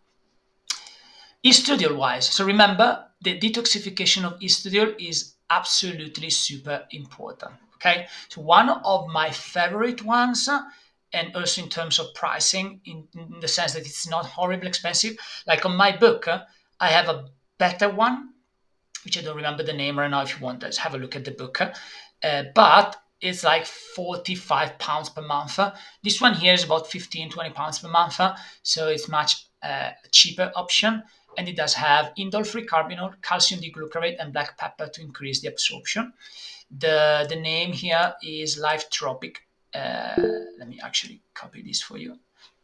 estradiol 1.45 1.97
wise, 1.97 2.27
so 2.27 2.45
remember 2.45 3.05
the 3.21 3.39
detoxification 3.39 4.23
of 4.25 4.39
estradiol 4.39 4.95
is 4.99 5.35
absolutely 5.49 6.29
super 6.29 6.85
important. 6.91 7.53
Okay, 7.75 8.07
so 8.29 8.41
one 8.41 8.69
of 8.69 9.07
my 9.07 9.29
favorite 9.29 10.03
ones 10.03 10.47
uh, 10.47 10.61
and 11.13 11.35
also 11.35 11.61
in 11.61 11.69
terms 11.69 11.99
of 11.99 12.13
pricing 12.15 12.81
in, 12.85 13.07
in, 13.13 13.39
the 13.39 13.47
sense 13.47 13.73
that 13.73 13.85
it's 13.85 14.09
not 14.09 14.25
horribly 14.25 14.67
expensive 14.67 15.15
like 15.45 15.65
on 15.65 15.75
my 15.75 15.95
book 15.95 16.27
uh, 16.27 16.39
i 16.79 16.87
have 16.87 17.07
a 17.07 17.25
better 17.59 17.89
one 17.89 18.32
which 19.05 19.17
I 19.17 19.21
don't 19.21 19.35
remember 19.35 19.63
the 19.63 19.73
name 19.73 19.99
right 19.99 20.09
now. 20.09 20.21
If 20.21 20.39
you 20.39 20.45
want, 20.45 20.63
let's 20.63 20.77
have 20.77 20.95
a 20.95 20.97
look 20.97 21.15
at 21.15 21.25
the 21.25 21.31
book. 21.31 21.61
Uh, 21.61 22.43
but 22.55 22.95
it's 23.21 23.43
like 23.43 23.65
45 23.65 24.77
pounds 24.79 25.09
per 25.09 25.21
month. 25.21 25.59
This 26.03 26.19
one 26.19 26.33
here 26.33 26.53
is 26.53 26.63
about 26.63 26.87
15, 26.87 27.29
20 27.29 27.49
pounds 27.51 27.79
per 27.79 27.89
month. 27.89 28.19
So 28.63 28.89
it's 28.89 29.07
much 29.07 29.45
uh, 29.61 29.91
cheaper 30.11 30.51
option. 30.55 31.03
And 31.37 31.49
it 31.49 31.55
does 31.55 31.73
have 31.73 32.11
indole-3-carbinol, 32.17 33.15
calcium 33.23 33.59
D-glucarate, 33.59 34.17
and 34.19 34.31
black 34.31 34.57
pepper 34.57 34.87
to 34.87 35.01
increase 35.01 35.41
the 35.41 35.47
absorption. 35.47 36.13
The, 36.69 37.25
the 37.27 37.35
name 37.35 37.71
here 37.71 38.13
is 38.21 38.59
Life 38.59 38.89
Tropic. 38.91 39.39
Uh, 39.73 40.13
let 40.59 40.67
me 40.67 40.79
actually 40.83 41.21
copy 41.33 41.63
this 41.63 41.81
for 41.81 41.97
you. 41.97 42.19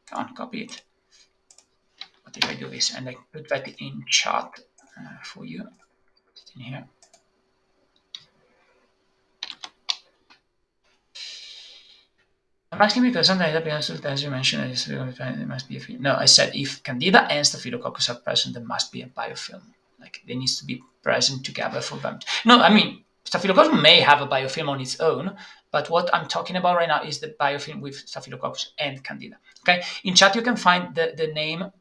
Come 0.05 0.25
on, 0.25 0.35
copy 0.35 0.63
it. 0.63 0.83
What 2.23 2.37
if 2.37 2.45
I 2.45 2.53
do 2.53 2.69
this? 2.69 2.93
And 2.93 3.09
I 3.09 3.15
put 3.33 3.49
that 3.49 3.67
in 3.79 4.03
chat 4.07 4.59
uh, 4.99 5.17
for 5.23 5.45
you 5.45 5.67
in 6.55 6.61
here. 6.61 6.85
I'm 12.71 12.81
asking 12.81 13.03
because 13.03 13.27
sometimes 13.27 13.53
the 13.53 14.09
as 14.09 14.23
you 14.23 14.29
mentioned, 14.29 14.71
it 14.71 15.47
must 15.47 15.67
be 15.67 15.77
a 15.77 15.79
film. 15.79 16.01
No, 16.01 16.15
I 16.15 16.25
said 16.25 16.55
if 16.55 16.83
Candida 16.83 17.23
and 17.23 17.45
Staphylococcus 17.45 18.09
are 18.09 18.15
present, 18.15 18.53
there 18.53 18.63
must 18.63 18.91
be 18.91 19.01
a 19.01 19.07
biofilm. 19.07 19.61
Like 19.99 20.21
they 20.27 20.35
needs 20.35 20.57
to 20.59 20.65
be 20.65 20.81
present 21.01 21.43
together 21.43 21.81
for 21.81 21.97
them. 21.97 22.19
No, 22.45 22.61
I 22.61 22.73
mean 22.73 23.03
Staphylococcus 23.25 23.81
may 23.81 23.99
have 24.01 24.21
a 24.21 24.27
biofilm 24.27 24.69
on 24.69 24.79
its 24.79 24.99
own, 24.99 25.35
but 25.71 25.89
what 25.89 26.13
I'm 26.13 26.27
talking 26.27 26.55
about 26.55 26.77
right 26.77 26.87
now 26.87 27.03
is 27.03 27.19
the 27.19 27.35
biofilm 27.39 27.81
with 27.81 27.95
Staphylococcus 27.95 28.71
and 28.77 29.03
Candida. 29.03 29.37
Okay, 29.61 29.83
in 30.03 30.15
chat 30.15 30.35
you 30.35 30.41
can 30.41 30.55
find 30.55 30.95
the, 30.95 31.13
the 31.17 31.27
name 31.27 31.71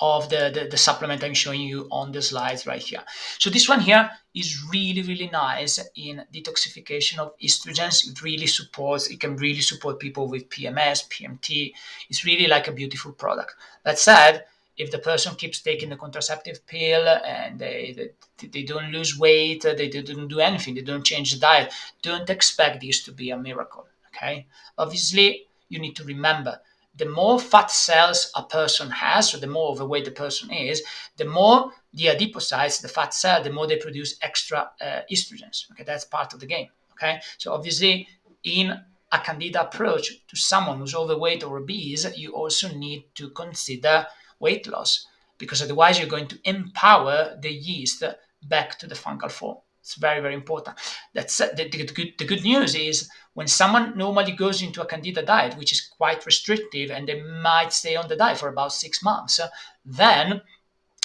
of 0.00 0.28
the, 0.28 0.50
the, 0.54 0.68
the, 0.70 0.76
supplement 0.76 1.24
I'm 1.24 1.34
showing 1.34 1.60
you 1.60 1.88
on 1.90 2.12
the 2.12 2.22
slides 2.22 2.66
right 2.66 2.82
here. 2.82 3.02
So 3.38 3.50
this 3.50 3.68
one 3.68 3.80
here 3.80 4.10
is 4.34 4.62
really, 4.70 5.02
really 5.02 5.28
nice 5.28 5.80
in 5.96 6.24
detoxification 6.32 7.18
of 7.18 7.36
estrogens. 7.38 8.08
It 8.08 8.22
really 8.22 8.46
supports, 8.46 9.08
it 9.08 9.20
can 9.20 9.36
really 9.36 9.60
support 9.60 9.98
people 9.98 10.28
with 10.28 10.48
PMS, 10.50 11.08
PMT. 11.08 11.72
It's 12.08 12.24
really 12.24 12.46
like 12.46 12.68
a 12.68 12.72
beautiful 12.72 13.12
product. 13.12 13.54
That 13.84 13.98
said, 13.98 14.44
if 14.76 14.92
the 14.92 14.98
person 14.98 15.34
keeps 15.34 15.60
taking 15.60 15.88
the 15.88 15.96
contraceptive 15.96 16.64
pill 16.66 17.08
and 17.08 17.58
they, 17.58 18.12
they, 18.38 18.46
they 18.46 18.62
don't 18.62 18.92
lose 18.92 19.18
weight, 19.18 19.62
they, 19.62 19.88
don't 19.88 20.28
do 20.28 20.38
anything, 20.38 20.74
they 20.74 20.82
don't 20.82 21.04
change 21.04 21.32
the 21.32 21.40
diet, 21.40 21.72
don't 22.02 22.30
expect 22.30 22.80
this 22.80 23.02
to 23.04 23.12
be 23.12 23.30
a 23.30 23.36
miracle. 23.36 23.86
Okay. 24.14 24.46
Obviously, 24.78 25.48
you 25.68 25.80
need 25.80 25.96
to 25.96 26.04
remember 26.04 26.60
the 26.98 27.08
more 27.08 27.38
fat 27.38 27.70
cells 27.70 28.30
a 28.34 28.42
person 28.42 28.90
has, 28.90 29.34
or 29.34 29.38
the 29.38 29.46
more 29.46 29.70
overweight 29.70 30.04
the 30.04 30.10
person 30.10 30.50
is, 30.50 30.82
the 31.16 31.24
more 31.24 31.72
the 31.94 32.06
adipocytes, 32.06 32.82
the 32.82 32.88
fat 32.88 33.14
cell, 33.14 33.42
the 33.42 33.52
more 33.52 33.66
they 33.66 33.76
produce 33.76 34.18
extra 34.22 34.70
uh, 34.80 35.00
estrogens. 35.10 35.70
Okay, 35.70 35.84
that's 35.84 36.04
part 36.04 36.34
of 36.34 36.40
the 36.40 36.46
game. 36.46 36.68
Okay, 36.92 37.20
so 37.38 37.52
obviously, 37.52 38.08
in 38.42 38.72
a 39.12 39.18
candida 39.20 39.62
approach 39.62 40.26
to 40.26 40.36
someone 40.36 40.78
who's 40.78 40.94
overweight 40.94 41.44
or 41.44 41.58
obese, 41.58 42.06
you 42.16 42.34
also 42.34 42.68
need 42.74 43.04
to 43.14 43.30
consider 43.30 44.06
weight 44.40 44.66
loss 44.66 45.06
because 45.38 45.62
otherwise 45.62 45.98
you're 45.98 46.08
going 46.08 46.26
to 46.26 46.38
empower 46.44 47.38
the 47.40 47.50
yeast 47.50 48.02
back 48.42 48.78
to 48.78 48.86
the 48.86 48.94
fungal 48.94 49.30
form. 49.30 49.58
It's 49.88 49.94
very, 49.94 50.20
very 50.20 50.34
important. 50.34 50.76
That's 51.14 51.38
the, 51.38 51.66
the, 51.72 51.86
good, 51.86 52.12
the 52.18 52.26
good 52.26 52.42
news 52.42 52.74
is 52.74 53.08
when 53.32 53.46
someone 53.46 53.96
normally 53.96 54.32
goes 54.32 54.60
into 54.60 54.82
a 54.82 54.86
candida 54.86 55.22
diet, 55.22 55.56
which 55.56 55.72
is 55.72 55.80
quite 55.80 56.26
restrictive, 56.26 56.90
and 56.90 57.08
they 57.08 57.22
might 57.22 57.72
stay 57.72 57.96
on 57.96 58.06
the 58.06 58.16
diet 58.16 58.36
for 58.36 58.50
about 58.50 58.74
six 58.74 59.02
months, 59.02 59.40
then 59.86 60.42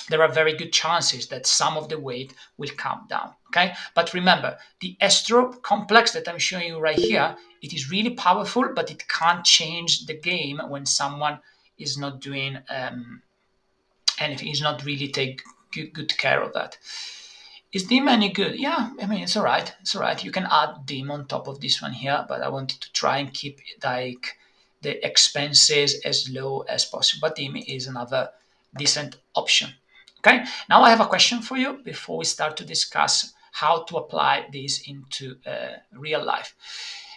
there 0.09 0.21
are 0.21 0.27
very 0.27 0.57
good 0.57 0.73
chances 0.73 1.27
that 1.27 1.45
some 1.45 1.77
of 1.77 1.88
the 1.88 1.97
weight 1.97 2.34
will 2.57 2.71
come 2.75 3.05
down. 3.07 3.34
Okay, 3.47 3.73
but 3.95 4.13
remember 4.13 4.57
the 4.81 4.97
estro 5.01 5.61
complex 5.61 6.11
that 6.11 6.27
I'm 6.27 6.38
showing 6.38 6.67
you 6.67 6.79
right 6.79 6.99
here, 6.99 7.38
it 7.61 7.73
is 7.73 7.89
really 7.89 8.15
powerful, 8.15 8.67
but 8.75 8.91
it 8.91 9.07
can't 9.07 9.45
change 9.45 10.07
the 10.07 10.19
game 10.19 10.59
when 10.67 10.86
someone 10.86 11.39
is 11.77 11.97
not 11.97 12.19
doing 12.19 12.57
um, 12.69 13.21
anything, 14.19 14.49
is 14.49 14.61
not 14.61 14.84
really 14.84 15.07
take 15.07 15.41
good, 15.71 15.93
good 15.93 16.17
care 16.17 16.41
of 16.41 16.51
that. 16.51 16.77
Is 17.74 17.86
DIM 17.86 18.07
any 18.07 18.30
good? 18.30 18.59
Yeah, 18.59 18.91
I 19.01 19.07
mean 19.07 19.24
it's 19.24 19.36
all 19.36 19.43
right. 19.43 19.74
It's 19.82 19.95
all 19.95 20.01
right. 20.03 20.24
You 20.24 20.32
can 20.32 20.47
add 20.49 20.86
DIM 20.86 21.09
on 21.09 21.26
top 21.26 21.47
of 21.47 21.59
this 21.59 21.82
one 21.82 21.93
here, 21.93 22.24
but 22.30 22.43
I 22.43 22.49
wanted 22.49 22.80
to 22.82 22.93
try 22.93 23.17
and 23.17 23.34
keep 23.34 23.59
like 23.84 24.38
the 24.84 25.03
expenses 25.03 25.99
as 26.05 26.30
low 26.30 26.61
as 26.69 26.86
possible. 26.86 27.28
But 27.28 27.36
DIM 27.36 27.55
is 27.55 27.88
another 27.88 28.30
decent 28.78 29.15
option. 29.36 29.71
Okay, 30.19 30.45
now 30.69 30.84
I 30.84 30.91
have 30.91 31.01
a 31.01 31.07
question 31.07 31.41
for 31.41 31.57
you 31.57 31.80
before 31.84 32.19
we 32.19 32.26
start 32.26 32.55
to 32.57 32.65
discuss 32.65 33.34
how 33.51 33.84
to 33.84 33.97
apply 33.97 34.47
this 34.53 34.88
into 34.88 35.38
uh, 35.45 35.78
real 35.93 36.24
life. 36.24 36.55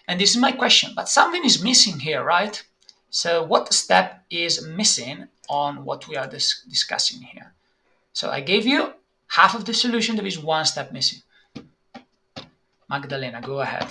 And 0.09 0.19
this 0.19 0.31
is 0.31 0.37
my 0.39 0.53
question, 0.53 0.93
but 0.97 1.09
something 1.09 1.45
is 1.45 1.63
missing 1.63 2.01
here, 2.01 2.25
right? 2.25 2.63
So 3.11 3.43
what 3.43 3.75
step 3.75 4.25
is 4.31 4.67
missing 4.67 5.29
on 5.49 5.85
what 5.85 6.09
we 6.09 6.17
are 6.17 6.27
dis 6.27 6.63
discussing 6.69 7.23
here? 7.23 7.53
So 8.13 8.31
I 8.31 8.41
gave 8.41 8.67
you 8.67 8.95
half 9.29 9.55
of 9.55 9.65
the 9.65 9.75
solution, 9.75 10.17
there 10.17 10.27
is 10.27 10.39
one 10.39 10.65
step 10.65 10.93
missing. 10.93 11.21
Magdalena, 12.89 13.41
go 13.41 13.61
ahead. 13.61 13.87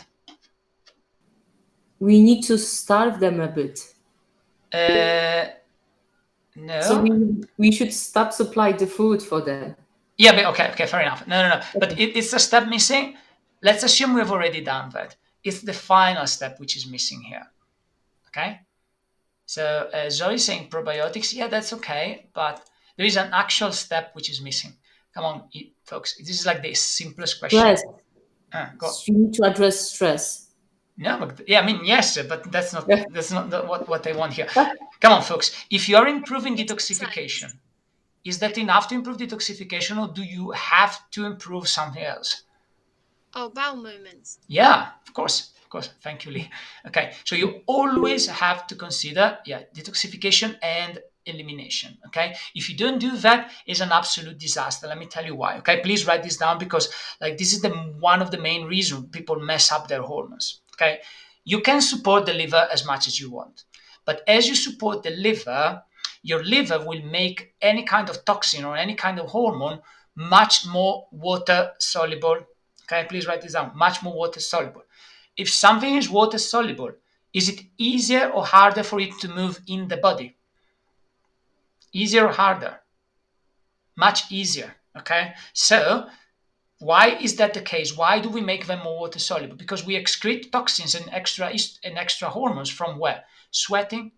We 2.00 2.22
need 2.22 2.44
to 2.44 2.58
starve 2.58 3.20
them 3.20 3.40
a 3.40 3.48
bit. 3.48 3.80
Uh, 4.72 5.46
no. 6.56 6.82
So 6.82 7.02
we, 7.02 7.44
we 7.58 7.72
should 7.72 7.94
stop 7.94 8.34
supply 8.34 8.72
the 8.72 8.88
food 8.88 9.22
for 9.22 9.42
them. 9.42 9.76
Yeah, 10.18 10.34
but 10.34 10.46
okay, 10.46 10.72
okay, 10.72 10.86
fair 10.86 11.02
enough. 11.02 11.28
No, 11.28 11.42
no, 11.42 11.56
no. 11.56 11.62
But 11.78 12.00
it, 12.00 12.18
it's 12.18 12.32
a 12.34 12.40
step 12.40 12.68
missing. 12.68 13.18
Let's 13.62 13.84
assume 13.84 14.14
we've 14.14 14.32
already 14.32 14.62
done 14.62 14.90
that. 14.92 15.16
It's 15.44 15.62
the 15.62 15.74
final 15.74 16.26
step 16.28 16.60
which 16.60 16.78
is 16.78 16.88
missing 16.88 17.22
here. 17.22 17.46
Okay? 18.30 18.62
So 19.46 19.90
uh, 19.94 20.10
Zoe 20.10 20.38
saying 20.38 20.70
probiotics, 20.70 21.34
yeah, 21.34 21.48
that's 21.48 21.74
okay, 21.74 22.28
but 22.34 22.68
there 22.98 23.06
is 23.06 23.18
an 23.18 23.30
actual 23.32 23.72
step 23.72 24.16
which 24.16 24.30
is 24.30 24.42
missing. 24.42 24.74
Come 25.16 25.26
on, 25.26 25.50
folks. 25.86 26.18
This 26.18 26.42
is 26.42 26.46
like 26.46 26.62
the 26.62 26.74
simplest 26.74 27.40
question. 27.40 27.60
Stress. 27.60 27.84
Uh, 28.52 28.68
you 29.08 29.14
need 29.18 29.34
to 29.34 29.44
address 29.44 29.92
stress. 29.92 30.50
No, 30.98 31.18
but, 31.20 31.48
yeah, 31.48 31.60
I 31.60 31.66
mean 31.66 31.82
yes, 31.84 32.22
but 32.22 32.52
that's 32.52 32.74
not 32.74 32.88
that's 33.12 33.32
not 33.32 33.50
the, 33.50 33.64
what 33.64 33.88
what 33.88 34.08
I 34.08 34.14
want 34.14 34.34
here. 34.34 34.48
Come 34.48 35.12
on, 35.12 35.22
folks. 35.22 35.66
If 35.70 35.90
you 35.90 35.98
are 35.98 36.08
improving 36.08 36.56
detoxification, 36.56 37.52
is 38.24 38.40
that 38.40 38.58
enough 38.58 38.88
to 38.90 38.96
improve 38.96 39.18
detoxification, 39.18 40.02
or 40.02 40.14
do 40.14 40.24
you 40.24 40.52
have 40.52 41.10
to 41.12 41.26
improve 41.26 41.68
something 41.68 42.04
else? 42.04 42.44
Oh, 43.34 43.50
bowel 43.50 43.76
movements. 43.76 44.40
Yeah, 44.48 44.88
of 45.06 45.14
course, 45.14 45.52
of 45.64 45.70
course. 45.70 45.90
Thank 46.02 46.26
you, 46.26 46.32
Lee. 46.32 46.50
Okay, 46.88 47.14
so 47.26 47.36
you 47.36 47.62
always 47.66 48.28
have 48.28 48.66
to 48.68 48.76
consider 48.76 49.38
yeah 49.46 49.64
detoxification 49.74 50.58
and 50.62 51.00
elimination 51.26 51.98
okay? 52.08 52.36
If 52.54 52.70
you 52.70 52.78
don't 52.78 53.00
do 53.00 53.18
that 53.18 53.52
it's 53.66 53.82
an 53.82 53.92
absolute 53.92 54.38
disaster. 54.38 54.88
Let 54.88 54.98
me 54.98 55.06
tell 55.06 55.26
you 55.26 55.36
why 55.36 55.58
okay? 55.58 55.82
Please 55.82 56.06
write 56.06 56.24
this 56.24 56.38
down 56.38 56.58
because 56.58 56.94
like 57.22 57.38
this 57.38 57.54
is 57.54 57.62
the 57.62 57.70
one 57.70 58.22
of 58.22 58.32
the 58.32 58.38
main 58.38 58.66
reasons 58.66 59.10
people 59.12 59.40
mess 59.40 59.72
up 59.72 59.88
their 59.88 60.02
hormones 60.02 60.62
okay? 60.74 61.00
You 61.44 61.62
can 61.62 61.82
support 61.82 62.26
the 62.26 62.34
liver 62.34 62.68
as 62.72 62.86
much 62.86 63.08
as 63.08 63.20
you 63.20 63.32
want 63.32 63.64
but 64.06 64.22
as 64.28 64.48
you 64.48 64.56
support 64.56 65.04
the 65.04 65.12
liver 65.12 65.82
your 66.24 66.44
liver 66.44 66.84
will 66.84 67.02
make 67.04 67.54
any 67.62 67.84
kind 67.84 68.10
of 68.10 68.26
toxin 68.26 68.66
or 68.66 68.76
any 68.76 68.96
kind 68.96 69.20
of 69.20 69.28
hormone 69.28 69.80
much 70.16 70.66
more 70.66 71.08
water 71.12 71.72
soluble 71.80 72.40
okay? 72.84 73.06
Please 73.08 73.28
write 73.28 73.42
this 73.42 73.54
down 73.54 73.72
much 73.76 74.02
more 74.04 74.16
water 74.16 74.40
soluble. 74.40 74.84
If 75.38 75.50
something 75.50 75.96
is 75.96 76.10
water 76.10 76.38
soluble 76.38 76.92
is 77.34 77.50
it 77.50 77.60
easier 77.78 78.30
or 78.30 78.46
harder 78.46 78.82
for 78.82 79.00
it 79.02 79.12
to 79.20 79.28
move 79.28 79.60
in 79.68 79.90
the 79.90 79.98
body 79.98 80.38
easier 81.96 82.28
or 82.28 82.34
harder? 82.34 82.82
Much 83.96 84.32
easier. 84.32 84.76
Okay. 84.98 85.34
So 85.54 86.08
why 86.80 87.16
is 87.22 87.38
that 87.38 87.54
the 87.54 87.62
case? 87.62 87.96
Why 87.96 88.20
do 88.20 88.30
we 88.30 88.42
make 88.42 88.68
them 88.68 88.84
more 88.84 89.00
water 89.00 89.20
soluble? 89.20 89.56
Because 89.56 89.86
we 89.86 89.96
excrete 89.96 90.52
toxins 90.52 90.96
and 90.96 91.10
extra 91.12 91.52
and 91.84 91.98
extra 91.98 92.30
hormones 92.30 92.70
from 92.70 93.00
where? 93.00 93.24
Sweating, 93.52 94.12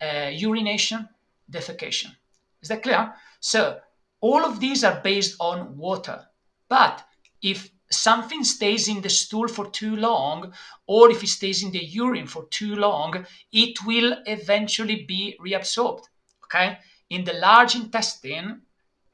uh, 0.00 0.30
urination, 0.32 1.08
defecation. 1.50 2.14
Is 2.60 2.68
that 2.68 2.82
clear? 2.82 3.14
So 3.40 3.80
all 4.20 4.44
of 4.44 4.60
these 4.60 4.84
are 4.84 5.00
based 5.00 5.36
on 5.40 5.76
water. 5.76 6.26
But 6.68 7.02
if 7.40 7.70
something 7.90 8.44
stays 8.44 8.88
in 8.88 9.00
the 9.00 9.10
stool 9.10 9.48
for 9.48 9.70
too 9.70 9.96
long, 9.96 10.52
or 10.86 11.10
if 11.10 11.22
it 11.22 11.28
stays 11.28 11.62
in 11.62 11.70
the 11.72 11.84
urine 11.84 12.26
for 12.26 12.44
too 12.50 12.76
long, 12.76 13.26
it 13.52 13.84
will 13.84 14.16
eventually 14.26 15.04
be 15.08 15.36
reabsorbed. 15.40 16.04
Okay 16.44 16.78
in 17.12 17.24
the 17.24 17.34
large 17.34 17.74
intestine, 17.74 18.62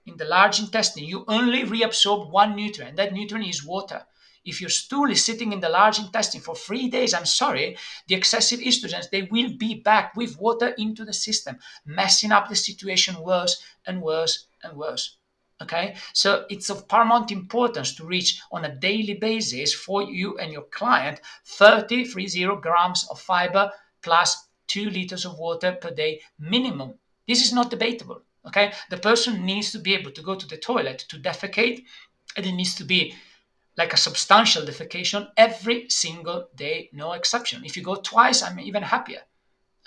in 0.07 0.17
the 0.17 0.25
large 0.25 0.61
intestine, 0.61 1.03
you 1.03 1.25
only 1.27 1.65
reabsorb 1.65 2.31
one 2.31 2.55
nutrient. 2.55 2.97
That 2.97 3.13
nutrient 3.13 3.49
is 3.49 3.65
water. 3.65 4.07
If 4.45 4.61
your 4.61 4.71
stool 4.71 5.11
is 5.11 5.25
sitting 5.25 5.53
in 5.53 5.59
the 5.59 5.69
large 5.69 5.99
intestine 5.99 6.41
for 6.41 6.55
three 6.55 6.89
days, 6.89 7.13
I'm 7.13 7.27
sorry, 7.27 7.77
the 8.07 8.15
excessive 8.15 8.61
estrogens, 8.61 9.11
they 9.11 9.23
will 9.23 9.53
be 9.59 9.75
back 9.75 10.17
with 10.17 10.39
water 10.39 10.69
into 10.79 11.05
the 11.05 11.13
system, 11.13 11.59
messing 11.85 12.31
up 12.31 12.49
the 12.49 12.55
situation 12.55 13.21
worse 13.21 13.61
and 13.85 14.01
worse 14.01 14.47
and 14.63 14.77
worse. 14.77 15.17
Okay, 15.61 15.97
so 16.13 16.47
it's 16.49 16.71
of 16.71 16.87
paramount 16.87 17.33
importance 17.33 17.97
to 17.97 18.07
reach 18.07 18.41
on 18.53 18.65
a 18.65 18.77
daily 18.77 19.15
basis 19.15 19.75
for 19.75 20.03
you 20.03 20.39
and 20.39 20.53
your 20.53 20.69
client 20.71 21.21
30, 21.47 22.05
30 22.05 22.61
grams 22.61 23.09
of 23.11 23.21
fiber 23.21 23.73
plus 24.03 24.47
two 24.69 24.89
liters 24.89 25.25
of 25.25 25.37
water 25.37 25.73
per 25.73 25.91
day 25.91 26.21
minimum 26.39 26.95
this 27.29 27.45
is 27.45 27.53
not 27.53 27.71
debatable. 27.71 28.23
Okay, 28.47 28.73
the 28.89 28.97
person 28.97 29.45
needs 29.45 29.71
to 29.73 29.79
be 29.79 29.95
able 29.95 30.11
to 30.13 30.23
go 30.23 30.35
to 30.35 30.47
the 30.47 30.57
toilet 30.57 31.05
to 31.11 31.19
defecate, 31.19 31.85
and 32.37 32.47
it 32.47 32.53
needs 32.53 32.75
to 32.77 32.85
be 32.85 33.15
like 33.77 33.93
a 33.93 33.97
substantial 33.97 34.63
defecation 34.63 35.29
every 35.37 35.89
single 35.91 36.49
day, 36.57 36.89
no 36.93 37.13
exception. 37.13 37.65
If 37.65 37.77
you 37.77 37.83
go 37.83 37.97
twice, 37.97 38.43
I'm 38.43 38.59
even 38.59 38.83
happier. 38.83 39.21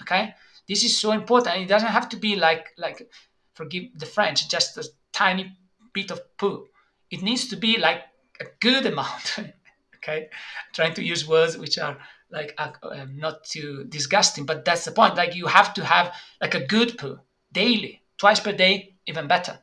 Okay, 0.04 0.36
this 0.68 0.84
is 0.84 1.00
so 1.00 1.12
important. 1.12 1.58
It 1.58 1.68
doesn't 1.68 1.90
have 1.90 2.10
to 2.10 2.18
be 2.18 2.36
like 2.36 2.68
like 2.78 3.10
forgive 3.56 3.86
the 3.96 4.06
French, 4.06 4.48
just 4.48 4.78
a 4.78 4.88
tiny 5.12 5.58
bit 5.94 6.12
of 6.12 6.22
poo. 6.38 6.68
It 7.10 7.24
needs 7.24 7.48
to 7.50 7.56
be 7.56 7.78
like 7.78 8.04
a 8.40 8.46
good 8.60 8.86
amount. 8.86 9.40
okay, 9.96 10.30
trying 10.74 10.94
to 10.94 11.04
use 11.04 11.28
words 11.28 11.58
which 11.58 11.80
are 11.80 11.98
like 12.32 12.54
uh, 12.60 12.72
um, 12.84 13.18
not 13.18 13.44
too 13.44 13.86
disgusting, 13.90 14.46
but 14.46 14.64
that's 14.64 14.86
the 14.86 14.92
point. 14.92 15.16
Like 15.16 15.36
you 15.36 15.48
have 15.48 15.74
to 15.74 15.84
have 15.84 16.14
like 16.40 16.54
a 16.54 16.66
good 16.66 16.98
poo 16.98 17.20
daily, 17.52 18.02
twice 18.18 18.40
per 18.40 18.52
day, 18.52 18.94
even 19.08 19.28
better. 19.28 19.60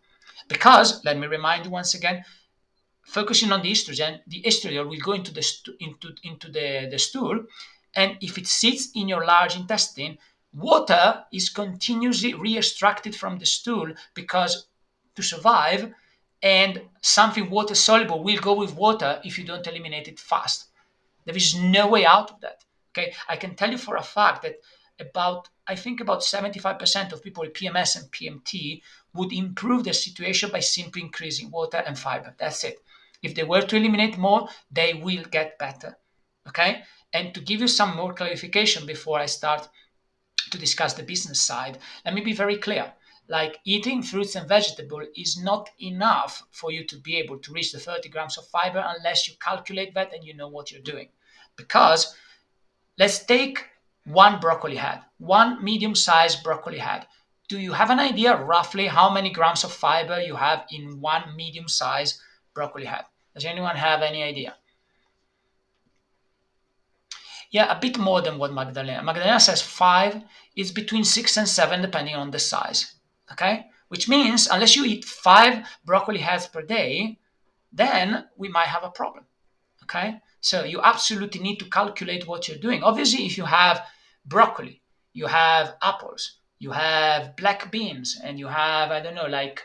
Because, 0.49 1.05
let 1.05 1.19
me 1.19 1.27
remind 1.27 1.65
you 1.65 1.71
once 1.71 1.95
again, 1.95 2.25
focusing 3.03 3.53
on 3.53 3.63
the 3.63 3.71
estrogen, 3.71 4.21
the 4.27 4.43
estradiol 4.43 4.89
will 4.89 5.01
go 5.01 5.13
into 5.13 5.33
the, 5.33 5.47
into, 5.81 6.15
into 6.23 6.51
the, 6.51 6.89
the 6.91 6.99
stool, 6.99 7.45
and 7.95 8.17
if 8.21 8.39
it 8.39 8.47
sits 8.47 8.91
in 8.95 9.09
your 9.09 9.25
large 9.25 9.57
intestine, 9.57 10.19
water 10.53 11.25
is 11.33 11.49
continuously 11.49 12.35
re-extracted 12.35 13.15
from 13.15 13.39
the 13.39 13.47
stool 13.47 13.93
because 14.15 14.67
to 15.15 15.23
survive, 15.23 15.93
and 16.43 16.81
something 17.03 17.51
water 17.51 17.75
soluble 17.75 18.23
will 18.23 18.39
go 18.39 18.55
with 18.55 18.75
water 18.75 19.21
if 19.25 19.39
you 19.39 19.45
don't 19.45 19.67
eliminate 19.67 20.07
it 20.07 20.21
fast. 20.21 20.67
There 21.25 21.37
is 21.37 21.57
no 21.57 21.89
way 21.89 22.07
out 22.07 22.31
of 22.31 22.41
that. 22.41 22.65
Okay, 22.93 23.13
I 23.29 23.37
can 23.37 23.55
tell 23.55 23.71
you 23.71 23.79
for 23.79 23.97
a 23.97 24.03
fact 24.03 24.43
that 24.43 24.61
about 25.01 25.49
I 25.69 25.77
think 25.77 26.01
about 26.01 26.23
75% 26.23 27.13
of 27.13 27.23
people 27.23 27.43
with 27.43 27.53
PMS 27.53 27.97
and 27.97 28.11
PMT 28.11 28.81
would 29.13 29.33
improve 29.33 29.85
their 29.85 29.93
situation 29.93 30.51
by 30.51 30.61
simply 30.61 31.03
increasing 31.03 31.51
water 31.51 31.83
and 31.87 31.99
fiber. 31.99 32.35
That's 32.39 32.65
it. 32.65 32.79
If 33.23 33.35
they 33.35 33.45
were 33.45 33.61
to 33.61 33.77
eliminate 33.77 34.17
more, 34.17 34.49
they 34.71 34.95
will 34.95 35.25
get 35.25 35.59
better. 35.59 35.99
Okay? 36.49 36.83
And 37.13 37.35
to 37.35 37.41
give 37.41 37.61
you 37.61 37.69
some 37.69 37.97
more 37.97 38.15
clarification 38.15 38.87
before 38.87 39.19
I 39.19 39.27
start 39.27 39.69
to 40.51 40.59
discuss 40.59 40.95
the 40.95 41.03
business 41.03 41.41
side, 41.41 41.79
let 42.05 42.15
me 42.15 42.23
be 42.23 42.33
very 42.33 42.57
clear. 42.57 42.93
Like 43.29 43.59
eating 43.67 44.03
fruits 44.03 44.37
and 44.37 44.49
vegetables 44.49 45.09
is 45.15 45.39
not 45.43 45.69
enough 45.83 46.45
for 46.51 46.73
you 46.73 46.87
to 46.87 46.97
be 46.97 47.17
able 47.17 47.39
to 47.41 47.53
reach 47.53 47.73
the 47.73 47.79
30 47.79 48.09
grams 48.09 48.39
of 48.39 48.49
fiber 48.49 48.83
unless 48.97 49.29
you 49.29 49.35
calculate 49.39 49.93
that 49.95 50.15
and 50.15 50.25
you 50.25 50.35
know 50.35 50.49
what 50.49 50.73
you're 50.73 50.81
doing. 50.81 51.11
Because 51.57 52.17
let's 52.97 53.25
take 53.27 53.67
one 54.09 54.41
broccoli 54.41 54.77
head, 54.77 55.01
one 55.19 55.63
medium 55.63 55.95
sized 55.95 56.43
broccoli 56.43 56.79
head. 56.79 57.07
Do 57.49 57.59
you 57.59 57.73
have 57.73 57.91
an 57.91 57.99
idea 57.99 58.37
roughly 58.37 58.87
how 58.87 59.11
many 59.11 59.31
grams 59.31 59.65
of 59.65 59.73
fiber 59.73 60.21
you 60.21 60.37
have 60.37 60.67
in 60.71 61.01
one 61.01 61.37
medium 61.37 61.69
sized 61.69 62.21
broccoli 62.55 62.87
head? 62.87 63.05
Does 63.35 63.45
anyone 63.45 63.77
have 63.77 64.03
any 64.03 64.23
idea? 64.23 64.57
Yeah, 67.51 67.71
a 67.71 67.81
bit 67.81 67.99
more 67.99 68.21
than 68.21 68.39
what 68.39 68.53
Magdalena. 68.53 69.03
Magdalena 69.03 69.41
says 69.41 69.63
five. 69.63 70.23
It's 70.55 70.71
between 70.71 71.05
six 71.05 71.37
and 71.37 71.49
seven, 71.49 71.81
depending 71.81 72.15
on 72.15 72.31
the 72.31 72.39
size. 72.39 72.95
Okay, 73.33 73.67
which 73.89 74.09
means 74.09 74.49
unless 74.51 74.77
you 74.77 74.85
eat 74.85 75.05
five 75.05 75.67
broccoli 75.85 76.19
heads 76.19 76.47
per 76.47 76.63
day, 76.63 77.19
then 77.73 78.25
we 78.37 78.49
might 78.49 78.69
have 78.69 78.85
a 78.85 78.91
problem. 78.91 79.25
Okay, 79.85 80.21
so 80.41 80.65
you 80.65 80.81
absolutely 80.83 81.41
need 81.41 81.57
to 81.57 81.71
calculate 81.71 82.27
what 82.27 82.49
you're 82.49 82.59
doing. 82.59 82.83
Obviously, 82.83 83.25
if 83.25 83.39
you 83.39 83.45
have 83.45 83.83
broccoli, 84.29 84.83
you 85.13 85.27
have 85.27 85.77
apples, 85.83 86.39
you 86.59 86.71
have 86.73 87.37
black 87.37 87.71
beans, 87.71 88.21
and 88.23 88.39
you 88.39 88.49
have 88.49 88.91
I 88.91 89.01
don't 89.01 89.15
know 89.15 89.27
like 89.27 89.63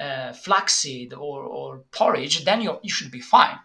uh, 0.00 0.32
flaxseed 0.32 1.14
or, 1.14 1.42
or 1.42 1.84
porridge, 1.90 2.44
then 2.44 2.60
you 2.60 2.78
you 2.82 2.90
should 2.90 3.10
be 3.10 3.20
fine. 3.20 3.58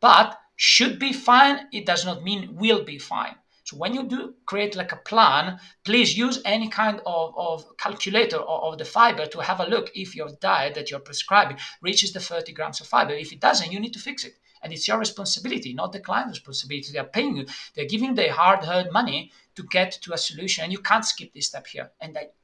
But 0.00 0.38
should 0.56 0.98
be 0.98 1.12
fine, 1.12 1.68
it 1.72 1.86
does 1.86 2.04
not 2.04 2.22
mean 2.22 2.56
will 2.56 2.84
be 2.84 2.98
fine. 2.98 3.36
So 3.64 3.76
when 3.76 3.94
you 3.94 4.02
do 4.02 4.34
create 4.46 4.74
like 4.74 4.90
a 4.90 4.96
plan, 4.96 5.60
please 5.84 6.18
use 6.18 6.42
any 6.44 6.68
kind 6.68 7.00
of, 7.06 7.34
of 7.38 7.76
calculator 7.76 8.38
of, 8.38 8.72
of 8.72 8.78
the 8.78 8.84
fiber 8.84 9.26
to 9.26 9.40
have 9.40 9.60
a 9.60 9.66
look 9.66 9.92
if 9.94 10.16
your 10.16 10.28
diet 10.40 10.74
that 10.74 10.90
you're 10.90 10.98
prescribing 10.98 11.56
reaches 11.80 12.12
the 12.12 12.18
30 12.18 12.52
grams 12.52 12.80
of 12.80 12.88
fiber. 12.88 13.12
If 13.12 13.32
it 13.32 13.38
doesn't, 13.40 13.70
you 13.70 13.78
need 13.78 13.92
to 13.92 14.00
fix 14.00 14.24
it. 14.24 14.34
And 14.60 14.72
it's 14.72 14.88
your 14.88 14.98
responsibility, 14.98 15.72
not 15.72 15.92
the 15.92 16.00
client's 16.00 16.38
responsibility. 16.38 16.92
They 16.92 16.98
are 16.98 17.04
paying 17.04 17.36
you, 17.36 17.46
they're 17.74 17.84
giving 17.84 18.14
their 18.14 18.32
hard 18.32 18.64
earned 18.66 18.92
money 18.92 19.30
to 19.56 19.62
get 19.64 19.92
to 20.02 20.12
a 20.12 20.18
solution. 20.18 20.64
And 20.64 20.72
you 20.72 20.78
can't 20.78 21.04
skip 21.04 21.32
this 21.32 21.46
step 21.46 21.66
here. 21.66 21.90
And 22.00 22.16
it 22.16 22.34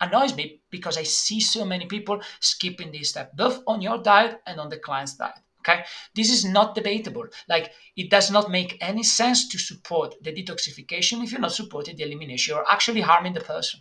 annoys 0.00 0.34
me 0.36 0.60
because 0.70 0.98
I 0.98 1.04
see 1.04 1.40
so 1.40 1.64
many 1.64 1.86
people 1.86 2.20
skipping 2.40 2.92
this 2.92 3.10
step, 3.10 3.36
both 3.36 3.62
on 3.66 3.80
your 3.80 3.98
diet 3.98 4.40
and 4.46 4.60
on 4.60 4.68
the 4.68 4.78
client's 4.78 5.14
diet. 5.14 5.38
Okay, 5.60 5.84
this 6.16 6.28
is 6.28 6.44
not 6.44 6.74
debatable. 6.74 7.26
Like, 7.48 7.70
it 7.96 8.10
does 8.10 8.32
not 8.32 8.50
make 8.50 8.78
any 8.80 9.04
sense 9.04 9.48
to 9.48 9.58
support 9.58 10.16
the 10.20 10.32
detoxification 10.32 11.22
if 11.22 11.30
you're 11.30 11.40
not 11.40 11.52
supporting 11.52 11.96
the 11.96 12.02
elimination. 12.02 12.56
You're 12.56 12.68
actually 12.68 13.02
harming 13.02 13.34
the 13.34 13.40
person. 13.40 13.80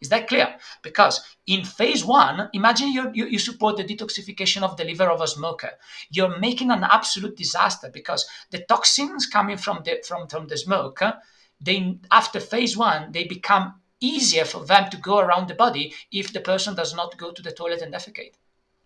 Is 0.00 0.08
that 0.10 0.28
clear? 0.28 0.56
Because 0.82 1.24
in 1.46 1.64
phase 1.64 2.04
one, 2.04 2.50
imagine 2.52 2.92
you, 2.92 3.10
you 3.14 3.38
support 3.38 3.76
the 3.76 3.84
detoxification 3.84 4.62
of 4.62 4.76
the 4.76 4.84
liver 4.84 5.08
of 5.08 5.22
a 5.22 5.26
smoker. 5.28 5.70
You're 6.10 6.38
making 6.38 6.70
an 6.70 6.84
absolute 6.84 7.36
disaster 7.36 7.88
because 7.90 8.26
the 8.50 8.64
toxins 8.68 9.26
coming 9.26 9.56
from 9.56 9.82
the 9.84 10.04
from, 10.06 10.28
from 10.28 10.48
the 10.48 10.58
smoke, 10.58 11.00
they 11.60 11.98
after 12.10 12.40
phase 12.40 12.76
one, 12.76 13.12
they 13.12 13.24
become 13.24 13.80
easier 14.00 14.44
for 14.44 14.64
them 14.64 14.90
to 14.90 14.96
go 14.98 15.18
around 15.18 15.48
the 15.48 15.54
body 15.54 15.94
if 16.12 16.32
the 16.32 16.40
person 16.40 16.74
does 16.74 16.94
not 16.94 17.16
go 17.16 17.32
to 17.32 17.42
the 17.42 17.52
toilet 17.52 17.82
and 17.82 17.94
defecate. 17.94 18.34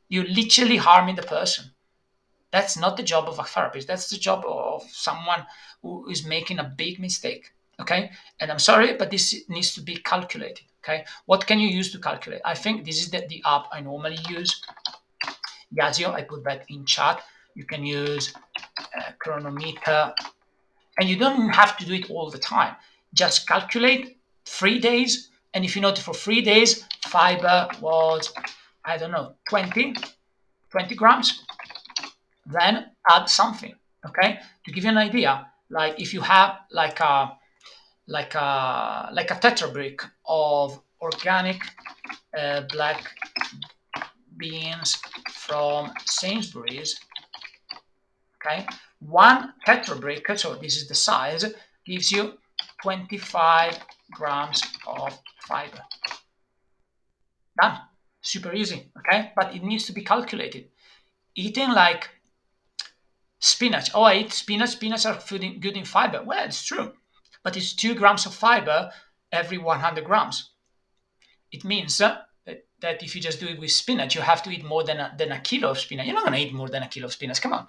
You're 0.09 0.27
literally 0.29 0.77
harming 0.77 1.17
the 1.17 1.23
person. 1.23 1.73
That's 2.53 2.77
not 2.77 2.97
the 2.97 3.03
job 3.03 3.29
of 3.29 3.39
a 3.39 3.45
therapist. 3.45 3.87
That's 3.87 4.11
the 4.11 4.17
job 4.17 4.45
of 4.47 4.83
someone 4.91 5.47
who 5.83 6.09
is 6.09 6.27
making 6.27 6.59
a 6.59 6.73
big 6.77 6.99
mistake. 6.99 7.53
Okay. 7.81 8.11
And 8.41 8.51
I'm 8.51 8.59
sorry, 8.59 8.95
but 8.97 9.11
this 9.11 9.49
needs 9.49 9.75
to 9.75 9.81
be 9.81 9.97
calculated. 9.97 10.61
Okay. 10.83 11.05
What 11.27 11.47
can 11.47 11.61
you 11.61 11.69
use 11.69 11.93
to 11.93 11.99
calculate? 11.99 12.41
I 12.45 12.55
think 12.55 12.85
this 12.85 13.01
is 13.01 13.11
the, 13.11 13.25
the 13.29 13.43
app 13.47 13.67
I 13.73 13.81
normally 13.81 14.19
use. 14.29 14.63
Yazio, 15.75 16.13
I 16.13 16.23
put 16.23 16.43
that 16.45 16.65
in 16.69 16.85
chat. 16.85 17.23
You 17.55 17.65
can 17.65 17.85
use 17.85 18.35
uh, 18.79 19.13
Cronometer. 19.19 20.13
And 20.99 21.09
you 21.09 21.17
don't 21.17 21.49
have 21.51 21.77
to 21.79 21.85
do 21.87 21.95
it 21.95 22.11
all 22.11 22.31
the 22.31 22.39
time. 22.39 22.77
Just 23.15 23.47
calculate 23.49 24.19
three 24.45 24.79
days. 24.79 25.31
And 25.55 25.65
if 25.65 25.75
you 25.75 25.83
notice 25.83 26.05
for 26.05 26.15
three 26.15 26.43
days, 26.43 26.85
fiber 27.07 27.69
was, 27.81 28.33
I 28.85 28.97
don't 28.97 29.11
know, 29.11 29.35
20, 29.49 29.95
20 30.71 30.95
grams 30.95 31.43
then 32.53 32.91
add 33.09 33.29
something 33.29 33.75
okay 34.07 34.39
to 34.65 34.73
give 34.73 34.85
you 34.85 34.91
an 34.91 34.99
idea 34.99 35.47
like 35.71 36.01
if 36.01 36.13
you 36.15 36.21
have 36.21 36.59
like 36.71 37.01
a 37.01 37.33
like 38.07 38.35
a 38.35 39.11
like 39.13 39.31
a 39.31 39.35
tetra 39.35 39.73
brick 39.73 40.03
of 40.27 40.81
organic 41.01 41.61
uh, 42.39 42.63
black 42.73 43.05
beans 44.37 44.99
from 45.31 45.93
Sainsbury's 46.07 46.99
okay 48.37 48.67
one 49.01 49.53
tetra 49.67 49.99
brick 50.01 50.27
so 50.37 50.55
this 50.55 50.77
is 50.77 50.89
the 50.89 50.95
size 50.95 51.45
gives 51.85 52.13
you 52.13 52.35
25 52.83 53.79
grams 54.13 54.63
of 54.87 55.19
fiber 55.47 55.81
done 57.61 57.79
super 58.21 58.53
easy 58.53 58.91
okay 58.99 59.33
but 59.35 59.55
it 59.55 59.63
needs 59.63 59.87
to 59.87 59.93
be 59.93 60.03
calculated 60.03 60.69
eating 61.35 61.71
like 61.71 62.11
spinach. 63.41 63.91
Oh, 63.95 64.03
I 64.03 64.17
eat 64.17 64.33
spinach. 64.33 64.71
Spinach 64.71 65.07
are 65.07 65.19
good 65.39 65.77
in 65.77 65.85
fiber. 65.85 66.23
Well, 66.23 66.45
it's 66.45 66.65
true, 66.65 66.93
but 67.43 67.57
it's 67.57 67.73
two 67.73 67.95
grams 67.95 68.27
of 68.27 68.35
fiber 68.35 68.93
every 69.33 69.59
100 69.59 70.05
grams. 70.05 70.51
It 71.51 71.65
means 71.65 72.01
uh, 72.01 72.19
that 72.81 73.03
if 73.03 73.15
you 73.15 73.21
just 73.21 73.41
do 73.41 73.47
it 73.47 73.59
with 73.59 73.71
spinach, 73.71 74.15
you 74.15 74.21
have 74.21 74.43
to 74.45 74.51
eat 74.51 74.65
more 74.65 74.85
than 74.85 74.99
a, 74.99 75.15
than 75.17 75.33
a 75.33 75.41
kilo 75.41 75.71
of 75.71 75.79
spinach. 75.79 76.07
You're 76.07 76.15
not 76.15 76.25
going 76.25 76.35
to 76.35 76.47
eat 76.47 76.53
more 76.53 76.69
than 76.69 76.83
a 76.83 76.89
kilo 76.89 77.07
of 77.07 77.13
spinach. 77.13 77.41
Come 77.41 77.53
on. 77.53 77.67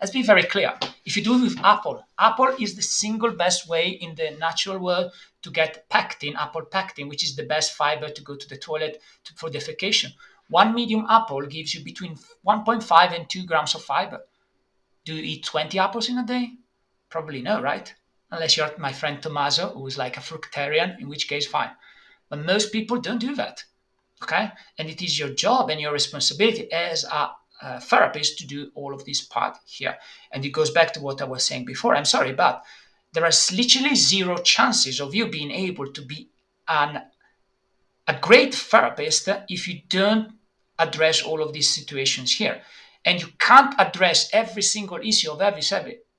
Let's 0.00 0.12
be 0.12 0.22
very 0.22 0.44
clear. 0.44 0.72
If 1.04 1.14
you 1.14 1.22
do 1.22 1.36
it 1.36 1.42
with 1.42 1.58
apple, 1.58 2.02
apple 2.18 2.54
is 2.58 2.74
the 2.74 2.82
single 2.82 3.32
best 3.32 3.68
way 3.68 3.88
in 3.88 4.14
the 4.14 4.30
natural 4.38 4.78
world 4.78 5.12
to 5.42 5.50
get 5.50 5.88
pectin, 5.90 6.36
apple 6.36 6.62
pectin, 6.62 7.06
which 7.08 7.22
is 7.22 7.36
the 7.36 7.42
best 7.42 7.72
fiber 7.74 8.08
to 8.08 8.22
go 8.22 8.34
to 8.34 8.48
the 8.48 8.56
toilet 8.56 9.02
to, 9.24 9.34
for 9.34 9.50
defecation. 9.50 10.12
One 10.48 10.74
medium 10.74 11.06
apple 11.10 11.42
gives 11.42 11.74
you 11.74 11.84
between 11.84 12.16
1.5 12.46 13.14
and 13.14 13.28
2 13.28 13.44
grams 13.44 13.74
of 13.74 13.84
fiber. 13.84 14.22
Do 15.04 15.14
you 15.14 15.22
eat 15.22 15.44
20 15.44 15.78
apples 15.78 16.08
in 16.08 16.16
a 16.16 16.26
day? 16.26 16.54
Probably 17.10 17.42
no, 17.42 17.60
right? 17.60 17.92
Unless 18.30 18.56
you're 18.56 18.72
my 18.78 18.92
friend 18.92 19.22
Tommaso, 19.22 19.74
who 19.74 19.86
is 19.86 19.98
like 19.98 20.16
a 20.16 20.20
fructarian, 20.20 20.98
in 20.98 21.08
which 21.08 21.28
case, 21.28 21.46
fine. 21.46 21.70
But 22.30 22.46
most 22.46 22.72
people 22.72 23.00
don't 23.00 23.20
do 23.20 23.34
that. 23.34 23.64
Okay? 24.22 24.50
And 24.78 24.88
it 24.88 25.02
is 25.02 25.18
your 25.18 25.30
job 25.30 25.68
and 25.68 25.80
your 25.80 25.92
responsibility 25.92 26.72
as 26.72 27.04
a, 27.04 27.30
a 27.62 27.80
therapist 27.80 28.38
to 28.38 28.46
do 28.46 28.70
all 28.74 28.94
of 28.94 29.04
this 29.04 29.20
part 29.20 29.58
here. 29.64 29.96
And 30.32 30.44
it 30.44 30.50
goes 30.50 30.70
back 30.70 30.92
to 30.94 31.00
what 31.00 31.20
I 31.20 31.24
was 31.24 31.44
saying 31.44 31.64
before. 31.64 31.94
I'm 31.94 32.04
sorry, 32.04 32.32
but 32.32 32.62
there 33.12 33.24
are 33.24 33.32
literally 33.52 33.94
zero 33.94 34.38
chances 34.38 35.00
of 35.00 35.14
you 35.14 35.26
being 35.26 35.50
able 35.50 35.92
to 35.92 36.02
be 36.02 36.28
an, 36.68 37.02
a 38.06 38.18
great 38.20 38.54
therapist 38.54 39.28
if 39.48 39.68
you 39.68 39.80
don't 39.88 40.32
address 40.78 41.22
all 41.22 41.42
of 41.42 41.52
these 41.52 41.68
situations 41.68 42.34
here. 42.34 42.62
And 43.04 43.20
you 43.20 43.28
can't 43.38 43.74
address 43.78 44.30
every 44.32 44.62
single 44.62 44.98
issue 44.98 45.30
of 45.30 45.40
every 45.40 45.62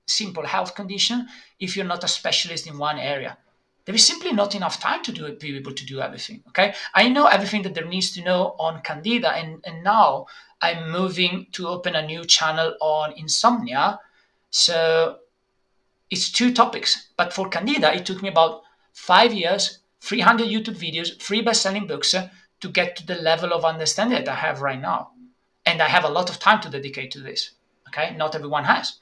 simple 0.07 0.45
health 0.45 0.75
condition 0.75 1.27
if 1.59 1.75
you're 1.75 1.85
not 1.85 2.03
a 2.03 2.07
specialist 2.07 2.67
in 2.67 2.77
one 2.77 2.97
area. 2.97 3.37
There 3.85 3.95
is 3.95 4.05
simply 4.05 4.31
not 4.31 4.53
enough 4.53 4.79
time 4.79 5.01
to 5.03 5.11
do 5.11 5.25
it, 5.25 5.39
be 5.39 5.55
able 5.55 5.73
to 5.73 5.85
do 5.85 6.01
everything. 6.01 6.43
Okay, 6.49 6.73
I 6.93 7.09
know 7.09 7.25
everything 7.25 7.63
that 7.63 7.73
there 7.73 7.85
needs 7.85 8.11
to 8.13 8.23
know 8.23 8.55
on 8.59 8.81
Candida, 8.83 9.31
and, 9.31 9.59
and 9.65 9.83
now 9.83 10.27
I'm 10.61 10.91
moving 10.91 11.47
to 11.53 11.67
open 11.67 11.95
a 11.95 12.05
new 12.05 12.25
channel 12.25 12.75
on 12.79 13.13
insomnia. 13.17 13.99
So 14.49 15.17
it's 16.09 16.31
two 16.31 16.53
topics, 16.53 17.07
but 17.17 17.33
for 17.33 17.49
Candida, 17.49 17.95
it 17.95 18.05
took 18.05 18.21
me 18.21 18.29
about 18.29 18.61
five 18.93 19.33
years, 19.33 19.79
300 20.01 20.47
YouTube 20.47 20.77
videos, 20.77 21.19
three 21.21 21.41
best-selling 21.41 21.87
books 21.87 22.13
to 22.13 22.69
get 22.69 22.95
to 22.97 23.05
the 23.05 23.15
level 23.15 23.53
of 23.53 23.65
understanding 23.65 24.17
that 24.17 24.29
I 24.29 24.35
have 24.35 24.61
right 24.61 24.79
now 24.79 25.11
and 25.65 25.81
I 25.81 25.87
have 25.87 26.03
a 26.03 26.09
lot 26.09 26.29
of 26.29 26.39
time 26.39 26.61
to 26.61 26.69
dedicate 26.69 27.11
to 27.11 27.19
this. 27.19 27.51
Okay, 27.87 28.15
not 28.15 28.35
everyone 28.35 28.63
has. 28.65 28.99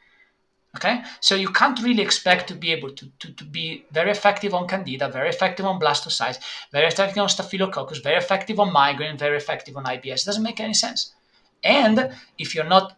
Okay, 0.76 1.02
so 1.20 1.34
you 1.34 1.50
can't 1.50 1.82
really 1.82 2.04
expect 2.04 2.48
to 2.48 2.54
be 2.56 2.72
able 2.72 2.92
to, 2.92 3.08
to, 3.20 3.32
to 3.34 3.44
be 3.44 3.86
very 3.92 4.12
effective 4.12 4.54
on 4.54 4.68
candida, 4.68 5.10
very 5.10 5.30
effective 5.30 5.66
on 5.66 5.80
Blastocystis, 5.80 6.40
very 6.72 6.86
effective 6.86 7.18
on 7.18 7.28
staphylococcus, 7.28 8.00
very 8.00 8.18
effective 8.18 8.60
on 8.60 8.72
migraine, 8.72 9.18
very 9.18 9.38
effective 9.38 9.76
on 9.78 9.86
IBS. 9.86 10.22
It 10.22 10.26
doesn't 10.26 10.44
make 10.44 10.60
any 10.60 10.76
sense. 10.76 11.14
And 11.64 12.12
if 12.38 12.56
you're 12.56 12.64
not 12.66 12.98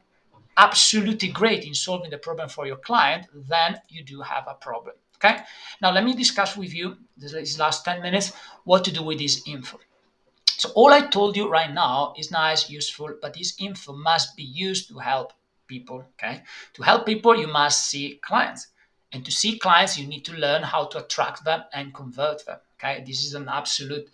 absolutely 0.57 1.29
great 1.29 1.65
in 1.65 1.73
solving 1.73 2.11
the 2.11 2.17
problem 2.17 2.49
for 2.49 2.67
your 2.67 2.77
client, 2.77 3.27
then 3.33 3.79
you 3.89 4.03
do 4.03 4.21
have 4.21 4.45
a 4.47 4.55
problem. 4.55 4.95
Okay, 5.23 5.37
now 5.81 5.91
let 5.91 6.03
me 6.03 6.15
discuss 6.15 6.57
with 6.57 6.73
you 6.73 6.97
these 7.15 7.59
last 7.59 7.85
10 7.85 8.01
minutes 8.01 8.33
what 8.63 8.83
to 8.85 8.91
do 8.91 9.03
with 9.03 9.19
this 9.19 9.47
info. 9.47 9.79
So 10.45 10.69
all 10.75 10.91
I 10.93 11.01
told 11.01 11.37
you 11.37 11.47
right 11.47 11.71
now 11.71 12.13
is 12.17 12.31
nice, 12.31 12.69
useful, 12.69 13.15
but 13.21 13.33
this 13.35 13.53
info 13.59 13.93
must 13.93 14.35
be 14.35 14.43
used 14.43 14.89
to 14.89 14.97
help 14.99 15.33
people. 15.67 16.03
Okay. 16.13 16.43
To 16.73 16.83
help 16.83 17.05
people, 17.05 17.35
you 17.35 17.47
must 17.47 17.87
see 17.87 18.19
clients. 18.23 18.67
And 19.11 19.25
to 19.25 19.31
see 19.31 19.57
clients, 19.57 19.97
you 19.97 20.07
need 20.07 20.25
to 20.25 20.33
learn 20.33 20.63
how 20.63 20.85
to 20.85 21.03
attract 21.03 21.43
them 21.43 21.63
and 21.73 21.93
convert 21.93 22.45
them. 22.45 22.59
Okay. 22.75 23.03
This 23.05 23.23
is 23.25 23.33
an 23.33 23.47
absolute 23.47 24.09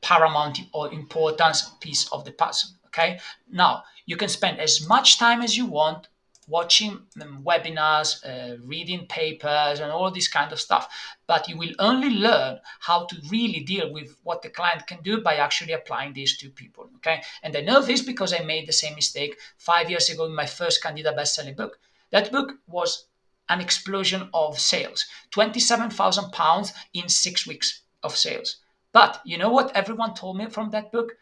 paramount 0.00 0.58
or 0.72 0.92
importance 0.92 1.70
piece 1.80 2.08
of 2.12 2.24
the 2.24 2.32
puzzle. 2.32 2.70
Okay. 2.96 3.20
Now 3.52 3.84
you 4.06 4.16
can 4.16 4.28
spend 4.28 4.58
as 4.58 4.88
much 4.88 5.18
time 5.18 5.42
as 5.42 5.56
you 5.56 5.66
want 5.66 6.08
watching 6.48 7.00
um, 7.20 7.42
webinars, 7.44 8.24
uh, 8.24 8.56
reading 8.64 9.06
papers, 9.06 9.80
and 9.80 9.90
all 9.90 10.10
this 10.10 10.28
kind 10.28 10.52
of 10.52 10.60
stuff. 10.60 10.88
But 11.26 11.48
you 11.48 11.58
will 11.58 11.74
only 11.78 12.10
learn 12.10 12.60
how 12.80 13.04
to 13.06 13.16
really 13.30 13.60
deal 13.60 13.92
with 13.92 14.16
what 14.22 14.42
the 14.42 14.48
client 14.48 14.86
can 14.86 15.02
do 15.02 15.20
by 15.20 15.34
actually 15.36 15.72
applying 15.72 16.12
these 16.12 16.38
to 16.38 16.48
people. 16.48 16.88
Okay. 16.96 17.22
And 17.42 17.54
I 17.56 17.60
know 17.60 17.82
this 17.82 18.00
because 18.00 18.32
I 18.32 18.44
made 18.44 18.66
the 18.66 18.72
same 18.72 18.94
mistake 18.94 19.36
five 19.58 19.90
years 19.90 20.08
ago 20.08 20.24
in 20.24 20.34
my 20.34 20.46
first 20.46 20.82
Candida 20.82 21.12
best-selling 21.12 21.54
book. 21.54 21.78
That 22.10 22.32
book 22.32 22.54
was 22.66 23.06
an 23.48 23.60
explosion 23.60 24.28
of 24.32 24.58
sales 24.58 25.04
27,000 25.30 26.32
pounds 26.32 26.72
in 26.94 27.08
six 27.08 27.46
weeks 27.46 27.82
of 28.02 28.16
sales. 28.16 28.56
But 28.92 29.20
you 29.24 29.36
know 29.36 29.50
what 29.50 29.76
everyone 29.76 30.14
told 30.14 30.38
me 30.38 30.46
from 30.46 30.70
that 30.70 30.90
book? 30.90 31.16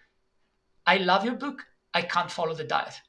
I 0.87 0.99
love 0.99 1.24
your 1.24 1.35
book. 1.35 1.64
I 1.93 2.03
can't 2.03 2.30
follow 2.30 2.55
the 2.55 2.64
diet. 2.64 3.01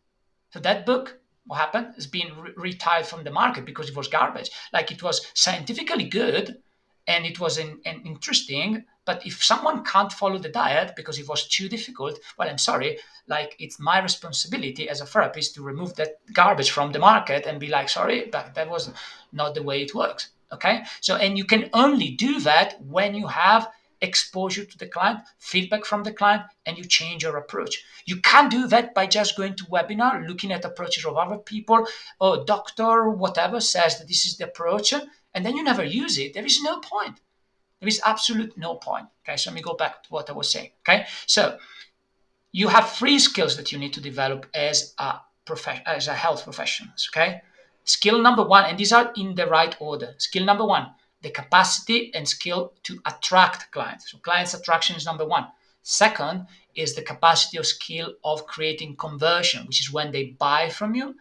So 0.51 0.59
that 0.59 0.85
book 0.85 1.19
what 1.47 1.57
happened 1.57 1.93
is 1.97 2.07
being 2.07 2.31
re- 2.37 2.51
retired 2.55 3.05
from 3.05 3.23
the 3.23 3.31
market 3.31 3.65
because 3.65 3.89
it 3.89 3.95
was 3.95 4.07
garbage. 4.07 4.49
Like 4.73 4.91
it 4.91 5.03
was 5.03 5.27
scientifically 5.33 6.05
good 6.05 6.57
and 7.07 7.25
it 7.25 7.39
was 7.39 7.57
an, 7.59 7.79
interesting, 7.85 8.83
but 9.05 9.25
if 9.25 9.43
someone 9.43 9.83
can't 9.83 10.11
follow 10.11 10.39
the 10.39 10.49
diet 10.49 10.95
because 10.95 11.19
it 11.19 11.27
was 11.27 11.47
too 11.47 11.69
difficult, 11.69 12.19
well, 12.37 12.49
I'm 12.49 12.57
sorry. 12.57 12.97
Like 13.27 13.55
it's 13.59 13.79
my 13.79 14.01
responsibility 14.01 14.89
as 14.89 15.01
a 15.01 15.05
therapist 15.05 15.53
to 15.55 15.61
remove 15.61 15.95
that 15.95 16.19
garbage 16.33 16.71
from 16.71 16.91
the 16.91 16.99
market 16.99 17.45
and 17.45 17.59
be 17.59 17.67
like, 17.67 17.89
sorry, 17.89 18.27
but 18.31 18.55
that 18.55 18.69
was 18.69 18.91
not 19.31 19.53
the 19.53 19.63
way 19.63 19.83
it 19.83 19.93
works. 19.93 20.29
Okay. 20.51 20.83
So, 21.01 21.15
and 21.15 21.37
you 21.37 21.45
can 21.45 21.69
only 21.73 22.11
do 22.11 22.39
that 22.41 22.81
when 22.81 23.13
you 23.13 23.27
have 23.27 23.67
exposure 24.01 24.65
to 24.65 24.77
the 24.77 24.87
client, 24.87 25.19
feedback 25.39 25.85
from 25.85 26.03
the 26.03 26.11
client, 26.11 26.43
and 26.65 26.77
you 26.77 26.83
change 26.83 27.23
your 27.23 27.37
approach. 27.37 27.83
You 28.05 28.17
can't 28.17 28.51
do 28.51 28.67
that 28.67 28.93
by 28.93 29.07
just 29.07 29.37
going 29.37 29.55
to 29.55 29.65
webinar, 29.65 30.27
looking 30.27 30.51
at 30.51 30.65
approaches 30.65 31.05
of 31.05 31.17
other 31.17 31.37
people, 31.37 31.87
or 32.19 32.45
doctor, 32.45 33.09
whatever 33.09 33.59
says 33.59 33.97
that 33.97 34.07
this 34.07 34.25
is 34.25 34.37
the 34.37 34.45
approach, 34.45 34.93
and 35.33 35.45
then 35.45 35.55
you 35.55 35.63
never 35.63 35.83
use 35.83 36.17
it. 36.17 36.33
There 36.33 36.45
is 36.45 36.61
no 36.61 36.79
point. 36.79 37.19
There 37.79 37.89
is 37.89 38.01
absolute 38.05 38.57
no 38.57 38.75
point. 38.75 39.07
Okay, 39.23 39.37
so 39.37 39.49
let 39.49 39.55
me 39.55 39.61
go 39.61 39.75
back 39.75 40.03
to 40.03 40.09
what 40.09 40.29
I 40.29 40.33
was 40.33 40.49
saying. 40.49 40.71
Okay, 40.87 41.05
so 41.25 41.57
you 42.51 42.67
have 42.69 42.91
three 42.91 43.19
skills 43.19 43.57
that 43.57 43.71
you 43.71 43.77
need 43.77 43.93
to 43.93 44.01
develop 44.01 44.45
as 44.53 44.93
a 44.97 45.15
prof- 45.45 45.81
as 45.85 46.07
a 46.07 46.13
health 46.13 46.43
professional. 46.43 46.93
Okay, 47.11 47.41
skill 47.83 48.21
number 48.21 48.43
one, 48.43 48.65
and 48.65 48.77
these 48.77 48.93
are 48.93 49.11
in 49.17 49.35
the 49.35 49.47
right 49.47 49.75
order. 49.79 50.15
Skill 50.17 50.45
number 50.45 50.65
one 50.65 50.87
the 51.25 51.31
capacity 51.31 52.13
and 52.13 52.29
skill 52.29 52.71
to 52.83 52.99
attract 53.07 53.71
clients. 53.71 54.11
So 54.11 54.19
clients 54.19 54.53
attraction 54.53 54.95
is 54.95 55.07
number 55.07 55.25
one. 55.25 55.47
Second 55.81 56.45
is 56.75 56.93
the 56.93 57.01
capacity 57.01 57.57
or 57.57 57.63
skill 57.63 58.13
of 58.23 58.45
creating 58.45 58.95
conversion, 58.95 59.65
which 59.65 59.81
is 59.81 59.91
when 59.91 60.11
they 60.11 60.35
buy 60.37 60.69
from 60.69 60.93
you. 60.93 61.15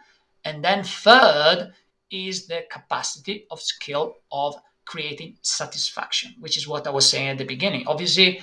And 0.44 0.62
then 0.62 0.84
third 0.84 1.72
is 2.10 2.46
the 2.46 2.64
capacity 2.70 3.46
of 3.50 3.62
skill 3.62 4.16
of 4.30 4.56
creating 4.84 5.38
satisfaction, 5.40 6.34
which 6.38 6.58
is 6.58 6.68
what 6.68 6.86
I 6.86 6.90
was 6.90 7.08
saying 7.08 7.30
at 7.30 7.38
the 7.38 7.46
beginning. 7.46 7.86
Obviously, 7.86 8.42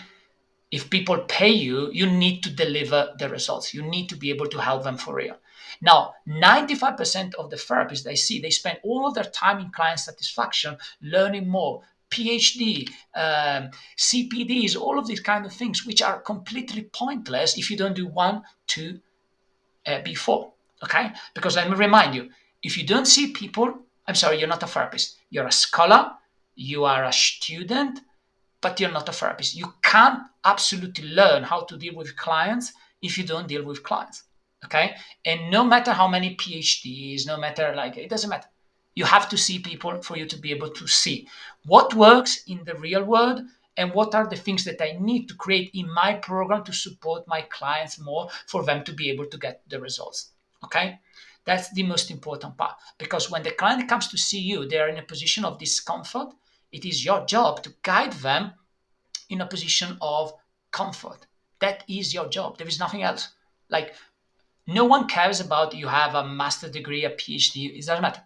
if 0.71 0.89
people 0.89 1.19
pay 1.27 1.49
you, 1.49 1.91
you 1.91 2.07
need 2.09 2.41
to 2.41 2.49
deliver 2.49 3.13
the 3.19 3.29
results. 3.29 3.71
You 3.71 3.83
need 3.83 4.09
to 4.09 4.15
be 4.15 4.31
able 4.31 4.47
to 4.47 4.59
help 4.59 4.83
them 4.83 4.97
for 4.97 5.13
real. 5.13 5.37
Now, 5.79 6.15
95% 6.27 7.35
of 7.35 7.49
the 7.49 7.55
therapists 7.55 8.07
I 8.07 8.15
see, 8.15 8.39
they 8.39 8.49
spend 8.49 8.79
all 8.83 9.07
of 9.07 9.13
their 9.13 9.23
time 9.23 9.59
in 9.59 9.71
client 9.71 9.99
satisfaction, 9.99 10.77
learning 11.01 11.47
more, 11.47 11.83
PhD, 12.09 12.89
um, 13.15 13.71
CPDs, 13.97 14.75
all 14.75 14.99
of 14.99 15.07
these 15.07 15.21
kind 15.21 15.45
of 15.45 15.53
things, 15.53 15.85
which 15.85 16.01
are 16.01 16.19
completely 16.19 16.83
pointless 16.83 17.57
if 17.57 17.71
you 17.71 17.77
don't 17.77 17.95
do 17.95 18.07
one, 18.07 18.43
two, 18.67 18.99
uh, 19.85 20.01
before. 20.01 20.51
Okay? 20.83 21.11
Because 21.33 21.55
let 21.55 21.69
me 21.69 21.75
remind 21.75 22.13
you, 22.13 22.29
if 22.63 22.77
you 22.77 22.85
don't 22.85 23.07
see 23.07 23.31
people, 23.31 23.79
I'm 24.07 24.15
sorry, 24.15 24.39
you're 24.39 24.47
not 24.47 24.63
a 24.63 24.67
therapist. 24.67 25.17
You're 25.29 25.47
a 25.47 25.51
scholar, 25.51 26.11
you 26.55 26.83
are 26.83 27.05
a 27.05 27.13
student, 27.13 28.01
but 28.59 28.79
you're 28.79 28.91
not 28.91 29.09
a 29.09 29.13
therapist. 29.13 29.55
You 29.55 29.73
can't 29.81 30.19
absolutely 30.43 31.07
learn 31.07 31.43
how 31.43 31.61
to 31.61 31.77
deal 31.77 31.95
with 31.95 32.17
clients 32.17 32.73
if 33.01 33.17
you 33.17 33.25
don't 33.25 33.47
deal 33.47 33.63
with 33.63 33.83
clients 33.83 34.23
okay? 34.65 34.95
And 35.25 35.49
no 35.51 35.63
matter 35.63 35.93
how 35.93 36.07
many 36.07 36.35
phds 36.35 37.27
no 37.27 37.37
matter 37.37 37.73
like 37.75 37.97
it 37.97 38.09
doesn't 38.09 38.29
matter. 38.29 38.47
You 38.93 39.05
have 39.05 39.29
to 39.29 39.37
see 39.37 39.59
people 39.59 40.01
for 40.01 40.17
you 40.17 40.25
to 40.25 40.37
be 40.37 40.51
able 40.51 40.69
to 40.69 40.87
see 40.87 41.27
what 41.65 41.93
works 41.93 42.43
in 42.47 42.63
the 42.65 42.75
real 42.75 43.03
world 43.03 43.41
and 43.77 43.93
what 43.93 44.13
are 44.13 44.27
the 44.27 44.35
things 44.35 44.65
that 44.65 44.81
i 44.81 44.97
need 44.99 45.27
to 45.27 45.35
create 45.35 45.71
in 45.73 45.89
my 45.93 46.13
program 46.15 46.63
to 46.65 46.73
support 46.73 47.27
my 47.27 47.41
clients 47.43 47.99
more 47.99 48.29
for 48.47 48.63
them 48.63 48.83
to 48.83 48.91
be 48.91 49.09
able 49.09 49.25
to 49.25 49.37
get 49.37 49.61
the 49.69 49.79
results 49.79 50.31
okay? 50.63 50.99
That's 51.45 51.71
the 51.73 51.83
most 51.83 52.11
important 52.11 52.57
part 52.57 52.75
because 52.97 53.31
when 53.31 53.43
the 53.43 53.51
client 53.51 53.89
comes 53.89 54.07
to 54.09 54.17
see 54.17 54.39
you 54.39 54.67
they 54.67 54.79
are 54.79 54.89
in 54.89 54.97
a 54.97 55.03
position 55.03 55.45
of 55.45 55.57
discomfort. 55.57 56.33
It 56.71 56.85
is 56.85 57.03
your 57.03 57.25
job 57.25 57.63
to 57.63 57.73
guide 57.81 58.13
them 58.13 58.53
in 59.29 59.41
a 59.41 59.45
position 59.45 59.97
of 60.01 60.33
comfort. 60.71 61.25
That 61.59 61.83
is 61.89 62.13
your 62.13 62.29
job. 62.29 62.57
There 62.57 62.67
is 62.67 62.79
nothing 62.79 63.03
else. 63.03 63.29
Like 63.69 63.93
no 64.73 64.85
one 64.85 65.07
cares 65.07 65.39
about 65.39 65.75
you 65.75 65.87
have 65.87 66.15
a 66.15 66.27
master 66.27 66.69
degree, 66.69 67.05
a 67.05 67.09
PhD. 67.09 67.77
It 67.77 67.85
doesn't 67.85 68.01
matter. 68.01 68.23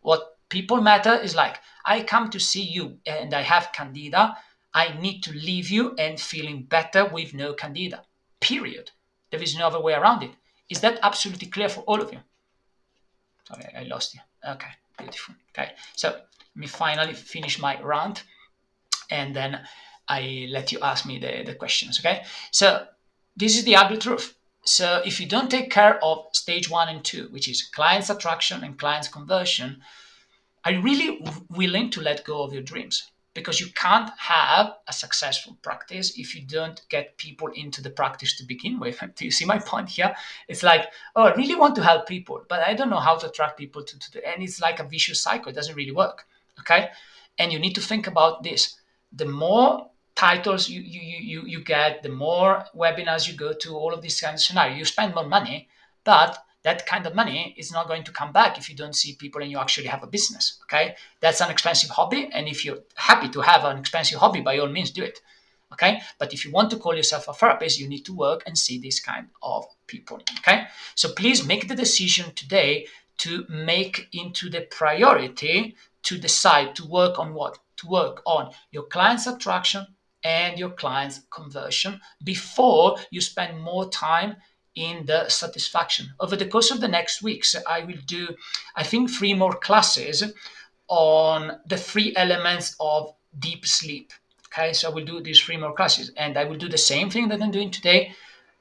What 0.00 0.38
people 0.48 0.80
matter 0.80 1.14
is 1.14 1.34
like, 1.34 1.58
I 1.84 2.02
come 2.02 2.30
to 2.30 2.40
see 2.40 2.62
you 2.62 2.98
and 3.06 3.34
I 3.34 3.42
have 3.42 3.72
candida. 3.72 4.36
I 4.74 4.98
need 4.98 5.22
to 5.24 5.32
leave 5.32 5.68
you 5.70 5.94
and 5.98 6.18
feeling 6.20 6.62
better 6.62 7.06
with 7.06 7.34
no 7.34 7.52
candida. 7.52 8.02
Period. 8.40 8.90
There 9.30 9.42
is 9.42 9.56
no 9.56 9.66
other 9.66 9.80
way 9.80 9.94
around 9.94 10.22
it. 10.22 10.30
Is 10.68 10.80
that 10.80 10.98
absolutely 11.02 11.48
clear 11.48 11.68
for 11.68 11.80
all 11.80 12.00
of 12.00 12.12
you? 12.12 12.20
Sorry, 13.44 13.66
I 13.76 13.82
lost 13.84 14.14
you. 14.14 14.20
Okay, 14.48 14.70
beautiful. 14.98 15.34
Okay, 15.50 15.72
so 15.94 16.08
let 16.08 16.56
me 16.56 16.66
finally 16.66 17.14
finish 17.14 17.58
my 17.58 17.80
rant 17.82 18.24
and 19.10 19.34
then 19.36 19.60
I 20.08 20.46
let 20.50 20.72
you 20.72 20.80
ask 20.80 21.06
me 21.06 21.18
the, 21.18 21.42
the 21.44 21.54
questions. 21.54 22.00
Okay, 22.00 22.24
so 22.50 22.86
this 23.36 23.56
is 23.56 23.64
the 23.64 23.76
ugly 23.76 23.98
truth 23.98 24.34
so 24.64 25.02
if 25.04 25.20
you 25.20 25.26
don't 25.26 25.50
take 25.50 25.70
care 25.70 26.02
of 26.04 26.26
stage 26.32 26.70
one 26.70 26.88
and 26.88 27.04
two, 27.04 27.28
which 27.30 27.48
is 27.48 27.62
clients 27.62 28.10
attraction 28.10 28.62
and 28.62 28.78
clients 28.78 29.08
conversion, 29.08 29.82
are 30.64 30.72
you 30.72 30.80
really 30.82 31.24
willing 31.50 31.90
to 31.90 32.00
let 32.00 32.24
go 32.24 32.42
of 32.42 32.52
your 32.52 32.62
dreams? 32.62 33.10
Because 33.34 33.60
you 33.60 33.66
can't 33.74 34.10
have 34.18 34.74
a 34.86 34.92
successful 34.92 35.58
practice 35.62 36.16
if 36.18 36.34
you 36.34 36.42
don't 36.46 36.80
get 36.90 37.16
people 37.16 37.48
into 37.48 37.82
the 37.82 37.90
practice 37.90 38.36
to 38.36 38.44
begin 38.44 38.78
with. 38.78 39.02
Do 39.16 39.24
you 39.24 39.30
see 39.30 39.44
my 39.44 39.58
point 39.58 39.88
here? 39.88 40.14
It's 40.48 40.62
like, 40.62 40.92
oh, 41.16 41.24
I 41.24 41.34
really 41.34 41.56
want 41.56 41.74
to 41.76 41.82
help 41.82 42.06
people, 42.06 42.44
but 42.48 42.60
I 42.60 42.74
don't 42.74 42.90
know 42.90 43.00
how 43.00 43.16
to 43.16 43.28
attract 43.28 43.58
people 43.58 43.82
to, 43.82 43.98
to 43.98 44.12
the, 44.12 44.28
and 44.28 44.42
it's 44.42 44.60
like 44.60 44.78
a 44.78 44.84
vicious 44.84 45.20
cycle. 45.20 45.50
It 45.50 45.54
doesn't 45.54 45.74
really 45.74 45.92
work. 45.92 46.26
Okay. 46.60 46.90
And 47.38 47.52
you 47.52 47.58
need 47.58 47.74
to 47.74 47.80
think 47.80 48.06
about 48.06 48.42
this. 48.44 48.76
The 49.12 49.24
more 49.24 49.90
titles 50.22 50.68
you, 50.68 50.80
you, 50.80 51.00
you, 51.32 51.40
you 51.48 51.60
get, 51.64 52.04
the 52.04 52.08
more 52.08 52.64
webinars 52.76 53.26
you 53.26 53.34
go 53.34 53.52
to, 53.52 53.76
all 53.76 53.92
of 53.92 54.02
these 54.02 54.20
kinds 54.20 54.40
of 54.40 54.44
scenarios. 54.46 54.78
You 54.78 54.84
spend 54.84 55.16
more 55.16 55.26
money, 55.26 55.68
but 56.04 56.38
that 56.62 56.86
kind 56.86 57.04
of 57.06 57.16
money 57.16 57.56
is 57.58 57.72
not 57.72 57.88
going 57.88 58.04
to 58.04 58.12
come 58.12 58.30
back 58.30 58.56
if 58.56 58.70
you 58.70 58.76
don't 58.76 58.94
see 58.94 59.16
people 59.16 59.42
and 59.42 59.50
you 59.50 59.58
actually 59.58 59.88
have 59.88 60.04
a 60.04 60.06
business. 60.16 60.60
Okay, 60.64 60.94
that's 61.20 61.40
an 61.40 61.50
expensive 61.50 61.90
hobby, 61.90 62.30
and 62.32 62.46
if 62.46 62.64
you're 62.64 62.84
happy 62.94 63.28
to 63.30 63.40
have 63.40 63.64
an 63.64 63.78
expensive 63.78 64.20
hobby, 64.20 64.40
by 64.40 64.58
all 64.58 64.68
means, 64.68 64.92
do 64.92 65.02
it. 65.02 65.18
Okay, 65.72 66.00
but 66.20 66.32
if 66.32 66.44
you 66.44 66.52
want 66.52 66.70
to 66.70 66.76
call 66.76 66.94
yourself 66.94 67.26
a 67.26 67.32
therapist, 67.32 67.80
you 67.80 67.88
need 67.88 68.04
to 68.04 68.14
work 68.14 68.44
and 68.46 68.56
see 68.56 68.78
this 68.78 69.00
kind 69.00 69.26
of 69.42 69.66
people. 69.88 70.20
Okay, 70.38 70.66
so 70.94 71.12
please 71.20 71.44
make 71.44 71.66
the 71.66 71.82
decision 71.84 72.26
today 72.36 72.86
to 73.24 73.44
make 73.48 74.08
into 74.12 74.48
the 74.48 74.60
priority 74.78 75.74
to 76.04 76.16
decide 76.16 76.76
to 76.76 76.84
work 76.86 77.18
on 77.18 77.34
what 77.34 77.58
to 77.78 77.88
work 77.88 78.22
on 78.24 78.52
your 78.70 78.84
client's 78.84 79.26
attraction 79.26 79.84
and 80.24 80.58
your 80.58 80.70
client's 80.70 81.20
conversion 81.30 82.00
before 82.24 82.96
you 83.10 83.20
spend 83.20 83.60
more 83.60 83.88
time 83.90 84.36
in 84.74 85.04
the 85.06 85.28
satisfaction. 85.28 86.12
Over 86.20 86.36
the 86.36 86.46
course 86.46 86.70
of 86.70 86.80
the 86.80 86.88
next 86.88 87.22
weeks, 87.22 87.54
I 87.66 87.80
will 87.84 88.00
do, 88.06 88.28
I 88.74 88.82
think, 88.82 89.10
three 89.10 89.34
more 89.34 89.54
classes 89.54 90.32
on 90.88 91.60
the 91.66 91.76
three 91.76 92.14
elements 92.16 92.76
of 92.80 93.14
deep 93.38 93.66
sleep. 93.66 94.12
Okay, 94.48 94.72
so 94.72 94.90
I 94.90 94.94
will 94.94 95.04
do 95.04 95.20
these 95.20 95.40
three 95.40 95.56
more 95.56 95.74
classes 95.74 96.12
and 96.16 96.36
I 96.36 96.44
will 96.44 96.58
do 96.58 96.68
the 96.68 96.78
same 96.78 97.08
thing 97.08 97.28
that 97.28 97.42
I'm 97.42 97.50
doing 97.50 97.70
today. 97.70 98.12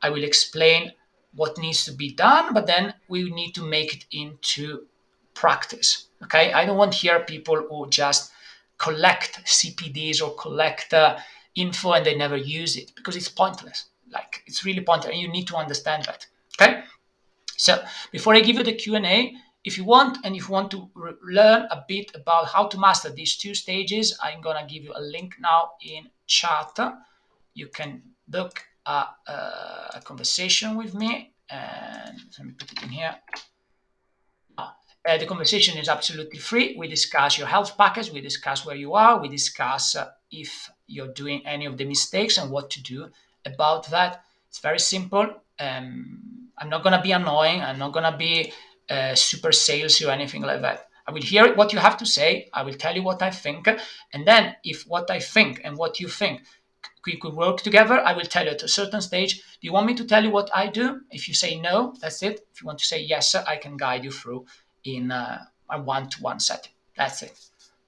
I 0.01 0.09
will 0.09 0.23
explain 0.23 0.93
what 1.33 1.57
needs 1.57 1.85
to 1.85 1.91
be 1.91 2.13
done, 2.13 2.53
but 2.53 2.67
then 2.67 2.93
we 3.07 3.29
need 3.29 3.53
to 3.55 3.65
make 3.65 3.93
it 3.93 4.05
into 4.11 4.85
practice. 5.33 6.07
Okay, 6.23 6.53
I 6.53 6.65
don't 6.65 6.77
want 6.77 6.93
here 6.93 7.19
people 7.19 7.55
who 7.69 7.89
just 7.89 8.31
collect 8.77 9.41
CPDs 9.45 10.21
or 10.21 10.35
collect 10.35 10.93
uh, 10.93 11.17
info 11.55 11.93
and 11.93 12.05
they 12.05 12.15
never 12.15 12.37
use 12.37 12.77
it 12.77 12.93
because 12.95 13.15
it's 13.15 13.29
pointless. 13.29 13.85
like 14.11 14.43
it's 14.45 14.65
really 14.65 14.81
pointless, 14.81 15.11
and 15.13 15.21
you 15.21 15.29
need 15.29 15.47
to 15.47 15.55
understand 15.55 16.05
that. 16.05 16.25
Okay. 16.59 16.83
So 17.57 17.83
before 18.11 18.35
I 18.35 18.41
give 18.41 18.57
you 18.57 18.63
the 18.63 18.73
Q 18.73 18.95
and 18.95 19.05
A, 19.05 19.33
if 19.63 19.77
you 19.77 19.83
want 19.83 20.17
and 20.23 20.35
if 20.35 20.47
you 20.47 20.53
want 20.53 20.71
to 20.71 20.89
learn 21.23 21.67
a 21.71 21.83
bit 21.87 22.11
about 22.15 22.47
how 22.47 22.67
to 22.67 22.79
master 22.79 23.11
these 23.11 23.37
two 23.37 23.53
stages, 23.53 24.17
I'm 24.21 24.41
gonna 24.41 24.65
give 24.67 24.83
you 24.83 24.93
a 24.95 25.01
link 25.01 25.35
now 25.39 25.71
in 25.81 26.09
chat. 26.27 26.77
You 27.53 27.67
can 27.67 28.01
book 28.27 28.63
a, 28.85 29.05
a 29.27 30.01
conversation 30.03 30.75
with 30.77 30.93
me, 30.93 31.33
and 31.49 32.19
let 32.37 32.47
me 32.47 32.53
put 32.53 32.71
it 32.71 32.83
in 32.83 32.89
here. 32.89 33.15
Uh, 35.03 35.17
the 35.17 35.25
conversation 35.25 35.79
is 35.79 35.89
absolutely 35.89 36.37
free. 36.37 36.75
We 36.77 36.87
discuss 36.87 37.35
your 37.35 37.47
health 37.47 37.75
package, 37.75 38.11
we 38.11 38.21
discuss 38.21 38.63
where 38.65 38.75
you 38.75 38.93
are, 38.93 39.19
we 39.19 39.29
discuss 39.29 39.95
uh, 39.95 40.09
if 40.29 40.69
you're 40.91 41.13
doing 41.13 41.45
any 41.45 41.65
of 41.65 41.77
the 41.77 41.85
mistakes 41.85 42.37
and 42.37 42.51
what 42.51 42.69
to 42.71 42.83
do 42.83 43.09
about 43.45 43.89
that. 43.89 44.23
It's 44.49 44.59
very 44.59 44.79
simple. 44.79 45.27
Um, 45.59 46.49
I'm 46.57 46.69
not 46.69 46.83
going 46.83 46.97
to 46.97 47.01
be 47.01 47.11
annoying. 47.11 47.61
I'm 47.61 47.79
not 47.79 47.93
going 47.93 48.11
to 48.11 48.17
be 48.17 48.53
uh, 48.89 49.15
super 49.15 49.49
salesy 49.49 50.07
or 50.07 50.11
anything 50.11 50.41
like 50.41 50.61
that. 50.61 50.87
I 51.07 51.11
will 51.11 51.21
hear 51.21 51.55
what 51.55 51.73
you 51.73 51.79
have 51.79 51.97
to 51.97 52.05
say. 52.05 52.49
I 52.53 52.63
will 52.63 52.73
tell 52.73 52.95
you 52.95 53.03
what 53.03 53.21
I 53.21 53.31
think. 53.31 53.67
And 54.13 54.27
then, 54.27 54.55
if 54.63 54.83
what 54.87 55.09
I 55.09 55.19
think 55.19 55.61
and 55.63 55.77
what 55.77 55.99
you 55.99 56.07
think 56.07 56.41
we 57.05 57.17
could 57.17 57.33
work 57.33 57.61
together, 57.61 57.99
I 57.99 58.13
will 58.13 58.25
tell 58.25 58.45
you 58.45 58.51
at 58.51 58.63
a 58.63 58.67
certain 58.67 59.01
stage. 59.01 59.37
Do 59.37 59.67
you 59.67 59.73
want 59.73 59.87
me 59.87 59.95
to 59.95 60.05
tell 60.05 60.23
you 60.23 60.29
what 60.29 60.49
I 60.53 60.67
do? 60.67 61.01
If 61.09 61.27
you 61.27 61.33
say 61.33 61.59
no, 61.59 61.95
that's 61.99 62.21
it. 62.21 62.41
If 62.53 62.61
you 62.61 62.67
want 62.67 62.79
to 62.79 62.85
say 62.85 63.01
yes, 63.01 63.33
I 63.35 63.57
can 63.57 63.77
guide 63.77 64.03
you 64.03 64.11
through 64.11 64.45
in 64.83 65.11
uh, 65.11 65.43
a 65.69 65.81
one-to-one 65.81 66.39
setting. 66.39 66.73
That's 66.95 67.23
it. 67.23 67.39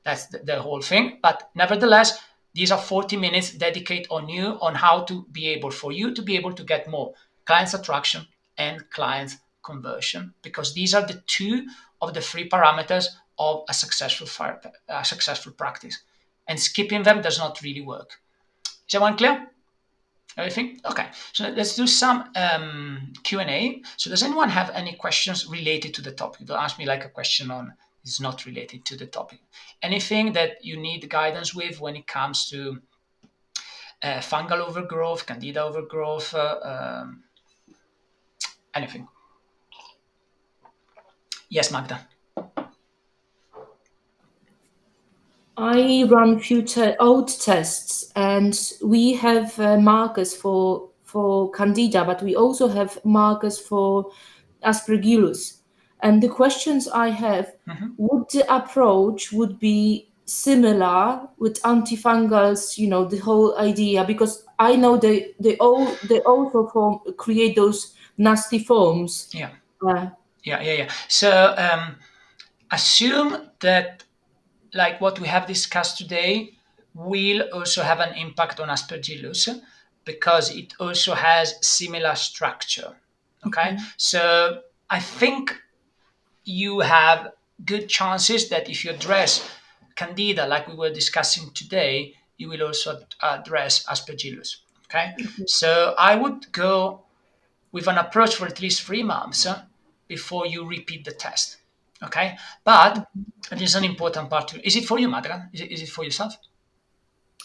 That's 0.04 0.28
the, 0.28 0.40
the 0.40 0.62
whole 0.62 0.82
thing. 0.82 1.20
But 1.22 1.50
nevertheless, 1.56 2.20
these 2.54 2.72
are 2.72 2.80
40 2.80 3.18
minutes 3.18 3.52
dedicated 3.52 4.08
on 4.10 4.30
you 4.30 4.58
on 4.62 4.76
how 4.76 5.02
to 5.04 5.26
be 5.32 5.48
able 5.48 5.72
for 5.72 5.92
you 5.92 6.14
to 6.14 6.22
be 6.22 6.36
able 6.36 6.54
to 6.54 6.64
get 6.64 6.90
more 6.90 7.14
clients 7.46 7.74
attraction 7.74 8.28
and 8.58 8.90
clients 8.90 9.38
conversion 9.64 10.34
because 10.42 10.74
these 10.74 10.94
are 10.94 11.06
the 11.06 11.22
two 11.26 11.66
of 12.02 12.14
the 12.14 12.22
three 12.22 12.48
parameters 12.48 13.08
of 13.40 13.64
a 13.70 13.74
successful 13.74 14.28
fire, 14.28 14.60
a 14.88 15.04
successful 15.04 15.52
practice 15.52 16.04
and 16.48 16.60
skipping 16.60 17.04
them 17.04 17.22
does 17.22 17.40
not 17.40 17.62
really 17.62 17.82
work 17.82 18.20
is 18.66 18.92
that 18.92 19.02
one 19.02 19.18
clear 19.18 19.48
Everything? 20.36 20.80
Okay. 20.84 21.08
So 21.32 21.50
let's 21.50 21.76
do 21.76 21.86
some 21.86 22.32
um, 22.36 23.14
Q&A. 23.24 23.82
So 23.98 24.10
does 24.10 24.24
anyone 24.24 24.50
have 24.50 24.72
any 24.72 24.94
questions 24.94 25.48
related 25.48 25.94
to 25.96 26.02
the 26.02 26.12
topic? 26.12 26.48
Don't 26.48 26.60
ask 26.60 26.80
me 26.80 26.86
like 26.86 27.06
a 27.06 27.10
question 27.10 27.52
on 27.52 27.74
is 28.04 28.20
not 28.20 28.46
related 28.46 28.86
to 28.86 28.98
the 28.98 29.06
topic. 29.06 29.40
Anything 29.82 30.34
that 30.34 30.64
you 30.64 30.78
need 30.78 31.10
guidance 31.10 31.54
with 31.56 31.80
when 31.80 31.96
it 31.96 32.08
comes 32.08 32.50
to 32.50 32.82
uh, 34.02 34.20
fungal 34.20 34.60
overgrowth, 34.60 35.26
candida 35.26 35.64
overgrowth, 35.64 36.34
uh, 36.34 36.60
um, 36.64 37.24
anything? 38.74 39.08
Yes, 41.50 41.72
Magda. 41.72 42.08
I 45.56 46.06
run 46.10 46.40
few 46.40 46.64
te- 46.64 46.96
OAT 47.00 47.38
tests, 47.40 48.12
and 48.16 48.60
we 48.84 49.14
have 49.14 49.60
uh, 49.60 49.78
markers 49.78 50.36
for 50.36 50.90
for 51.04 51.52
Candida, 51.52 52.04
but 52.04 52.24
we 52.24 52.36
also 52.36 52.68
have 52.68 52.98
markers 53.06 53.60
for 53.60 54.10
Aspergillus. 54.64 55.63
And 56.04 56.22
the 56.22 56.30
questions 56.30 56.88
I 56.88 57.10
have: 57.10 57.48
Mhm. 57.68 57.96
Would 57.98 58.30
the 58.30 58.44
approach 58.54 59.32
would 59.32 59.58
be 59.60 60.10
similar 60.26 61.22
with 61.38 61.62
antifungals? 61.64 62.78
You 62.78 62.88
know, 62.90 63.06
the 63.06 63.18
whole 63.18 63.58
idea 63.58 64.04
because 64.04 64.46
I 64.60 64.76
know 64.76 64.98
they 64.98 65.34
they 65.40 65.58
all 65.58 65.88
they 66.10 66.20
also 66.22 66.68
form 66.68 67.00
create 67.18 67.56
those 67.56 67.94
nasty 68.18 68.60
forms. 68.60 69.30
Yeah. 69.34 69.52
Uh, 69.82 70.10
Yeah, 70.46 70.62
yeah, 70.62 70.78
yeah. 70.78 70.90
So 71.08 71.30
um, 71.58 71.96
assume 72.72 73.50
that 73.60 74.04
like 74.74 75.00
what 75.02 75.20
we 75.20 75.28
have 75.28 75.48
discussed 75.48 75.98
today 75.98 76.54
will 76.94 77.42
also 77.54 77.82
have 77.84 78.00
an 78.00 78.14
impact 78.16 78.60
on 78.60 78.70
aspergillus 78.70 79.48
because 80.06 80.56
it 80.56 80.74
also 80.80 81.14
has 81.14 81.56
similar 81.62 82.16
structure 82.16 82.94
okay 83.46 83.78
so 83.98 84.62
i 84.90 85.00
think 85.00 85.56
you 86.44 86.80
have 86.80 87.32
good 87.66 87.88
chances 87.88 88.50
that 88.50 88.70
if 88.70 88.84
you 88.84 88.92
address 88.92 89.50
candida 89.96 90.48
like 90.48 90.68
we 90.68 90.76
were 90.76 90.90
discussing 90.90 91.52
today 91.54 92.14
you 92.38 92.50
will 92.50 92.64
also 92.64 93.00
address 93.22 93.86
aspergillus 93.86 94.58
okay 94.86 95.14
so 95.46 95.94
i 95.98 96.16
would 96.16 96.52
go 96.52 97.02
with 97.72 97.88
an 97.88 97.98
approach 97.98 98.36
for 98.36 98.46
at 98.46 98.62
least 98.62 98.82
three 98.82 99.04
months 99.04 99.46
uh, 99.46 99.62
before 100.08 100.46
you 100.46 100.68
repeat 100.68 101.06
the 101.06 101.12
test 101.12 101.58
okay 102.04 102.36
but 102.64 103.08
there's 103.52 103.76
an 103.76 103.84
important 103.84 104.30
part 104.30 104.48
to 104.48 104.66
is 104.66 104.76
it 104.76 104.86
for 104.86 105.00
you 105.00 105.08
Magda 105.08 105.50
is 105.54 105.62
it, 105.62 105.72
is 105.72 105.82
it 105.82 105.90
for 105.90 106.04
yourself 106.04 106.36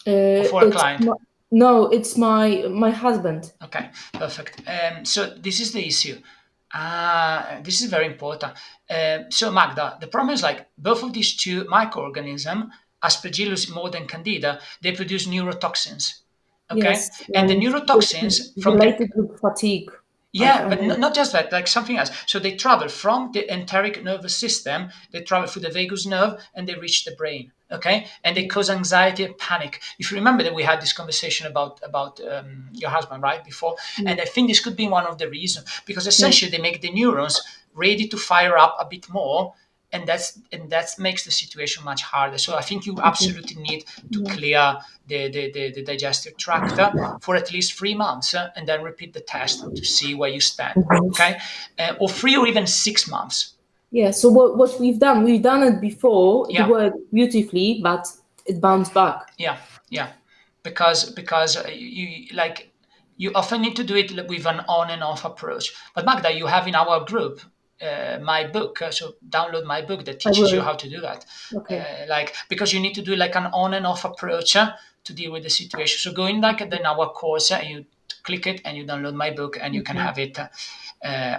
uh, 0.07 0.43
for 0.45 0.63
a 0.63 0.71
client? 0.71 1.05
my- 1.05 1.13
no, 1.51 1.87
it's 1.87 2.15
my 2.15 2.67
my 2.69 2.91
husband. 2.91 3.53
Okay, 3.63 3.89
perfect. 4.13 4.61
Um, 4.67 5.03
so 5.03 5.29
this 5.29 5.59
is 5.59 5.71
the 5.71 5.85
issue. 5.85 6.21
Uh, 6.73 7.61
this 7.63 7.81
is 7.81 7.89
very 7.89 8.05
important. 8.05 8.53
Uh, 8.89 9.19
so 9.29 9.51
Magda, 9.51 9.97
the 9.99 10.07
problem 10.07 10.33
is 10.33 10.43
like 10.43 10.67
both 10.77 11.03
of 11.03 11.13
these 11.13 11.35
two 11.35 11.65
microorganisms, 11.65 12.65
Aspergillus 13.03 13.73
more 13.73 13.89
than 13.89 14.07
Candida, 14.07 14.59
they 14.81 14.91
produce 14.91 15.25
neurotoxins. 15.27 16.21
Okay, 16.71 16.81
Yes, 16.81 17.23
and 17.33 17.49
the 17.49 17.53
and 17.55 17.63
neurotoxins 17.63 18.61
from 18.61 18.77
the 18.77 18.85
related 18.85 19.11
with 19.15 19.39
fatigue. 19.39 19.89
Yeah, 20.31 20.67
Okay. 20.67 20.87
but 20.87 20.99
not 20.99 21.15
just 21.15 21.31
that, 21.31 21.51
like 21.51 21.67
something 21.67 21.97
else. 21.97 22.11
So 22.27 22.37
they 22.37 22.55
travel 22.55 22.87
from 22.87 23.31
the 23.31 23.51
enteric 23.51 24.03
nervous 24.03 24.35
system, 24.35 24.91
they 25.11 25.21
travel 25.21 25.47
through 25.47 25.63
the 25.63 25.71
vagus 25.71 26.05
nerve, 26.05 26.39
and 26.53 26.67
they 26.67 26.75
reach 26.75 27.03
the 27.05 27.15
brain. 27.15 27.51
Okay, 27.71 28.07
and 28.23 28.35
they 28.35 28.47
cause 28.47 28.69
anxiety 28.69 29.23
and 29.23 29.37
panic. 29.37 29.79
If 29.99 30.11
you 30.11 30.17
remember 30.17 30.41
that 30.43 30.55
we 30.55 30.63
had 30.63 30.81
this 30.81 30.91
conversation 30.91 31.45
about 31.45 31.79
about 31.83 32.19
um, 32.21 32.69
your 32.73 32.89
husband 32.89 33.21
right 33.21 33.43
before, 33.45 33.75
and 34.05 34.19
I 34.19 34.25
think 34.25 34.49
this 34.49 34.59
could 34.59 34.75
be 34.75 34.87
one 34.87 35.05
of 35.05 35.19
the 35.19 35.29
reasons 35.29 35.65
because 35.85 36.07
essentially 36.07 36.49
they 36.49 36.57
make 36.57 36.81
the 36.81 36.91
neurons 36.91 37.41
ready 37.75 38.07
to 38.07 38.17
fire 38.17 38.57
up 38.57 38.75
a 38.79 38.85
bit 38.85 39.07
more, 39.09 39.53
and 39.91 40.07
that's 40.07 40.39
and 40.51 40.69
that 40.69 40.89
makes 40.97 41.23
the 41.25 41.31
situation 41.31 41.83
much 41.83 42.01
harder. 42.01 42.37
So 42.37 42.55
I 42.55 42.61
think 42.61 42.85
you 42.85 42.97
absolutely 43.03 43.61
need 43.61 43.85
to 44.13 44.23
clear 44.23 44.77
the 45.07 45.29
the, 45.29 45.51
the, 45.51 45.71
the 45.71 45.83
digestive 45.83 46.37
tract 46.37 46.79
uh, 46.79 47.17
for 47.19 47.35
at 47.35 47.51
least 47.51 47.73
three 47.73 47.95
months, 47.95 48.33
uh, 48.33 48.49
and 48.55 48.67
then 48.67 48.81
repeat 48.83 49.13
the 49.13 49.21
test 49.21 49.63
to 49.75 49.85
see 49.85 50.15
where 50.15 50.29
you 50.29 50.41
stand. 50.41 50.83
Okay, 50.91 51.37
uh, 51.77 51.93
or 51.99 52.09
three 52.09 52.35
or 52.35 52.47
even 52.47 52.67
six 52.67 53.07
months. 53.07 53.53
Yeah. 53.91 54.11
So 54.11 54.29
what 54.29 54.57
what 54.57 54.79
we've 54.79 54.99
done, 54.99 55.23
we've 55.23 55.41
done 55.41 55.63
it 55.63 55.81
before. 55.81 56.47
Yeah. 56.49 56.65
It 56.65 56.69
worked 56.69 57.13
beautifully, 57.13 57.79
but 57.83 58.07
it 58.45 58.59
bounced 58.59 58.93
back. 58.93 59.33
Yeah, 59.37 59.57
yeah, 59.89 60.11
because 60.63 61.11
because 61.11 61.57
uh, 61.57 61.69
you 61.69 62.27
like 62.33 62.71
you 63.17 63.31
often 63.35 63.61
need 63.61 63.75
to 63.75 63.83
do 63.83 63.95
it 63.95 64.11
with 64.27 64.45
an 64.45 64.61
on 64.67 64.89
and 64.89 65.03
off 65.03 65.25
approach. 65.25 65.73
But 65.95 66.05
Magda, 66.05 66.33
you 66.33 66.47
have 66.47 66.67
in 66.67 66.75
our 66.75 67.05
group 67.05 67.41
uh, 67.81 68.19
my 68.21 68.45
book, 68.45 68.81
uh, 68.81 68.91
so 68.91 69.15
download 69.29 69.65
my 69.65 69.81
book 69.81 70.05
that 70.05 70.19
teaches 70.19 70.51
you 70.51 70.61
how 70.61 70.73
to 70.73 70.89
do 70.89 70.99
that. 71.01 71.25
Okay. 71.53 71.79
Uh, 71.79 72.09
like 72.09 72.35
because 72.49 72.73
you 72.73 72.79
need 72.79 72.93
to 72.95 73.01
do 73.01 73.15
like 73.15 73.35
an 73.35 73.45
on 73.53 73.73
and 73.73 73.85
off 73.85 74.05
approach 74.05 74.55
uh, 74.55 74.73
to 75.03 75.13
deal 75.13 75.31
with 75.31 75.43
the 75.43 75.49
situation. 75.49 75.99
So 75.99 76.13
go 76.15 76.25
in 76.25 76.41
like 76.41 76.59
then 76.69 76.85
our 76.85 77.09
course 77.09 77.51
uh, 77.51 77.55
and 77.55 77.69
you 77.69 77.85
click 78.23 78.47
it 78.47 78.61
and 78.65 78.77
you 78.77 78.85
download 78.85 79.15
my 79.15 79.31
book 79.31 79.57
and 79.61 79.73
you 79.73 79.81
can 79.81 79.95
have 79.95 80.19
it 80.19 80.37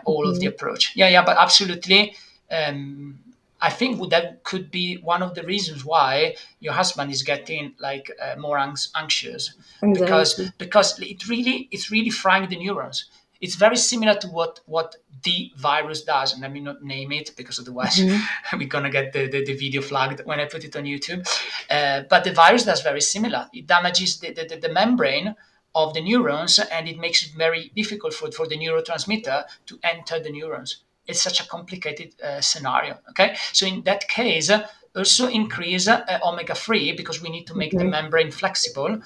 all 0.04 0.28
of 0.28 0.40
the 0.40 0.46
approach. 0.46 0.92
Yeah, 0.96 1.08
yeah, 1.08 1.24
but 1.24 1.36
absolutely. 1.36 2.14
Um, 2.50 3.18
I 3.62 3.70
think 3.70 4.10
that 4.10 4.42
could 4.42 4.70
be 4.70 4.96
one 4.96 5.22
of 5.22 5.34
the 5.34 5.42
reasons 5.42 5.84
why 5.84 6.36
your 6.60 6.72
husband 6.72 7.10
is 7.10 7.22
getting 7.22 7.74
like 7.78 8.10
uh, 8.20 8.36
more 8.38 8.58
anx- 8.58 8.90
anxious 8.96 9.52
because 9.92 10.50
because 10.56 10.98
it 11.00 11.28
really 11.28 11.68
it's 11.70 11.90
really 11.90 12.10
frying 12.10 12.48
the 12.48 12.56
neurons. 12.56 13.06
It's 13.40 13.54
very 13.54 13.76
similar 13.76 14.14
to 14.16 14.28
what 14.28 14.60
what 14.66 14.96
the 15.22 15.52
virus 15.56 16.02
does, 16.02 16.32
and 16.32 16.42
let 16.42 16.52
me 16.52 16.60
not 16.60 16.82
name 16.82 17.12
it 17.12 17.32
because 17.36 17.58
otherwise 17.58 18.00
we're 18.52 18.68
gonna 18.68 18.90
get 18.90 19.12
the, 19.12 19.28
the, 19.28 19.44
the 19.44 19.54
video 19.54 19.82
flagged 19.82 20.20
when 20.24 20.40
I 20.40 20.46
put 20.46 20.64
it 20.64 20.76
on 20.76 20.84
YouTube. 20.84 21.26
Uh, 21.68 22.02
but 22.08 22.24
the 22.24 22.32
virus 22.32 22.64
does 22.64 22.82
very 22.82 23.00
similar. 23.00 23.48
It 23.52 23.66
damages 23.66 24.20
the, 24.20 24.32
the, 24.32 24.44
the, 24.44 24.56
the 24.56 24.72
membrane 24.72 25.34
of 25.74 25.94
the 25.94 26.00
neurons, 26.00 26.58
and 26.58 26.88
it 26.88 26.98
makes 26.98 27.22
it 27.22 27.32
very 27.36 27.70
difficult 27.76 28.12
for, 28.12 28.30
for 28.32 28.46
the 28.46 28.58
neurotransmitter 28.58 29.44
to 29.66 29.78
enter 29.84 30.18
the 30.18 30.30
neurons. 30.30 30.82
It's 31.06 31.22
such 31.22 31.40
a 31.40 31.48
complicated 31.48 32.14
uh, 32.22 32.40
scenario. 32.40 32.98
Okay, 33.10 33.36
so 33.52 33.66
in 33.66 33.82
that 33.82 34.08
case, 34.08 34.50
uh, 34.50 34.66
also 34.96 35.28
increase 35.28 35.88
uh, 35.88 36.18
omega 36.22 36.54
three 36.54 36.92
because 36.92 37.22
we 37.22 37.30
need 37.30 37.46
to 37.46 37.54
make 37.54 37.70
the 37.76 37.84
membrane 37.84 38.30
flexible, 38.30 39.00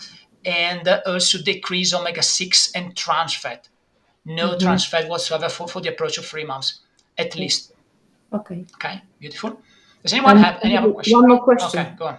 and 0.44 0.88
uh, 0.88 1.00
also 1.06 1.38
decrease 1.42 1.94
omega 1.94 2.22
six 2.22 2.72
and 2.74 2.96
trans 2.96 3.34
fat. 3.34 3.68
No 4.24 4.58
trans 4.58 4.86
fat 4.86 5.08
whatsoever 5.08 5.48
for, 5.48 5.68
for 5.68 5.80
the 5.80 5.90
approach 5.90 6.18
of 6.18 6.24
three 6.24 6.44
months, 6.44 6.80
at 7.18 7.34
least. 7.36 7.72
Okay. 8.32 8.64
Okay, 8.74 9.02
beautiful. 9.20 9.60
Does 10.02 10.12
anyone 10.12 10.36
Um, 10.38 10.42
have 10.42 10.58
any 10.62 10.76
other 10.76 10.92
question? 10.92 11.18
one 11.18 11.28
more 11.28 11.42
question. 11.42 11.80
Okay, 11.80 11.94
go 11.98 12.06
on. 12.06 12.18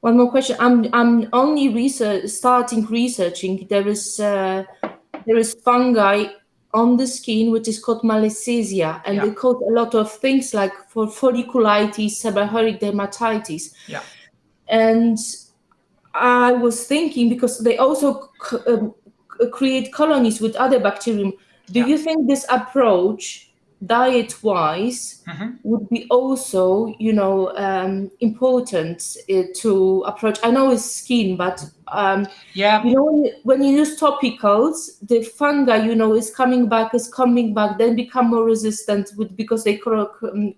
One 0.00 0.16
more 0.16 0.30
question. 0.30 0.56
I'm 0.58 0.88
I'm 0.92 1.28
only 1.32 1.68
research 1.68 2.28
starting 2.28 2.86
researching. 2.86 3.66
There 3.68 3.86
is 3.86 4.18
uh, 4.18 4.64
there 5.26 5.36
is 5.36 5.54
fungi 5.64 6.26
on 6.74 6.96
the 6.96 7.06
skin 7.06 7.50
which 7.50 7.68
is 7.68 7.78
called 7.78 8.02
malassezia, 8.02 9.02
and 9.04 9.16
Yeah. 9.16 9.26
they 9.26 9.30
cause 9.32 9.62
a 9.68 9.72
lot 9.72 9.94
of 9.94 10.10
things 10.10 10.54
like 10.54 10.72
for 10.88 11.06
folliculitis, 11.06 12.12
seborrheic 12.22 12.80
dermatitis. 12.80 13.74
Yeah. 13.86 14.02
And 14.68 15.18
I 16.14 16.52
was 16.52 16.86
thinking 16.86 17.28
because 17.28 17.58
they 17.58 17.76
also 17.76 18.30
um, 18.66 18.94
create 19.50 19.92
colonies 19.92 20.40
with 20.40 20.56
other 20.56 20.80
bacterium. 20.80 21.32
Do 21.70 21.80
Yeah. 21.80 21.86
you 21.86 21.98
think 21.98 22.26
this 22.28 22.46
approach, 22.48 23.51
diet-wise, 23.86 25.22
Mhm. 25.26 25.58
would 25.64 25.88
be 25.88 26.06
also, 26.10 26.94
you 26.98 27.12
know, 27.12 27.52
um, 27.56 28.10
important 28.20 29.16
uh, 29.30 29.42
to 29.54 30.02
approach? 30.06 30.38
I 30.42 30.50
know 30.50 30.70
it's 30.70 30.84
skin, 30.84 31.36
but 31.36 31.64
um, 31.88 32.26
Yeah, 32.54 32.84
you 32.84 32.94
know, 32.94 33.04
when 33.04 33.24
you, 33.24 33.32
when 33.44 33.62
you 33.62 33.76
use 33.76 33.98
topicals, 34.00 34.98
the 35.02 35.22
fungi, 35.22 35.84
you 35.84 35.94
know, 35.94 36.14
is 36.14 36.34
coming 36.34 36.68
back, 36.68 36.94
is 36.94 37.08
coming 37.08 37.54
back, 37.54 37.78
then 37.78 37.96
become 37.96 38.30
more 38.30 38.44
resistant 38.44 39.10
with 39.16 39.36
because 39.36 39.64
they 39.64 39.80
um, 39.86 40.54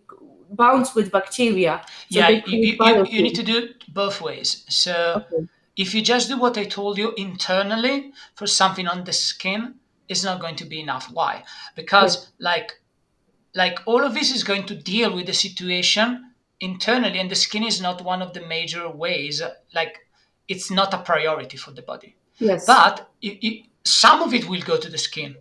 bounce 0.51 0.95
with 0.95 1.11
bacteria. 1.11 1.83
So 2.11 2.21
yeah. 2.21 2.29
You, 2.29 2.43
you, 2.47 2.77
you, 2.81 3.05
you 3.11 3.23
need 3.23 3.35
to 3.35 3.43
do 3.43 3.59
it 3.59 3.93
both 3.93 4.21
ways. 4.21 4.65
So 4.69 4.93
Okay. 5.17 5.49
if 5.77 5.95
you 5.95 6.03
just 6.03 6.29
do 6.29 6.39
what 6.39 6.57
I 6.57 6.65
told 6.65 6.99
you 6.99 7.13
internally 7.17 8.13
for 8.35 8.47
something 8.47 8.87
on 8.87 9.05
the 9.05 9.13
skin, 9.13 9.75
it's 10.09 10.23
not 10.25 10.41
going 10.41 10.57
to 10.57 10.65
be 10.65 10.81
enough. 10.81 11.11
Why? 11.13 11.45
Because 11.75 12.31
like 12.39 12.73
like 13.55 13.79
all 13.87 14.03
of 14.05 14.15
this 14.15 14.35
is 14.35 14.45
going 14.45 14.67
to 14.67 14.75
deal 14.75 15.15
with 15.15 15.27
the 15.27 15.33
situation 15.33 16.33
internally, 16.61 17.19
and 17.19 17.31
the 17.31 17.35
skin 17.37 17.65
is 17.65 17.81
not 17.81 18.05
one 18.05 18.23
of 18.23 18.33
the 18.33 18.47
major 18.47 18.89
ways. 18.89 19.43
Like 19.75 19.99
it's 20.49 20.71
not 20.71 20.95
a 20.95 20.99
priority 20.99 21.57
for 21.57 21.71
the 21.71 21.83
body. 21.83 22.17
Yes. 22.39 22.67
But 22.67 23.11
it, 23.23 23.39
it, 23.43 23.67
some 23.85 24.23
of 24.23 24.35
it 24.35 24.49
will 24.49 24.61
go 24.63 24.77
to 24.77 24.89
the 24.89 24.99
skin. 24.99 25.37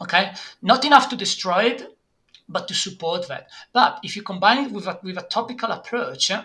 Okay, 0.00 0.32
not 0.62 0.84
enough 0.84 1.08
to 1.10 1.16
destroy 1.16 1.64
it, 1.64 1.96
but 2.48 2.66
to 2.68 2.74
support 2.74 3.28
that. 3.28 3.48
But 3.72 4.00
if 4.02 4.16
you 4.16 4.22
combine 4.22 4.66
it 4.66 4.72
with 4.72 4.86
a, 4.86 4.98
with 5.02 5.16
a 5.16 5.22
topical 5.22 5.70
approach, 5.70 6.30
eh, 6.30 6.42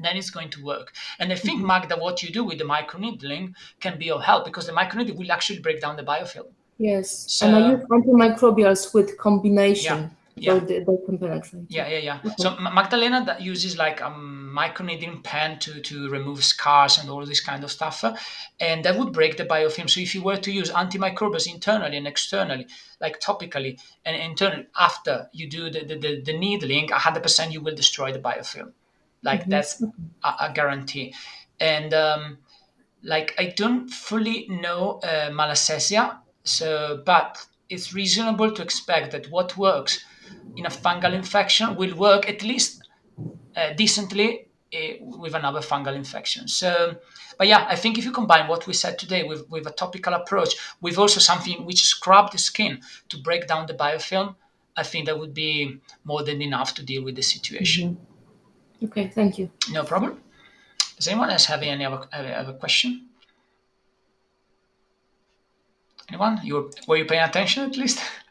then 0.00 0.16
it's 0.16 0.30
going 0.30 0.50
to 0.50 0.64
work. 0.64 0.92
And 1.18 1.32
I 1.32 1.36
think 1.36 1.62
Magda, 1.62 1.96
what 1.96 2.22
you 2.22 2.30
do 2.30 2.44
with 2.44 2.58
the 2.58 2.64
microneedling 2.64 3.54
can 3.80 3.98
be 3.98 4.10
of 4.10 4.22
help 4.22 4.44
because 4.44 4.66
the 4.66 4.72
microneedling 4.72 5.16
will 5.16 5.32
actually 5.32 5.58
break 5.58 5.80
down 5.80 5.96
the 5.96 6.02
biofilm. 6.02 6.46
yes. 6.78 7.26
So- 7.30 7.46
and 7.46 7.56
I 7.56 7.70
use 7.72 7.80
antimicrobials 7.90 8.94
with 8.94 9.18
combination. 9.18 9.98
Yeah, 9.98 10.08
So 10.42 10.60
they, 10.60 10.78
they 10.80 10.96
can 11.06 11.18
penetrate. 11.18 11.64
Yeah, 11.68 11.88
yeah, 11.88 11.98
yeah. 11.98 12.32
So 12.38 12.56
Magdalena 12.56 13.24
that 13.24 13.40
uses 13.42 13.76
like 13.76 14.00
a 14.00 14.10
microneedling 14.10 15.22
pen 15.22 15.58
to 15.60 15.80
to 15.80 16.08
remove 16.08 16.44
scars 16.44 16.98
and 16.98 17.10
all 17.10 17.24
this 17.24 17.40
kind 17.40 17.64
of 17.64 17.70
stuff, 17.70 18.04
and 18.60 18.84
that 18.84 18.96
would 18.96 19.12
break 19.12 19.36
the 19.36 19.44
biofilm. 19.44 19.88
So 19.88 20.00
if 20.00 20.14
you 20.14 20.22
were 20.22 20.36
to 20.36 20.50
use 20.50 20.70
antimicrobials 20.70 21.52
internally 21.52 21.96
and 21.96 22.06
externally, 22.06 22.66
like 23.00 23.20
topically 23.20 23.80
and 24.04 24.16
internally, 24.16 24.66
after 24.78 25.28
you 25.32 25.48
do 25.48 25.70
the 25.70 25.84
the, 25.84 25.96
the, 25.98 26.20
the 26.20 26.38
needling, 26.38 26.88
hundred 26.88 27.22
percent 27.22 27.52
you 27.52 27.60
will 27.60 27.74
destroy 27.74 28.12
the 28.12 28.18
biofilm. 28.18 28.72
Like 29.22 29.46
that's 29.46 29.82
a, 30.24 30.28
a 30.40 30.52
guarantee. 30.54 31.14
And 31.60 31.92
um, 31.92 32.38
like 33.02 33.34
I 33.38 33.46
don't 33.56 33.88
fully 33.88 34.46
know 34.48 35.00
uh, 35.02 35.30
Malassezia, 35.30 36.18
so 36.44 37.02
but 37.04 37.44
it's 37.68 37.92
reasonable 37.92 38.50
to 38.52 38.62
expect 38.62 39.12
that 39.12 39.30
what 39.30 39.56
works 39.56 40.04
in 40.56 40.66
a 40.66 40.70
fungal 40.70 41.12
infection 41.12 41.76
will 41.76 41.94
work 41.96 42.28
at 42.28 42.42
least 42.42 42.82
uh, 43.56 43.72
decently 43.74 44.48
uh, 44.74 44.78
with 45.00 45.34
another 45.34 45.60
fungal 45.60 45.94
infection. 45.94 46.48
So, 46.48 46.96
but 47.38 47.46
yeah, 47.46 47.66
I 47.68 47.76
think 47.76 47.98
if 47.98 48.04
you 48.04 48.12
combine 48.12 48.48
what 48.48 48.66
we 48.66 48.74
said 48.74 48.98
today 48.98 49.22
with, 49.24 49.48
with 49.48 49.66
a 49.66 49.70
topical 49.70 50.14
approach, 50.14 50.56
with 50.80 50.98
also 50.98 51.20
something 51.20 51.64
which 51.64 51.82
scrub 51.82 52.32
the 52.32 52.38
skin 52.38 52.80
to 53.08 53.18
break 53.18 53.46
down 53.46 53.66
the 53.66 53.74
biofilm, 53.74 54.34
I 54.76 54.82
think 54.82 55.06
that 55.06 55.18
would 55.18 55.34
be 55.34 55.80
more 56.04 56.22
than 56.22 56.40
enough 56.42 56.74
to 56.74 56.84
deal 56.84 57.02
with 57.02 57.16
the 57.16 57.22
situation. 57.22 57.98
Okay, 58.82 59.08
thank 59.08 59.38
you. 59.38 59.50
No 59.70 59.84
problem. 59.84 60.22
Does 60.96 61.08
anyone 61.08 61.30
else 61.30 61.46
have 61.46 61.62
any 61.62 61.84
other, 61.84 62.06
other, 62.12 62.34
other 62.34 62.52
question? 62.52 63.08
Anyone? 66.08 66.40
You 66.44 66.54
were, 66.54 66.70
were 66.86 66.96
you 66.96 67.04
paying 67.04 67.22
attention 67.22 67.64
at 67.64 67.76
least? 67.76 68.00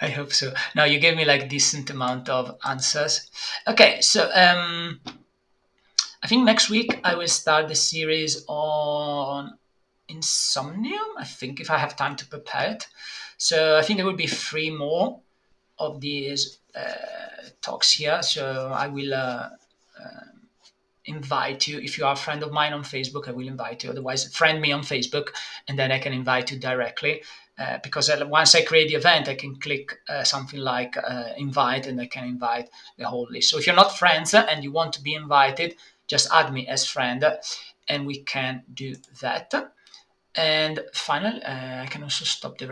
I 0.00 0.08
hope 0.08 0.32
so. 0.32 0.52
Now 0.74 0.84
you 0.84 0.98
gave 0.98 1.16
me 1.16 1.24
like 1.24 1.48
decent 1.48 1.90
amount 1.90 2.28
of 2.28 2.56
answers. 2.66 3.30
Okay, 3.66 4.00
so 4.00 4.30
um, 4.34 5.00
I 6.22 6.26
think 6.26 6.44
next 6.44 6.70
week 6.70 7.00
I 7.04 7.14
will 7.14 7.28
start 7.28 7.68
the 7.68 7.74
series 7.74 8.44
on 8.48 9.56
insomnia. 10.08 11.00
I 11.18 11.24
think 11.24 11.60
if 11.60 11.70
I 11.70 11.78
have 11.78 11.96
time 11.96 12.16
to 12.16 12.26
prepare 12.26 12.72
it. 12.72 12.86
So 13.36 13.78
I 13.78 13.82
think 13.82 13.98
there 13.98 14.06
will 14.06 14.14
be 14.14 14.26
three 14.26 14.70
more 14.70 15.20
of 15.78 16.00
these 16.00 16.58
uh, 16.74 17.48
talks 17.60 17.92
here. 17.92 18.22
So 18.22 18.72
I 18.74 18.88
will 18.88 19.14
uh, 19.14 19.50
uh, 20.02 20.24
invite 21.06 21.68
you. 21.68 21.78
If 21.78 21.98
you 21.98 22.04
are 22.04 22.12
a 22.12 22.16
friend 22.16 22.42
of 22.42 22.52
mine 22.52 22.72
on 22.72 22.82
Facebook, 22.82 23.28
I 23.28 23.32
will 23.32 23.46
invite 23.46 23.84
you. 23.84 23.90
Otherwise, 23.90 24.34
friend 24.34 24.60
me 24.60 24.72
on 24.72 24.82
Facebook, 24.82 25.28
and 25.68 25.78
then 25.78 25.92
I 25.92 25.98
can 25.98 26.12
invite 26.12 26.50
you 26.50 26.58
directly. 26.58 27.22
Uh, 27.56 27.78
because 27.82 28.10
uh, 28.10 28.24
once 28.26 28.54
I 28.54 28.62
create 28.62 28.88
the 28.88 28.96
event, 28.96 29.28
I 29.28 29.34
can 29.34 29.54
click 29.56 30.00
uh, 30.08 30.24
something 30.24 30.58
like 30.58 30.96
uh, 30.96 31.30
invite, 31.36 31.86
and 31.86 32.00
I 32.00 32.06
can 32.06 32.24
invite 32.24 32.68
the 32.98 33.06
whole 33.06 33.28
list. 33.30 33.50
So 33.50 33.58
if 33.58 33.66
you're 33.66 33.76
not 33.76 33.96
friends 33.96 34.34
uh, 34.34 34.46
and 34.50 34.64
you 34.64 34.72
want 34.72 34.92
to 34.94 35.02
be 35.02 35.14
invited, 35.14 35.76
just 36.08 36.28
add 36.32 36.52
me 36.52 36.66
as 36.66 36.84
friend, 36.84 37.24
and 37.88 38.06
we 38.06 38.22
can 38.22 38.62
do 38.72 38.96
that. 39.20 39.52
And 40.36 40.80
finally, 40.92 41.42
uh, 41.42 41.82
I 41.82 41.86
can 41.86 42.02
also 42.02 42.24
stop 42.24 42.58
the 42.58 42.62